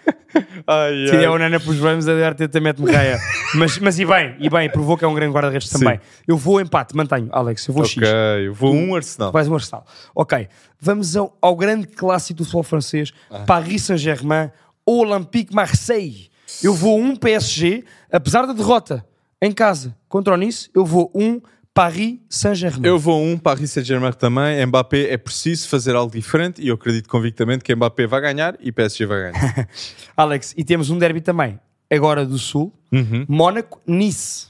Ai, 0.67 1.07
Se 1.09 1.15
ai. 1.17 1.25
é 1.25 1.29
o 1.29 1.37
Nana 1.37 1.59
para 1.59 1.69
os 1.71 1.79
Rams, 1.79 2.07
a 2.07 2.27
Arteta 2.27 2.59
mete-me 2.59 2.91
raia. 2.91 3.19
mas, 3.55 3.77
mas 3.79 3.99
e 3.99 4.05
bem, 4.05 4.35
e 4.39 4.49
bem, 4.49 4.69
provou 4.69 4.97
que 4.97 5.03
é 5.05 5.07
um 5.07 5.13
grande 5.13 5.33
guarda-redes 5.33 5.69
também. 5.69 5.99
Eu 6.27 6.37
vou 6.37 6.59
empate, 6.61 6.95
mantenho, 6.95 7.29
Alex, 7.31 7.67
eu 7.67 7.73
vou 7.73 7.83
Ok, 7.83 8.01
X. 8.03 8.09
eu 8.45 8.53
vou 8.53 8.73
um 8.73 8.95
Arsenal. 8.95 9.31
Vais 9.31 9.47
um 9.47 9.53
Arsenal. 9.55 9.85
Ok, 10.15 10.47
vamos 10.79 11.15
ao, 11.15 11.37
ao 11.41 11.55
grande 11.55 11.87
clássico 11.87 12.37
do 12.37 12.43
futebol 12.43 12.63
francês, 12.63 13.11
Ah. 13.29 13.39
Paris 13.39 13.83
Saint-Germain, 13.83 14.51
Olympique 14.85 15.53
Marseille. 15.53 16.29
Eu 16.63 16.73
vou 16.73 16.99
um 16.99 17.15
PSG, 17.15 17.83
apesar 18.11 18.45
da 18.45 18.53
derrota 18.53 19.05
em 19.41 19.51
casa 19.51 19.95
contra 20.09 20.33
o 20.33 20.37
Nice, 20.37 20.69
eu 20.75 20.85
vou 20.85 21.11
um 21.15 21.41
Paris 21.73 22.19
Saint-Germain. 22.29 22.85
Eu 22.85 22.99
vou 22.99 23.23
um 23.23 23.37
Paris 23.37 23.71
Saint-Germain 23.71 24.11
também. 24.13 24.65
Mbappé 24.65 25.11
é 25.13 25.17
preciso 25.17 25.69
fazer 25.69 25.95
algo 25.95 26.11
diferente 26.11 26.61
e 26.61 26.67
eu 26.67 26.75
acredito 26.75 27.07
convictamente 27.07 27.63
que 27.63 27.73
Mbappé 27.73 28.05
vai 28.07 28.21
ganhar 28.21 28.55
e 28.59 28.71
PSG 28.71 29.05
vai 29.05 29.31
ganhar. 29.31 29.67
Alex, 30.17 30.53
e 30.57 30.63
temos 30.65 30.89
um 30.89 30.97
derby 30.97 31.21
também, 31.21 31.59
agora 31.89 32.25
do 32.25 32.37
Sul, 32.37 32.73
Uhum. 32.91 33.25
Mónaco-Nice. 33.27 34.47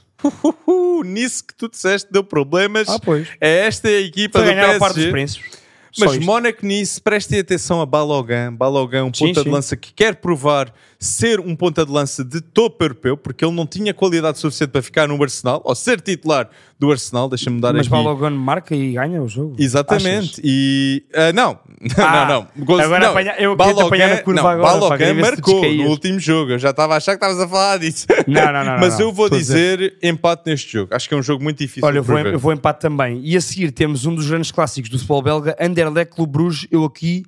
Nisso 1.04 1.44
que 1.46 1.54
tu 1.54 1.68
disseste 1.68 2.12
deu 2.12 2.24
problemas. 2.24 2.88
Ah, 2.88 2.98
pois. 2.98 3.28
É 3.40 3.66
esta 3.66 3.88
a 3.88 3.92
equipa 4.00 4.38
Para 4.40 4.42
do 4.42 4.54
ganhar 4.54 4.62
PSG. 4.62 4.76
a 4.76 4.80
parte 4.80 5.00
dos 5.00 5.10
príncipes. 5.10 5.50
Mas 5.98 6.12
isto. 6.12 6.24
Mónaco 6.24 6.64
nisso, 6.66 7.02
prestem 7.02 7.38
atenção 7.40 7.80
a 7.80 7.86
Balogan. 7.86 8.52
Balogan, 8.54 9.04
um 9.04 9.12
Sim, 9.14 9.26
ponta 9.26 9.44
de 9.44 9.50
lança 9.50 9.76
que 9.76 9.92
quer 9.92 10.16
provar 10.16 10.72
ser 11.04 11.40
um 11.40 11.56
ponta 11.56 11.84
de 11.84 11.90
lança 11.90 12.24
de 12.24 12.40
topo 12.40 12.84
europeu, 12.84 13.16
porque 13.16 13.44
ele 13.44 13.54
não 13.54 13.66
tinha 13.66 13.92
qualidade 13.92 14.38
suficiente 14.38 14.70
para 14.70 14.82
ficar 14.82 15.08
no 15.08 15.20
Arsenal, 15.22 15.60
ou 15.64 15.74
ser 15.74 16.00
titular 16.00 16.48
do 16.78 16.90
Arsenal. 16.92 17.28
Deixa-me 17.28 17.60
dar 17.60 17.72
Mas 17.72 17.82
aqui. 17.86 17.90
Balogun 17.90 18.30
marca 18.30 18.74
e 18.74 18.92
ganha 18.92 19.20
o 19.20 19.26
jogo. 19.28 19.56
Exatamente. 19.58 20.40
E. 20.44 21.02
ah, 21.14 21.32
não. 21.34 21.58
Ah, 21.96 22.26
não, 22.26 22.46
não. 22.56 22.64
Gozo- 22.64 22.82
agora 22.82 23.00
não. 23.04 23.10
apanha- 23.10 23.34
eu 23.38 23.56
queria-te 23.56 23.82
apanhar 23.82 24.08
na 24.10 24.16
curva 24.18 24.42
não, 24.42 24.48
agora, 24.48 24.96
tu 25.08 25.14
marcou 25.20 25.74
no 25.74 25.86
último 25.88 26.20
jogo. 26.20 26.52
Eu 26.52 26.58
já 26.60 26.70
estava 26.70 26.94
a 26.94 26.96
achar 26.98 27.12
que 27.18 27.24
estavas 27.24 27.40
a 27.40 27.48
falar 27.48 27.78
disso. 27.78 28.06
Não, 28.28 28.52
não, 28.52 28.64
não, 28.64 28.78
Mas 28.80 28.94
não. 28.98 29.06
eu 29.06 29.12
vou 29.12 29.28
dizer 29.28 29.96
empate 30.00 30.42
neste 30.46 30.72
jogo. 30.72 30.94
Acho 30.94 31.08
que 31.08 31.14
é 31.14 31.18
um 31.18 31.22
jogo 31.22 31.42
muito 31.42 31.58
difícil 31.58 31.84
Olha, 31.84 31.98
eu 31.98 32.02
de 32.02 32.08
vou, 32.08 32.18
eu 32.18 32.38
vou 32.38 32.52
empate 32.52 32.80
também. 32.80 33.20
E 33.24 33.36
a 33.36 33.40
seguir 33.40 33.72
temos 33.72 34.06
um 34.06 34.14
dos 34.14 34.28
grandes 34.28 34.52
clássicos 34.52 34.88
do 34.88 34.98
futebol 34.98 35.22
belga, 35.22 35.56
Anderlecht 35.60 36.14
Clube 36.14 36.32
Bruges. 36.32 36.68
Eu 36.70 36.84
aqui 36.84 37.24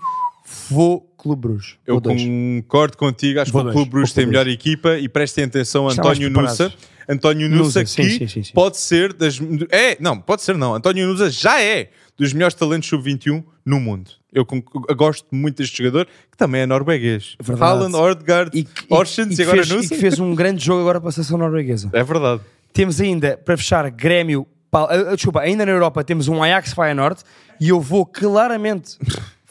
vou 0.71 1.01
Clube 1.17 1.41
Bruges. 1.43 1.77
Eu 1.87 2.01
concordo 2.01 2.97
contigo, 2.99 3.41
acho 3.41 3.51
Vou 3.53 3.63
que 3.63 3.69
o 3.71 3.73
Clube 3.73 3.91
Bruges 3.91 4.13
tem 4.13 4.25
a 4.25 4.27
melhor 4.27 4.47
equipa 4.47 4.99
e 4.99 5.09
prestem 5.09 5.45
atenção 5.45 5.89
a 5.89 5.93
António. 5.93 6.29
Nusa. 6.31 6.73
António 7.09 7.49
Nusa, 7.51 7.85
que 7.85 7.91
sim, 7.91 8.27
sim, 8.27 8.43
sim. 8.43 8.53
pode 8.55 8.79
ser 8.79 9.13
das. 9.13 9.39
É, 9.71 9.97
não, 10.01 10.19
pode 10.19 10.43
ser 10.43 10.57
não. 10.57 10.75
António 10.75 11.07
Nusa 11.07 11.31
já 11.31 11.61
é 11.61 11.91
dos 12.17 12.33
melhores 12.33 12.55
talentos 12.55 12.89
sub-21 12.89 13.45
no 13.65 13.79
mundo. 13.81 14.11
Eu, 14.33 14.47
eu 14.89 14.97
gosto 14.97 15.27
muito 15.31 15.59
deste 15.59 15.79
jogador, 15.79 16.07
que 16.31 16.37
também 16.37 16.63
é 16.63 16.67
norueguês. 16.67 17.37
Verdade. 17.41 17.71
Haaland, 17.71 17.95
Ordegaard, 17.97 18.59
E, 18.59 18.65
que- 18.65 18.87
Orsens 18.91 19.33
e, 19.33 19.37
que 19.37 19.43
agora 19.43 19.65
fez, 19.65 19.85
e 19.85 19.89
que 19.89 19.95
fez 19.97 20.19
um 20.19 20.35
grande 20.35 20.65
jogo 20.65 20.81
agora 20.81 21.01
para 21.01 21.11
a 21.11 21.13
seleção 21.13 21.39
norueguesa. 21.39 21.91
É 21.93 22.03
verdade. 22.03 22.41
Temos 22.73 23.01
ainda, 23.01 23.37
para 23.37 23.57
fechar, 23.57 23.89
Grêmio. 23.91 24.47
Ah, 24.73 25.15
desculpa, 25.15 25.41
ainda 25.41 25.65
na 25.65 25.71
Europa 25.71 26.03
temos 26.03 26.27
um 26.27 26.43
Ajax 26.43 26.73
Feyenoord 26.73 27.21
e 27.61 27.69
eu 27.69 27.81
vou 27.81 28.05
claramente. 28.05 28.99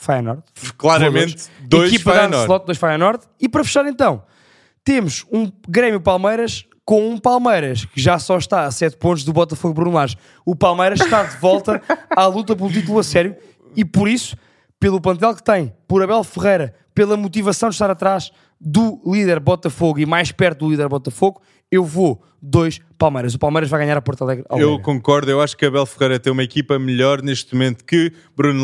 Feyenoord. 0.03 0.43
Claramente, 0.77 1.47
dois 1.61 1.91
Equipa 1.93 2.11
de 2.11 2.17
Feyenoord. 2.17 2.43
Ancelotti, 2.43 2.65
dois 2.65 2.77
Feyenoord. 2.77 3.23
E 3.39 3.49
para 3.49 3.63
fechar 3.63 3.85
então, 3.85 4.23
temos 4.83 5.25
um 5.31 5.51
Grêmio 5.67 6.01
Palmeiras 6.01 6.65
com 6.85 7.09
um 7.09 7.17
Palmeiras 7.17 7.85
que 7.85 8.01
já 8.01 8.19
só 8.19 8.37
está 8.37 8.65
a 8.65 8.71
7 8.71 8.97
pontos 8.97 9.23
do 9.23 9.31
Botafogo 9.31 9.73
Bruno 9.73 9.95
Lage. 9.95 10.17
O 10.45 10.55
Palmeiras 10.55 10.99
está 10.99 11.23
de 11.23 11.37
volta 11.37 11.81
à 12.15 12.25
luta 12.25 12.55
pelo 12.55 12.71
título 12.71 12.99
a 12.99 13.03
sério 13.03 13.35
e 13.75 13.85
por 13.85 14.07
isso, 14.07 14.35
pelo 14.79 14.99
plantel 14.99 15.33
que 15.35 15.43
tem, 15.43 15.73
por 15.87 16.03
Abel 16.03 16.23
Ferreira, 16.23 16.73
pela 16.93 17.17
motivação 17.17 17.69
de 17.69 17.75
estar 17.75 17.89
atrás 17.89 18.31
do 18.59 19.01
líder 19.05 19.39
Botafogo 19.39 19.99
e 19.99 20.05
mais 20.05 20.31
perto 20.31 20.59
do 20.59 20.71
líder 20.71 20.87
Botafogo, 20.87 21.41
eu 21.71 21.83
vou 21.83 22.21
dois 22.41 22.79
Palmeiras. 22.97 23.33
O 23.33 23.39
Palmeiras 23.39 23.69
vai 23.69 23.79
ganhar 23.79 23.97
a 23.97 24.01
Porto 24.01 24.23
Alegre. 24.23 24.45
ao 24.47 24.59
Eu 24.59 24.79
concordo, 24.79 25.31
eu 25.31 25.41
acho 25.41 25.57
que 25.57 25.65
Abel 25.65 25.85
Ferreira 25.85 26.19
tem 26.19 26.31
uma 26.31 26.43
equipa 26.43 26.77
melhor 26.77 27.21
neste 27.21 27.53
momento 27.53 27.83
que 27.83 28.13
Bruno 28.35 28.63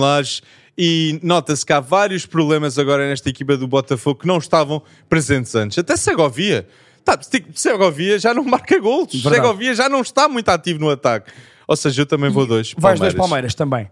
e 0.81 1.19
nota-se 1.21 1.65
que 1.65 1.73
há 1.73 1.81
vários 1.81 2.25
problemas 2.25 2.79
agora 2.79 3.05
nesta 3.05 3.27
equipa 3.29 3.57
do 3.57 3.67
Botafogo 3.67 4.21
que 4.21 4.25
não 4.25 4.37
estavam 4.37 4.81
presentes 5.09 5.53
antes. 5.53 5.77
Até 5.77 5.97
Segovia. 5.97 6.65
Tá, 7.03 7.19
Segovia 7.53 8.17
já 8.17 8.33
não 8.33 8.45
marca. 8.45 8.79
Verdade. 8.79 9.19
Segovia 9.21 9.75
já 9.75 9.89
não 9.89 9.99
está 9.99 10.29
muito 10.29 10.47
ativo 10.47 10.79
no 10.79 10.89
ataque. 10.89 11.33
Ou 11.67 11.75
seja, 11.75 12.03
eu 12.03 12.05
também 12.05 12.29
vou 12.29 12.45
dois. 12.45 12.73
Vais 12.77 12.97
dois 12.97 13.13
Palmeiras 13.13 13.53
também. 13.53 13.89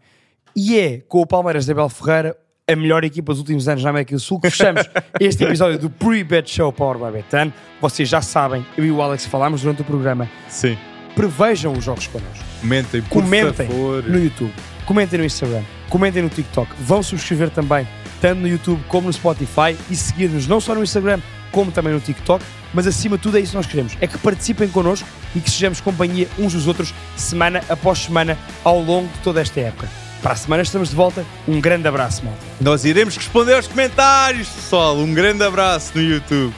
E 0.56 0.80
é 0.80 1.00
com 1.00 1.20
o 1.20 1.28
Palmeiras 1.28 1.66
de 1.66 1.74
Abel 1.74 1.90
Ferreira 1.90 2.38
a 2.66 2.76
melhor 2.76 3.04
equipa 3.04 3.34
dos 3.34 3.40
últimos 3.40 3.68
anos 3.68 3.84
na 3.84 3.90
América 3.90 4.16
do 4.16 4.20
Sul 4.22 4.40
que 4.40 4.50
fechamos 4.50 4.90
este 5.20 5.44
episódio 5.44 5.78
do 5.78 5.90
Pre-Bet 5.90 6.50
Show 6.50 6.72
Power 6.72 6.98
by 6.98 7.18
Betan. 7.18 7.52
Vocês 7.82 8.08
já 8.08 8.22
sabem, 8.22 8.66
eu 8.78 8.86
e 8.86 8.92
o 8.92 9.02
Alex 9.02 9.26
falámos 9.26 9.62
durante 9.62 9.82
o 9.82 9.86
programa. 9.86 10.30
Sim. 10.48 10.78
Prevejam 11.14 11.74
os 11.74 11.84
jogos 11.84 12.08
connosco. 12.08 12.46
Comentem, 12.62 13.02
por 13.02 13.10
Comentem 13.10 13.68
favor. 13.68 14.04
no 14.04 14.20
YouTube, 14.24 14.54
comentem 14.86 15.20
no 15.20 15.26
Instagram, 15.26 15.64
comentem 15.90 16.22
no 16.22 16.30
TikTok. 16.30 16.72
Vão 16.80 17.02
subscrever 17.02 17.50
também, 17.50 17.88
tanto 18.22 18.42
no 18.42 18.48
YouTube 18.48 18.82
como 18.88 19.08
no 19.08 19.14
Spotify 19.14 19.78
e 19.90 19.96
seguir-nos 19.96 20.48
não 20.48 20.60
só 20.60 20.76
no 20.76 20.84
Instagram 20.84 21.20
como 21.52 21.72
também 21.72 21.94
no 21.94 22.00
TikTok. 22.00 22.44
Mas 22.74 22.86
acima 22.86 23.18
de 23.18 23.24
tudo 23.24 23.38
é 23.38 23.42
isso 23.42 23.52
que 23.52 23.58
nós 23.58 23.66
queremos: 23.66 23.98
é 24.02 24.08
que 24.08 24.18
participem 24.18 24.68
connosco 24.68 25.08
e 25.36 25.40
que 25.40 25.50
sejamos 25.50 25.82
companhia 25.82 26.28
uns 26.38 26.54
dos 26.54 26.68
outros 26.68 26.94
semana 27.16 27.62
após 27.70 28.00
semana 28.00 28.38
ao 28.64 28.80
longo 28.80 29.08
de 29.08 29.20
toda 29.20 29.42
esta 29.42 29.60
época. 29.60 29.90
Para 30.22 30.34
a 30.34 30.36
semana 30.36 30.64
estamos 30.64 30.90
de 30.90 30.96
volta. 30.96 31.26
Um 31.48 31.62
grande 31.62 31.88
abraço, 31.88 32.26
malta. 32.26 32.40
Nós 32.60 32.84
iremos 32.86 33.16
responder 33.16 33.54
aos 33.54 33.68
comentários, 33.68 34.50
pessoal. 34.50 34.98
Um 34.98 35.14
grande 35.14 35.44
abraço 35.44 35.92
no 35.96 36.02
YouTube. 36.02 36.54